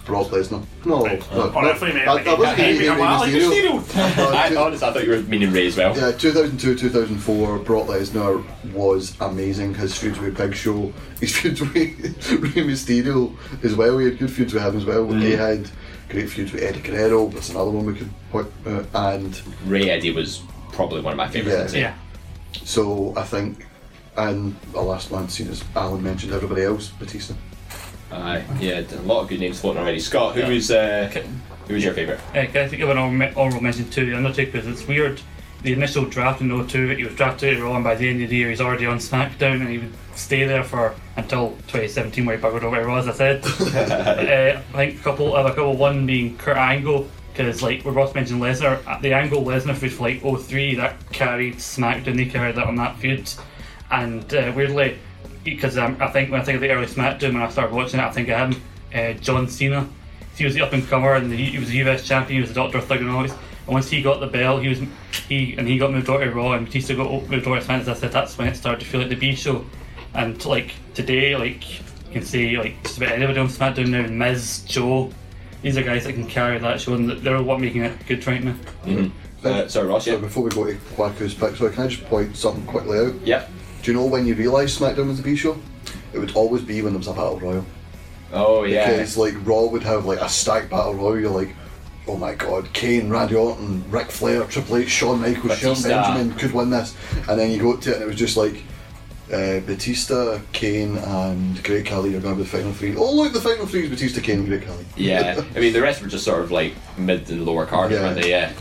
[0.05, 0.65] Brock Lesnar.
[0.85, 1.19] No, Right.
[1.31, 3.31] no, Oh, I thought you meant I, like- I wasn't Hey, hating I'm Rey Alex
[3.33, 3.79] Mysterio.
[3.79, 4.33] Mysterio.
[4.33, 5.95] I, honestly, I thought you were meaning Ray as well.
[5.97, 8.43] Yeah, 2002, 2004, Brock Lesnar
[8.73, 9.73] was amazing.
[9.75, 13.97] His feuds with Big Show, his feuds with Rey Mysterio as well.
[13.97, 15.05] He had good feuds with him as well.
[15.05, 15.21] Mm.
[15.21, 15.69] He had
[16.09, 17.27] great feuds with Eddie Guerrero.
[17.29, 18.85] That's another one we could point out.
[18.93, 20.41] And Ray Eddie was
[20.73, 21.73] probably one of my favourites.
[21.73, 21.93] Yeah.
[22.63, 23.65] so I think,
[24.17, 27.33] and the last one, seen as Alan mentioned, everybody else, Batista.
[28.13, 29.99] Aye, yeah, a lot of good names floating already.
[29.99, 31.09] Scott, who was uh,
[31.67, 32.19] who was your favourite?
[32.29, 34.51] Uh, can I think of an honourable honourable mention to The Undertaker?
[34.51, 35.19] Because it's weird.
[35.63, 38.29] The initial draft in 02, he was drafted to Raw, and by the end of
[38.29, 42.35] the year, he's already on SmackDown, and he would stay there for until 2017, where
[42.35, 43.45] he buggered over to Raw, as I said.
[43.45, 47.91] uh, I think a couple, uh, a couple, one being Kurt Angle, because like we
[47.91, 52.25] both mentioned Lesnar, at the Angle Lesnar feud for like 03, that carried SmackDown, they
[52.25, 53.31] carried that on that feud,
[53.89, 54.99] and uh, weirdly,
[55.43, 57.99] because um, I think when I think of the early SmackDown, when I started watching
[57.99, 58.61] it, I think of him,
[58.93, 59.87] uh, John Cena.
[60.35, 62.37] He was the up and comer, and he was the US champion.
[62.37, 63.37] He was the Doctor of Thuganomics.
[63.65, 64.79] And once he got the belt, he was
[65.27, 67.81] he and he got moved over to Raw, and Batista got moved over to SmackDown.
[67.81, 69.65] As I said, that's when it started to feel like the B show.
[70.13, 74.63] And like today, like you can see, like just about anybody on SmackDown now, Miz,
[74.65, 75.11] Joe,
[75.61, 78.43] these are guys that can carry that show, and they're what making it good right
[78.43, 78.55] now.
[79.43, 80.05] Uh, sorry, Ross.
[80.05, 82.99] So before we go to Kwaku's pick, so I can I just point something quickly
[82.99, 83.15] out?
[83.25, 83.49] Yep.
[83.83, 85.57] Do you know when you realised SmackDown was a B show?
[86.13, 87.65] It would always be when there was a battle royal.
[88.31, 88.89] Oh yeah.
[88.91, 91.19] Because like Raw would have like a stacked battle royal.
[91.19, 91.53] You're like,
[92.07, 96.53] oh my god, Kane, Randy Orton, Ric Flair, Triple H, Shawn Michaels, Shelton Benjamin could
[96.53, 96.95] win this,
[97.29, 98.63] and then you go to it and it was just like.
[99.31, 102.93] Uh, Batista, Kane, and Great Khali are going to be the final three.
[102.95, 104.85] Oh look, the final three is Batista, Kane, and Great Khali.
[104.97, 108.01] Yeah, I mean the rest were just sort of like mid and lower card, Yeah.
[108.01, 108.29] weren't they?
[108.29, 108.51] Yeah,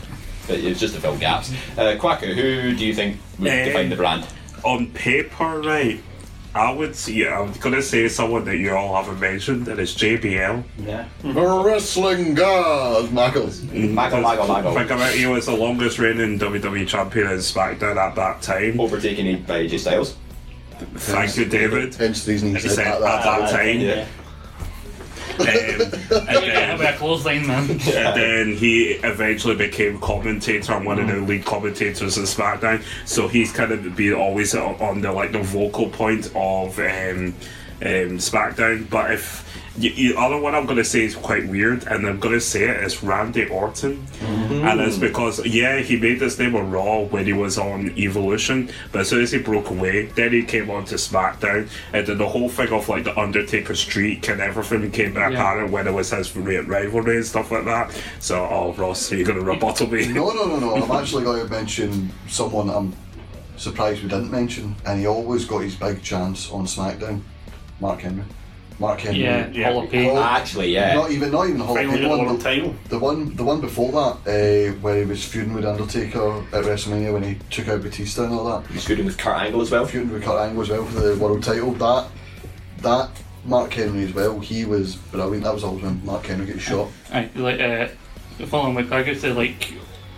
[0.47, 1.51] but it was just to fill gaps.
[1.77, 4.25] Uh, Kwaku, who do you think would Um, define the brand?
[4.63, 6.01] On paper, right,
[6.55, 9.93] I would see, I'm going to say someone that you all haven't mentioned, and it's
[9.93, 10.63] JBL.
[10.77, 11.07] Yeah.
[11.21, 13.59] The wrestling God, Michaels.
[13.61, 14.73] Mm, Michael, Michael, Michael.
[14.73, 18.79] Think about it, he was the longest reigning WWE champion in SmackDown at that time.
[18.79, 20.15] Overtaken by AJ Styles.
[20.95, 21.95] Thank you, David.
[21.95, 23.57] Hence the reason he He said said at at that that time.
[23.57, 23.79] time.
[23.79, 24.05] Yeah.
[25.39, 27.69] Um, and then, With a clothesline, man.
[27.69, 32.83] and then he eventually became commentator and one of the lead commentators in SmackDown.
[33.05, 37.33] So he's kind of been always on on the like the vocal point of um,
[37.81, 38.89] um, SmackDown.
[38.89, 39.42] But if
[39.77, 42.41] you, you, other one I'm going to say is quite weird, and I'm going to
[42.41, 44.67] say it is Randy Orton, mm-hmm.
[44.67, 48.69] and it's because yeah he made his name on Raw when he was on Evolution,
[48.91, 52.19] but as soon as he broke away, then he came on to SmackDown, and then
[52.19, 55.39] the whole thing of like the Undertaker streak and everything came back Yeah.
[55.39, 57.99] apparent when it was his ri- rivalry and stuff like that.
[58.19, 60.07] So oh Ross, are you going to rebuttal me?
[60.07, 60.75] No, no, no, no.
[60.83, 62.93] I'm actually going to mention someone I'm
[63.57, 67.21] surprised we didn't mention, and he always got his big chance on SmackDown.
[67.79, 68.23] Mark Henry.
[68.79, 69.21] Mark Henry.
[69.23, 69.71] Yeah, Yeah.
[69.71, 70.17] Hall of Fame.
[70.17, 70.93] Actually, yeah.
[70.95, 72.03] Not even, not even Hall of Finally Fame.
[72.03, 72.75] the one, world title.
[72.89, 77.13] The one, the one before that, uh, where he was feuding with Undertaker at WrestleMania
[77.13, 78.67] when he took out Batista and all that.
[78.67, 79.85] He was feuding with Kurt Angle as well.
[79.85, 81.71] Feuding with Kurt Angle as well for the world title.
[81.73, 82.07] That,
[82.79, 83.09] that
[83.45, 84.39] Mark Henry as well.
[84.39, 85.43] He was brilliant.
[85.43, 86.89] That was always when Mark Henry got shot.
[87.11, 87.87] Aye, like uh,
[88.47, 89.73] following with I guess say like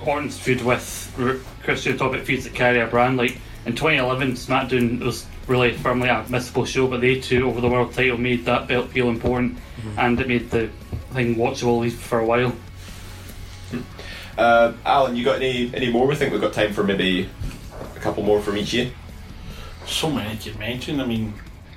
[0.06, 3.18] Orton's feud with R- Christian top about feuds that carry a brand.
[3.18, 7.70] Like in 2011, SmackDown was really firmly a missable show, but they too over the
[7.70, 9.58] world title made that belt feel important,
[9.98, 10.70] and it made the
[11.12, 12.54] thing watchable for a while.
[14.38, 16.08] Uh, Alan, you got any any more?
[16.08, 17.30] We think we've got time for maybe
[17.96, 18.92] a couple more from each of you.
[19.86, 21.00] So many to mention.
[21.00, 21.34] I mean,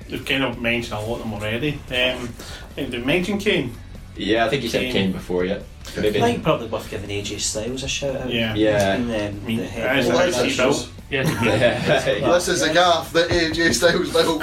[0.07, 1.73] you've kind of mentioned a lot of them already.
[1.89, 2.29] Um,
[2.75, 3.73] and did we mention Kane?
[4.15, 5.59] Yeah, I think you said Kane before, yeah.
[5.95, 6.19] Maybe.
[6.19, 8.29] I think probably worth giving AJ Styles a shout out.
[8.29, 8.53] Yeah.
[8.53, 8.97] Yeah.
[8.97, 12.05] He's been, um, the head as coach a of that Pepsi show.
[12.05, 12.21] belt.
[12.21, 12.33] Yeah.
[12.33, 14.41] This is a gaff that AJ Styles built.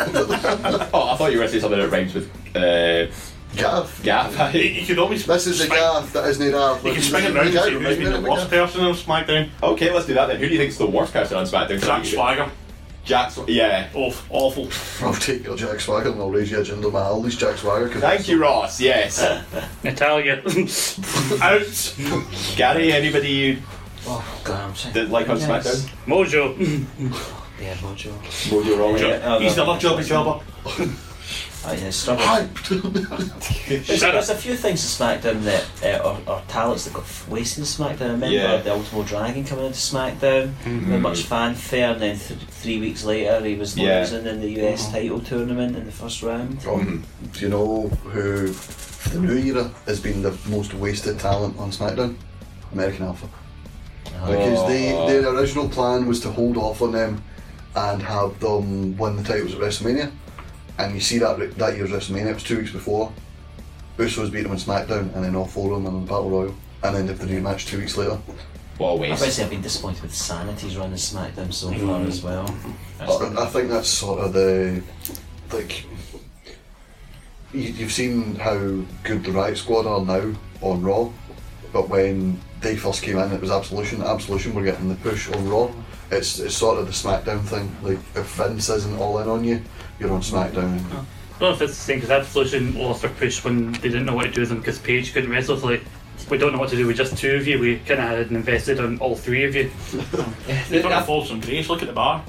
[0.92, 3.06] oh, I thought you were going to say something that rhymes with uh,
[3.56, 4.02] gaff.
[4.02, 4.54] Gaff.
[4.54, 5.24] You, you could always.
[5.26, 6.84] This is a gaff that isn't enough.
[6.84, 9.50] You can swing it round and say who's been the worst person on SmackDown.
[9.62, 10.38] Okay, let's do that then.
[10.38, 11.80] Who do you think's the worst person on SmackDown?
[11.80, 12.50] Jack Swagger.
[13.04, 13.88] Jack, yeah.
[13.94, 14.36] Awful.
[14.36, 15.06] awful.
[15.06, 17.18] I'll take your Jack Swagger and I'll raise you a Jinder Mahal.
[17.18, 17.88] At least Jack Swagger.
[17.88, 18.80] Thank you, Ross.
[18.80, 19.20] Yes.
[19.84, 20.38] Natalya.
[21.40, 21.94] Out.
[22.56, 23.62] Gary, anybody you
[24.08, 24.94] Oh, God, I'm saying.
[24.94, 25.46] didn't like on Yes.
[25.48, 25.90] SmackDown?
[26.06, 27.32] Mojo.
[27.58, 28.12] Yeah, Mojo.
[28.50, 29.02] Mojo Rawley.
[29.24, 29.64] Oh, He's no.
[29.64, 30.44] the love jobby jobber.
[31.68, 32.46] Oh, yeah, struggle.
[33.66, 37.26] There's, there's a few things in SmackDown that uh, are, are talents that got f-
[37.28, 38.02] wasted in SmackDown.
[38.02, 38.56] I remember Yeah.
[38.58, 40.52] the Ultimo Dragon coming into SmackDown,
[40.88, 44.00] with much fanfare, and then th- three weeks later he was Yeah.
[44.00, 46.64] losing in the US title tournament in the first round.
[46.68, 51.70] Um, do you know who the new era has been the most wasted talent on
[51.70, 52.16] SmackDown?
[52.72, 53.28] American Alpha.
[54.24, 55.06] Because they, Oh.
[55.08, 57.22] their original plan was to hold off on them
[57.74, 60.10] and have them win the titles at WrestleMania.
[60.78, 63.12] And you see that that year's WrestleMania, it was two weeks before.
[63.98, 66.54] Usos beat them on SmackDown and then all four of them in the Battle Royal.
[66.82, 68.18] And then did the rematch two weeks later.
[68.78, 71.76] What I've got to say I've been disappointed with Sanity's run in SmackDown so far
[72.00, 72.08] Mm.
[72.08, 72.54] as well.
[73.00, 73.04] I,
[73.42, 74.82] I think that's sort of the
[75.52, 75.84] like
[77.54, 78.54] you, you've seen how
[79.02, 81.08] good the Riot Squad are now on Raw,
[81.72, 84.02] but when they first came in, it was Absolution.
[84.02, 85.70] Absolution were getting the push on Raw.
[86.10, 87.74] It's it's sort of the SmackDown thing.
[87.82, 89.62] Like if Vince isn't all in on you,
[89.98, 90.80] you're on SmackDown.
[90.80, 94.06] I don't know if it's the same because Absolution lost their push when they didn't
[94.06, 95.58] know what to do with them because Paige couldn't wrestle.
[95.58, 95.82] So like,
[96.30, 97.58] we don't know what to do with just two of you.
[97.58, 99.70] We kind of had invested on all three of you.
[100.68, 101.68] They've got to fall from grace.
[101.68, 102.24] Look at the bar.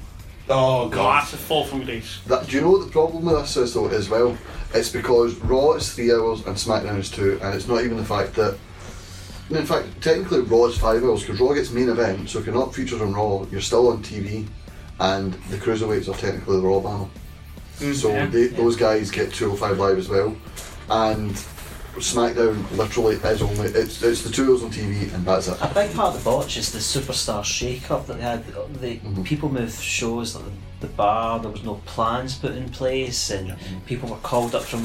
[0.50, 2.22] Oh Massive fall from grace.
[2.28, 4.38] That, do you know what the problem with this is though as well?
[4.74, 8.06] It's because Raw is three hours and SmackDown is two, and it's not even the
[8.06, 8.58] fact that.
[9.50, 12.56] In fact, technically Raw is five hours because Raw gets main event, so if you're
[12.56, 14.46] not featured on Raw, you're still on TV,
[15.00, 17.94] and the cruiserweights are technically the Raw banner.
[17.94, 18.26] so yeah.
[18.26, 20.36] they, those guys get 205 live as well,
[20.90, 21.32] and
[21.96, 25.58] SmackDown literally is only it's it's the two hours on TV and that's it.
[25.62, 28.46] A big part of the botch is the superstar shake-up that they had.
[28.46, 29.24] The Mm-hmm.
[29.24, 30.46] people move shows like
[30.80, 31.40] the, bar.
[31.40, 33.56] There was no plans put in place, and
[33.86, 34.84] people were called up from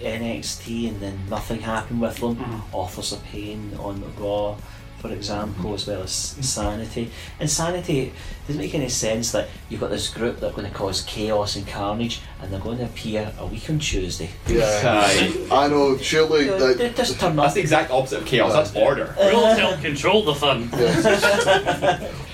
[0.00, 2.36] NXT, and then nothing happened with them.
[2.36, 2.74] Mm-hmm.
[2.74, 4.56] Authors of Pain on Raw,
[4.98, 5.74] for example, Mm-hmm.
[5.74, 7.10] as well as Sanity.
[7.38, 8.12] And Sanity
[8.46, 11.56] doesn't make any sense that you've got this group that are going to cause chaos
[11.56, 14.28] and carnage, and they're going to appear a week on Tuesday.
[14.46, 15.96] Yeah, I know.
[15.96, 18.52] Surely, They- like, they just turn That's the exact opposite of chaos.
[18.52, 19.14] That's order.
[19.18, 20.68] Rules help control the fun.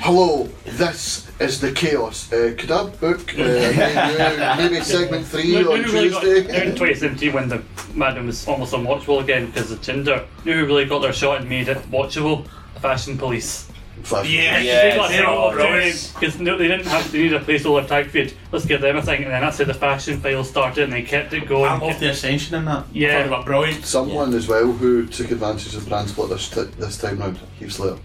[0.01, 2.32] Hello, this is the chaos.
[2.32, 3.37] Uh, could I book uh,
[4.59, 6.66] maybe, maybe segment three No, on no, really got, Tuesday?
[6.66, 7.62] in 2017 when the
[7.95, 10.27] Madden was almost unwatchable again because of Jinder.
[10.45, 12.49] You know who really got their shot and made it watchable?
[12.81, 13.70] Fashion Police.
[14.03, 14.67] Fashion Yeah, Police.
[14.71, 15.19] they got Yes.
[15.19, 17.13] their Oh, because no, they didn't have.
[17.13, 18.33] They needed a placeholder tag feed.
[18.53, 21.03] Let's give them a thing, and then that's how the fashion file started, and they
[21.03, 21.71] kept it going.
[21.71, 22.85] I love the ascension in that.
[22.93, 23.21] Yeah.
[23.25, 23.85] I thought brilliant.
[23.85, 27.39] Someone as well who took advantage of the brand split this, t- this time round,
[27.59, 27.99] Heath Slater.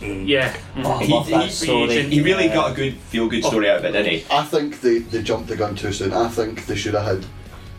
[0.00, 0.26] Mm.
[0.26, 0.52] Yeah.
[0.76, 0.82] Mm.
[0.84, 2.02] Oh, He, he- story.
[2.02, 2.54] he really Yeah.
[2.54, 4.24] got a good feel good story out of it, didn't he?
[4.30, 6.12] I think they, they jumped the gun too soon.
[6.12, 7.26] I think they should have had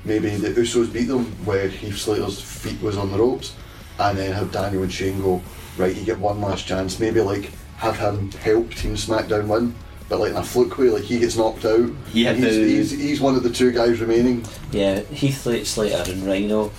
[0.06, 3.54] maybe the Usos beat them where Heath Slater's feet was on the ropes
[4.00, 5.42] and then have Daniel and Shane go,
[5.78, 7.00] right, you get one last chance.
[7.00, 9.76] Maybe like have him help Team SmackDown win,
[10.10, 11.90] but like in a fluke way, like he gets knocked out.
[12.14, 14.46] Yeah, he's, the- he's, he's one of the two guys remaining.
[14.72, 16.72] Yeah, Heath Slater and Rhino.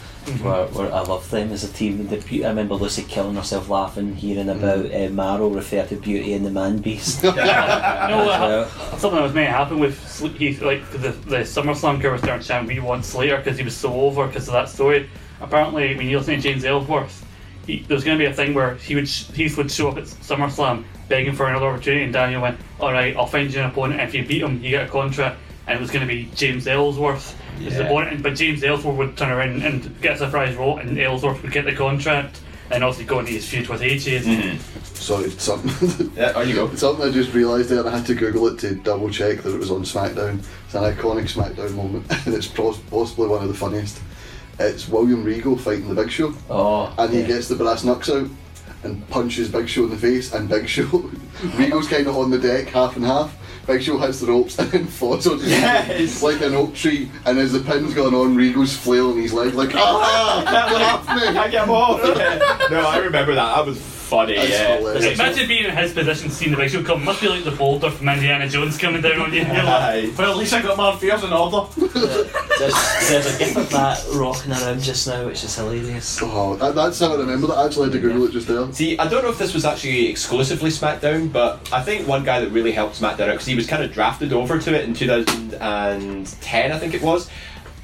[0.43, 2.07] Were, were, I love them as a team.
[2.09, 6.47] The, I remember Lucy killing herself laughing, hearing about uh, Mauro refer to Beauty and
[6.47, 7.23] the Man Beast.
[7.25, 7.39] No, what
[8.41, 8.69] well.
[8.97, 9.99] something that was meant to happen with
[10.39, 13.65] Heath, like the the SummerSlam girl was starting to chant, "We want Slater" because he
[13.65, 15.11] was so over because of that story.
[15.43, 17.24] Apparently, when you listen to James Ellsworth,
[17.67, 19.89] he, there was going to be a thing where he would sh- Heath would show
[19.89, 23.61] up at SummerSlam begging for another opportunity, and Daniel went, "All right, I'll find you
[23.61, 24.01] an opponent.
[24.01, 26.67] If you beat him, you get a contract." And it was going to be James
[26.67, 30.77] Ellsworth as the opponent, but James Ellsworth would turn around and get a surprise role,
[30.79, 34.21] and Ellsworth would get the contract, and obviously go into his feud with AJ.
[34.21, 34.59] Mm-hmm.
[34.95, 36.11] Sorry, something.
[36.17, 36.75] Yeah, on you go.
[36.75, 39.55] Something I just realised there, and I had to Google it to double check that
[39.55, 40.39] it was on SmackDown.
[40.67, 44.01] It's an iconic SmackDown moment, and it's pos- possibly one of the funniest.
[44.59, 47.27] It's William Regal fighting the Big Show, Oh, and he yeah.
[47.27, 48.29] gets the brass knucks out
[48.85, 50.85] and punches Big Show in the face, and Big Show,
[51.57, 53.37] Regal's kind of on the deck, half and half.
[53.67, 56.23] Big Show hits the ropes and then falls on Yes.
[56.23, 59.71] like an oak tree, and as the pin's going on, Regal's flailing his leg like,
[59.75, 61.39] ah, get off me!
[61.39, 62.01] I get him off.
[62.05, 62.69] Yeah.
[62.71, 63.57] No, I remember that.
[63.57, 63.81] I was
[64.15, 64.37] funny.
[64.37, 64.77] That's yeah.
[64.77, 65.19] hilarious.
[65.19, 67.05] Imagine being in his position, seeing the big show come.
[67.05, 69.41] Must be like the boulder from Indiana Jones coming down on you.
[69.41, 70.13] You're like, Aye.
[70.17, 71.69] Well, at least I got my fears in order.
[72.57, 76.21] There's, there's a gif of that rocking around just now, which is hilarious.
[76.23, 77.55] Oh, that, that's how I remember that.
[77.55, 78.73] I actually had to Google it just there.
[78.73, 82.39] See, I don't know if this was actually exclusively SmackDown, but I think one guy
[82.39, 84.95] that really helped SmackDown out because he was kind of drafted over to it in
[84.95, 87.29] 2010, I think it was.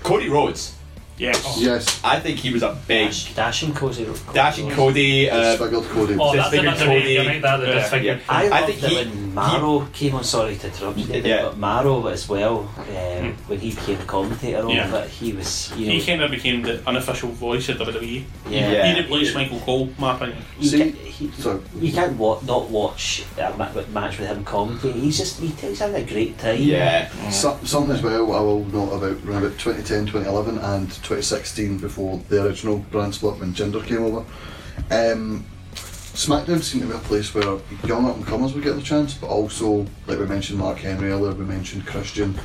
[0.05, 0.77] Cody Rhodes.
[1.21, 1.33] Yeah.
[1.59, 2.01] Yes.
[2.03, 4.09] I think he was a big Dashing Cody.
[4.33, 5.29] dashing Cody.
[5.29, 6.17] Uh, Disfigured Cody.
[6.19, 7.01] oh, that's Disfigured another name.
[7.03, 7.13] Cody.
[7.13, 8.23] You make that the Yeah, disfigured.
[8.27, 10.25] I, I loved think it he- when Mauro came on.
[10.25, 11.43] Sorry to interrupt you, David, Yeah.
[11.43, 12.69] but Mauro as well.
[12.79, 14.89] Um, when he became the commentator Yeah.
[14.89, 15.73] of it, he was.
[15.77, 18.25] You know, He kind of became the unofficial voice of WWE.
[18.49, 18.71] Yeah.
[18.73, 18.93] Yeah.
[18.95, 20.39] He replaced Michael Cole, my opinion.
[20.59, 21.61] you, See- can, he, Sorry.
[21.81, 23.57] you can't wa- not watch a
[23.93, 25.01] match with him commentating.
[25.01, 26.61] He's just he, he's having a great time.
[26.61, 27.09] yeah.
[27.31, 32.21] So, something as well I will note about around about 2010, 2011 and 2016 before
[32.29, 34.25] the original brand split when Jinder came over.
[34.91, 35.45] Um,
[36.15, 39.15] SmackDown seemed to be a place where young up and comers would get the chance,
[39.15, 42.39] but also, like we mentioned Mark Henry earlier, we mentioned Christian.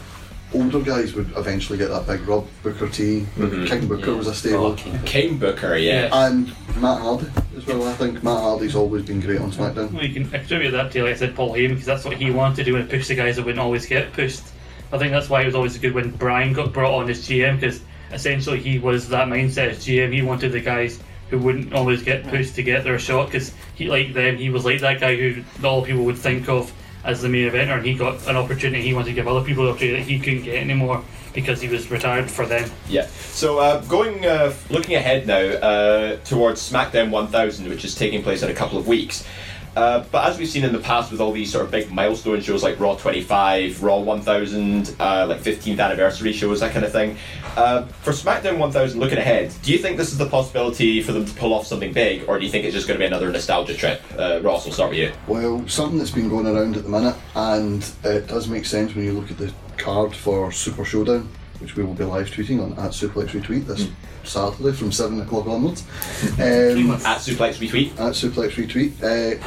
[0.53, 2.47] Older guys would eventually get that big rub.
[2.63, 3.65] Booker T, mm-hmm.
[3.65, 4.67] King Booker was a stable.
[4.67, 4.99] Oh, King.
[5.03, 6.09] King Booker, yeah.
[6.13, 6.47] And
[6.79, 7.27] Matt Hardy
[7.57, 7.87] as as well.
[7.87, 9.91] I think Matt Hardy's always been great on SmackDown.
[9.91, 12.31] Well, you can attribute that to, like I said, Paul Heyman, because that's what he
[12.31, 14.43] wanted to do and push the guys that wouldn't always get pushed.
[14.91, 17.59] I think that's why it was always good when Bryan got brought on as GM,
[17.59, 17.81] because
[18.11, 20.13] essentially he was that mindset as GM.
[20.13, 20.99] He wanted the guys
[21.35, 24.65] who wouldn't always get pushed to get their shot, because he like them, he was
[24.65, 26.71] like that guy who all people would think of
[27.03, 28.81] as the main eventer, and he got an opportunity.
[28.81, 31.03] He wanted to give other people the opportunity that he couldn't get anymore
[31.33, 32.69] because he was retired for them.
[32.87, 33.05] Yeah.
[33.07, 38.41] So uh, going, uh, looking ahead now uh, towards SmackDown 1000, which is taking place
[38.41, 39.27] in a couple of weeks.
[39.75, 42.41] Uh, but as we've seen in the past with all these sort of big milestone
[42.41, 47.17] shows like Raw 25, Raw 1000, uh, like 15th anniversary shows, that kind of thing.
[47.57, 51.25] Uh, for SmackDown 1000, looking ahead, do you think this is the possibility for them
[51.25, 53.29] to pull off something big, or do you think it's just going to be another
[53.31, 54.01] nostalgia trip?
[54.17, 55.11] Uh, Ross, we'll start with you.
[55.27, 59.05] Well, something that's been going around at the minute, and it does make sense when
[59.05, 61.29] you look at the card for Super Showdown,
[61.59, 63.87] which we will be live tweeting on at Suplex Retweet this
[64.23, 65.83] Saturday from 7 o'clock onwards.
[66.35, 67.91] Um, at Suplex Retweet.
[67.93, 69.01] At Suplex Retweet.
[69.01, 69.41] Uh,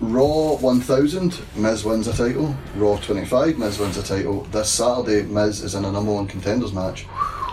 [0.00, 2.54] Raw 1000, Miz wins a title.
[2.76, 4.42] Raw 25, Miz wins a title.
[4.44, 7.06] This Saturday, Miz is in a number one contenders match.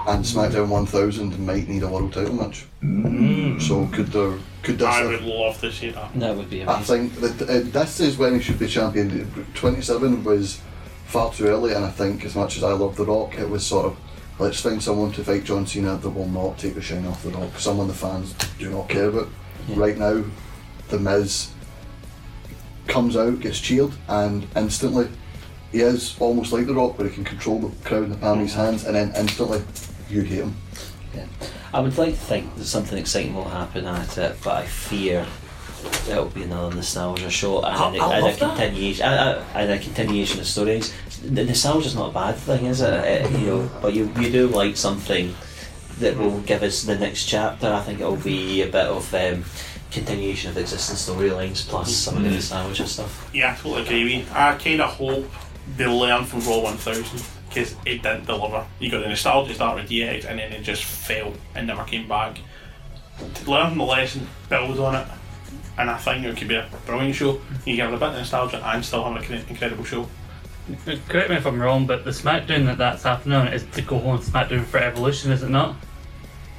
[0.08, 2.66] And SmackDown 1000 might need a world title match.
[3.62, 6.20] So could there could this I would love to see that.
[6.20, 9.48] That would be I think that uh, this is when he should be champion.
[9.56, 10.62] 27 was
[11.06, 13.66] far too early, and I think as much as I love The Rock, it was
[13.66, 13.98] sort of
[14.38, 17.30] let's find someone to fight John Cena that will not take the shine off The
[17.30, 19.30] Rock, someone the fans do not care about.
[19.70, 20.24] Right now,
[20.90, 21.52] The Miz
[22.88, 25.08] comes out, gets cheered, and instantly
[25.72, 28.40] he is almost like The Rock, where he can control the crowd in the palm
[28.40, 28.58] of his mm.
[28.58, 29.62] hands, and then instantly
[30.10, 30.56] you hate him.
[31.14, 31.26] Yeah.
[31.74, 35.26] I would like to think that something exciting will happen at it, but I fear
[36.10, 39.46] it'll be another nostalgia show and, I- a, I and love a continuation and a,
[39.56, 40.94] and a continuation of stories.
[41.24, 42.94] The nostalgia's not a bad thing, is it?
[42.94, 45.34] It- you know, but you you do like something
[46.00, 47.68] that will give us the next chapter.
[47.72, 49.44] I think it'll be a bit of um,
[49.92, 53.30] continuation of existing storylines plus some of the nostalgia stuff.
[53.34, 54.34] Yeah, I totally agree with you.
[54.34, 55.26] I kind of hope
[55.78, 58.66] they learn from Raw 1000 because it didn't deliver.
[58.80, 62.08] You got the nostalgia start with DX and then it just failed and never came
[62.10, 62.40] back.
[63.36, 65.08] To learn from the lesson, build on it,
[65.78, 67.42] and I think it could be a brilliant show.
[67.66, 70.08] You can have a bit of nostalgia and still have an incredible show.
[71.10, 74.00] Correct me if I'm wrong, but the SmackDown that that's happening on is the go
[74.00, 75.76] home SmackDown for Evolution, is it not?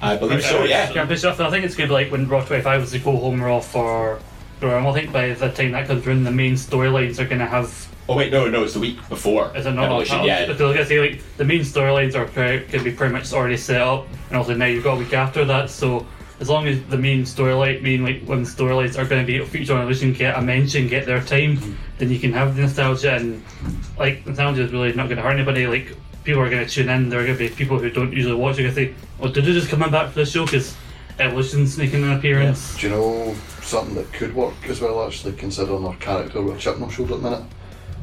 [0.01, 0.93] I believe so, yeah.
[0.95, 2.99] I'm pretty sure- I think it's going to be like when Raw 25 was the
[2.99, 4.21] go home Raw for
[4.61, 4.87] Royal.
[4.89, 7.89] I think by the time that comes around, the main storylines are going to have.
[8.09, 9.55] Oh wait, no, no, it's the week before.
[9.57, 9.87] Is it not?
[9.87, 10.53] Evolution, I was yeah.
[10.55, 13.83] going to say like the main storylines are going to be pretty much already set
[13.83, 15.69] up, and also now you've got a week after that.
[15.69, 16.07] So
[16.41, 19.71] as long as the main storyline, main like women's storylines are going to be featured
[19.71, 23.43] on Evolution, get a mention, get their time, then you can have the nostalgia and
[23.99, 25.67] like nostalgia is really not going to hurt anybody.
[25.67, 27.09] Like people are going to tune in.
[27.09, 28.57] There are going to be people who don't usually watch.
[28.57, 30.77] They're going to say, "Oh, did they just come back for the show?" Because
[31.19, 32.77] Evolution's making an appearance.
[32.79, 36.93] Do you know something that could work as well, actually, considering our character with Chipmunk
[36.93, 37.45] Show at the minute?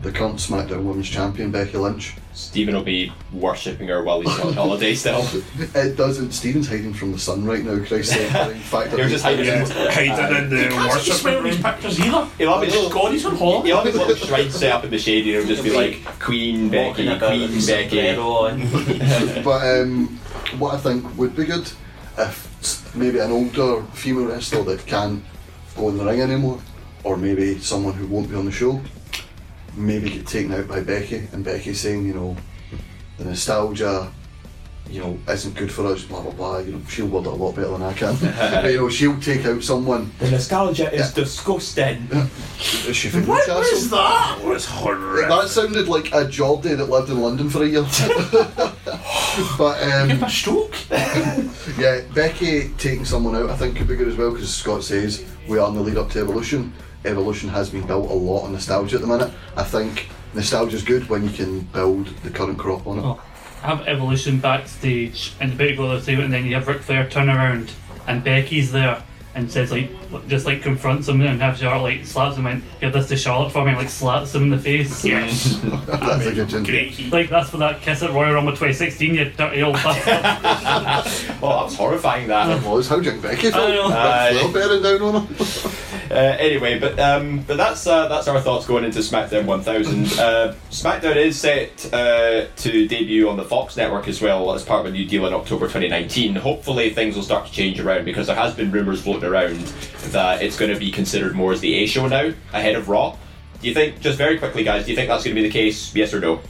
[0.04, 2.14] The current SmackDown Women's Champion, Becky Lynch.
[2.34, 5.26] Stephen will be worshipping her while he's on holiday still.
[5.74, 6.34] It doesn't.
[6.34, 8.14] Stephen's hiding from the sun right now, Christ.
[8.18, 8.28] In
[8.60, 9.66] fact, You're just hiding, Yeah.
[9.92, 12.26] hiding in the You can't see smile in his pictures either.
[12.38, 13.68] He'll have his, God, he's on holiday.
[13.70, 16.04] he'll have his little shrine set up in the shade, and it'll just be like
[16.20, 19.42] Queen Becky, Queen Becky.
[19.42, 20.08] but um,
[20.60, 21.72] what I think would be good
[22.18, 25.24] if maybe an older female wrestler that can't
[25.78, 26.60] go in the ring anymore,
[27.06, 28.82] or maybe someone who won't be on the show,
[29.76, 32.36] maybe get taken out by Becky, and Becky saying, you know,
[33.18, 34.12] the nostalgia,
[34.90, 36.58] you know, isn't good for us, blah blah blah.
[36.60, 38.16] You know, she'll word it a lot better than I can.
[38.22, 40.12] but, you know, she'll take out someone.
[40.20, 42.08] The nostalgia is disgusting.
[42.88, 43.72] Is she from What Newcastle?
[43.72, 44.40] was that?
[44.44, 45.30] was horrific.
[45.30, 47.84] That sounded like a Geordie that lived in London for a year.
[49.58, 50.76] but um, Give a stroke.
[51.80, 55.26] yeah, Becky taking someone out I think could be good as well because Scott says
[55.48, 56.74] we are in the lead up to Evolution.
[57.06, 59.32] Evolution has been built a lot on nostalgia at the minute.
[59.58, 63.02] I think nostalgia is good when you can build the current crop on it.
[63.02, 63.22] Well,
[63.62, 67.30] have Evolution backstage and the big go the and then you have Ric Flair turn
[67.30, 67.72] around
[68.08, 69.02] and Becky's there
[69.36, 69.90] and says like
[70.28, 73.52] just like confronts him and have Charlotte like slaps him and give this to Charlotte
[73.52, 75.04] for me and like slaps him in the face.
[75.14, 75.60] Yes.
[75.88, 77.10] That's a good gin.
[77.10, 81.34] Like that's for that kiss at Royal Rumble 2016, you dirty old bastard.
[81.42, 82.28] Oh, that was horrifying.
[82.28, 82.50] That.
[82.64, 83.70] It was how Jim Becky I felt.
[83.70, 84.42] know.
[84.44, 85.36] Ric Flair bearing down on him.
[86.14, 90.04] Uh, anyway, but um, but that's uh, that's our thoughts going into SmackDown 1000.
[90.24, 94.82] Uh, SmackDown is set uh, to debut on the Fox network as well as part
[94.82, 96.36] of a new deal in October 2019.
[96.36, 99.60] Hopefully, things will start to change around because there has been rumours floating around
[100.12, 103.18] that it's going to be considered more as the A show now ahead of Raw.
[103.62, 105.54] Do you think, just very quickly, guys, do you think that's going to be the
[105.54, 105.96] case?
[105.96, 106.42] Yes or no?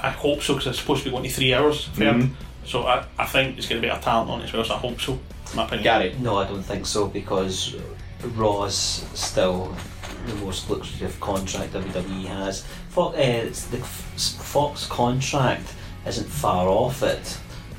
[0.00, 1.86] I hope so because it's supposed to be going to three hours.
[1.86, 2.30] for Mhm.
[2.64, 4.62] So I, I think it's going to be a talent on it as well.
[4.64, 5.18] So I hope so.
[5.54, 5.82] My opinion.
[5.84, 6.14] Gary.
[6.20, 7.74] No, I don't think so because
[8.26, 9.74] Raw's still
[10.26, 12.64] the most lucrative contract WWE has.
[12.90, 15.74] Fox, uh, it's the Fox contract
[16.06, 17.38] isn't far off it,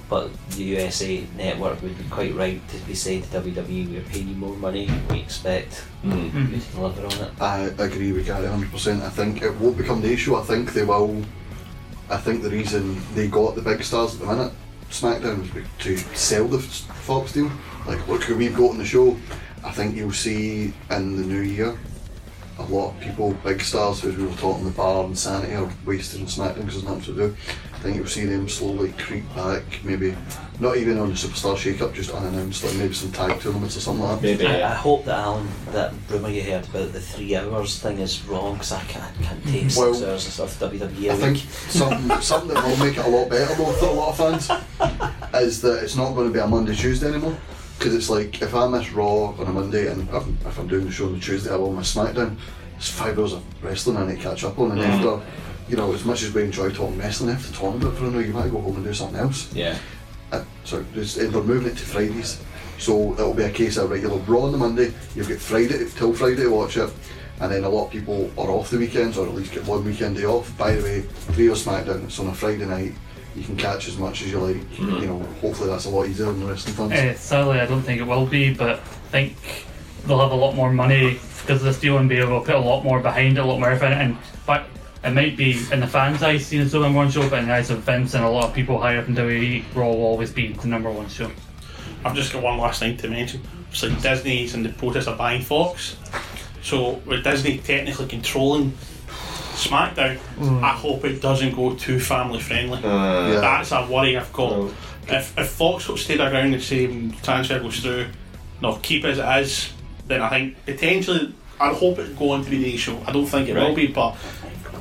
[0.09, 4.29] but the USA network would be quite right to be saying to WWE, we're paying
[4.29, 7.41] you more money, we expect you to deliver on it.
[7.41, 9.01] I agree with Gary 100%.
[9.01, 10.35] I think it won't become the issue.
[10.35, 11.23] I think they will.
[12.09, 14.53] I think the reason they got the big stars at the minute,
[14.89, 17.51] SmackDown, was to sell the Fox deal.
[17.85, 19.15] Like, look who we've got on the show.
[19.63, 21.77] I think you'll see in the new year
[22.59, 25.53] a lot of people, big stars, who we were talking in the bar and Sanity
[25.55, 27.37] are wasted and SmackDown because there's nothing to do.
[27.73, 30.13] I think you'll see them slowly creep back, maybe
[30.59, 33.79] not even on the Superstar Shake Up, just unannounced, like maybe some tag tournaments or
[33.79, 34.41] something like that.
[34.45, 38.21] I, I hope that Alan, that rumour you heard about the three hours thing is
[38.25, 41.09] wrong because I can't, can't take mm, six Well, hours of stuff WWE.
[41.09, 43.91] a I think something, something that will make it a lot better though for a
[43.93, 44.51] lot of fans
[45.41, 47.37] is that it's not going to be a Monday Tuesday anymore.
[47.79, 50.85] Because it's like if I miss Raw on a Monday and if, if I'm doing
[50.85, 52.35] the show on the Tuesday, I will miss SmackDown.
[52.75, 54.85] It's five hours of wrestling I need to catch up on, and Mhm.
[54.85, 55.25] after,
[55.69, 58.15] you know, as much as we enjoy talking wrestling, after talking about it for an
[58.15, 59.47] hour, you might go home and do something else.
[59.53, 59.77] Yeah.
[60.33, 62.37] Uh, so it's, they're moving it to Fridays,
[62.77, 65.37] so it'll be a case of right, you'll have Raw on the Monday, you've got
[65.39, 66.89] Friday till Friday to watch it,
[67.39, 69.85] and then a lot of people are off the weekends or at least get one
[69.85, 70.51] weekend day off.
[70.57, 71.01] By the way,
[71.31, 72.93] three or SmackDown, it's on a Friday night.
[73.35, 74.79] You can catch as much as you like.
[74.79, 76.91] You know, hopefully that's a lot easier than the wrestling fans.
[76.93, 78.75] Uh, sadly, I don't think it will be, but I
[79.11, 79.35] think
[80.05, 82.55] they'll have a lot more money because of this deal and be able to put
[82.55, 84.01] a lot more behind it, a lot more effort in it.
[84.01, 84.65] And but
[85.03, 87.47] it might be in the fans' eyes seen as the number one show, but in
[87.47, 90.03] the eyes of Vince and a lot of people higher up in WWE, Raw will
[90.03, 91.31] always be the number one show.
[92.03, 93.41] I've just got one last thing to mention.
[93.71, 95.97] It's like Disney's in the process of buying Fox.
[96.61, 98.73] So with Disney technically controlling
[99.67, 100.63] SmackDown, Mm.
[100.63, 102.77] I hope it doesn't go too family friendly.
[102.83, 103.39] Uh, Yeah.
[103.41, 104.71] That's a worry I've got.
[105.07, 108.07] If, if Fox got stayed around the same transfer goes through,
[108.61, 109.73] no, keep it as it is,
[110.07, 113.01] then I think potentially I hope it go on to be the show.
[113.07, 114.15] I don't think it will be, but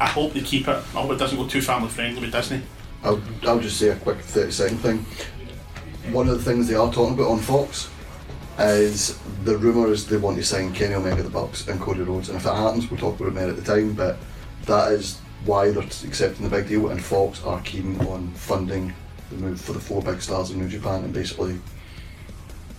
[0.00, 0.76] I hope they keep it.
[0.76, 2.60] I hope it doesn't go too family friendly with Disney.
[3.02, 5.06] I'll, I'll just say a quick 30 second thing.
[6.12, 7.88] One of the things they are talking about on Fox
[8.59, 12.28] is the rumour is they want to sign Kenny Omega, the Bucks, and Cody Rhodes.
[12.28, 13.92] And if that happens, we'll talk about it more at the time.
[13.94, 14.18] But
[14.69, 18.95] that is why they're accepting the big deal, and Fox are keen on funding
[19.31, 21.59] the move for the four big stars in New Japan and basically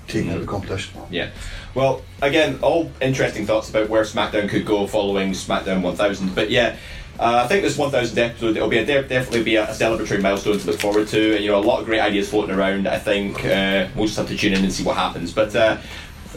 [0.08, 1.00] taking out the competition.
[1.12, 1.30] Yeah.
[1.76, 6.34] Well, again, all interesting thoughts about where SmackDown could go following SmackDown 1000.
[6.34, 6.76] But yeah,
[7.20, 10.22] uh, I think this 1000th episode it'll be a, de- definitely be a, a celebratory
[10.22, 11.36] milestone to look forward to.
[11.36, 12.88] And, you know, a lot of great ideas floating around.
[12.88, 15.32] I think uh, we'll just have to tune in and see what happens.
[15.32, 15.56] But.
[15.56, 15.78] Uh,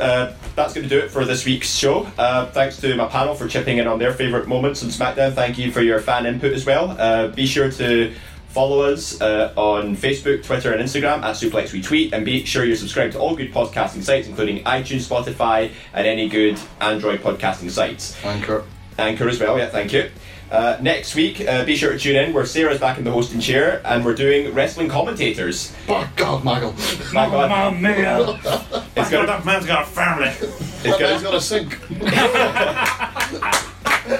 [0.00, 2.06] uh, that's going to do it for this week's show.
[2.18, 5.34] Uh, thanks to my panel for chipping in on their favourite moments on SmackDown.
[5.34, 6.96] Thank you for your fan input as well.
[6.98, 8.14] Uh, be sure to
[8.48, 12.76] follow us uh, on Facebook, Twitter, and Instagram at Suplex Retweet, and be sure you're
[12.76, 18.22] subscribed to all good podcasting sites, including iTunes, Spotify, and any good Android podcasting sites.
[18.24, 18.64] Anchor.
[18.98, 20.10] Anchor as well, yeah, thank you.
[20.52, 23.40] Uh, next week, uh, be sure to tune in where Sarah's back in the hosting
[23.40, 25.74] chair and we're doing wrestling commentators.
[25.88, 26.74] Oh God, Michael.
[27.14, 27.48] My God.
[27.48, 28.38] Mamma mia!
[28.94, 30.28] It's gonna, that man's got a family.
[30.28, 31.78] It's gonna, He's got a sink.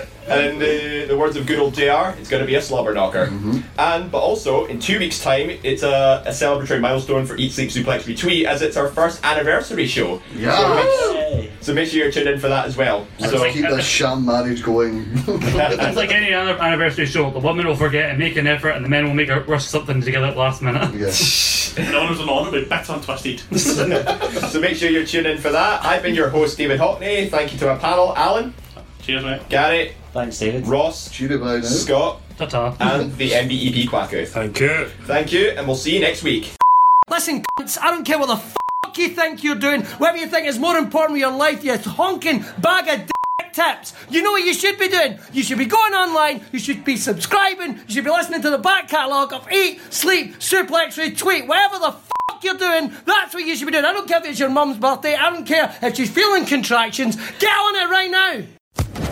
[0.29, 3.27] And in the words of good old JR, it's going to be a slobber knocker.
[3.27, 3.59] Mm-hmm.
[3.79, 7.71] And but also in two weeks' time, it's a, a celebratory milestone for Eat Sleep
[7.71, 10.23] Suplex Retweet as it's our first anniversary show.
[10.35, 10.57] Yeah.
[10.57, 13.07] So make, so make sure you're tuned in for that as well.
[13.19, 15.07] Let's so keep this sham marriage going.
[15.27, 17.31] it's like any other anniversary show.
[17.31, 19.65] The women will forget and make an effort, and the men will make a rush
[19.65, 20.95] something together at last minute.
[20.95, 21.51] Yes.
[21.75, 23.41] And honours an honour, but bits untwisted.
[23.59, 25.83] so make sure you're tuned in for that.
[25.83, 27.31] I've been your host, David Hockney.
[27.31, 28.53] Thank you to my panel, Alan.
[29.01, 29.49] Cheers, mate.
[29.49, 29.95] Gary.
[30.13, 30.67] Thanks, David.
[30.67, 31.11] Ross.
[31.11, 31.61] Cheerio, bye.
[31.63, 32.21] Scott.
[32.37, 32.77] Ta-ta.
[32.81, 34.29] And the MBEP Kwaku.
[34.29, 34.87] Thank you.
[35.05, 36.53] Thank you, and we'll see you next week.
[37.09, 40.47] Listen, cunts, I don't care what the fuck you think you're doing, whatever you think
[40.47, 43.95] is more important with your life, you honking bag of dick tips.
[44.11, 45.19] You know what you should be doing?
[45.33, 48.59] You should be going online, you should be subscribing, you should be listening to the
[48.59, 53.57] back catalogue of Eat, Sleep, Suplex, Retweet, whatever the fuck you're doing, that's what you
[53.57, 53.85] should be doing.
[53.85, 57.17] I don't care if it's your mum's birthday, I don't care if she's feeling contractions.
[57.39, 59.12] Get on it right now!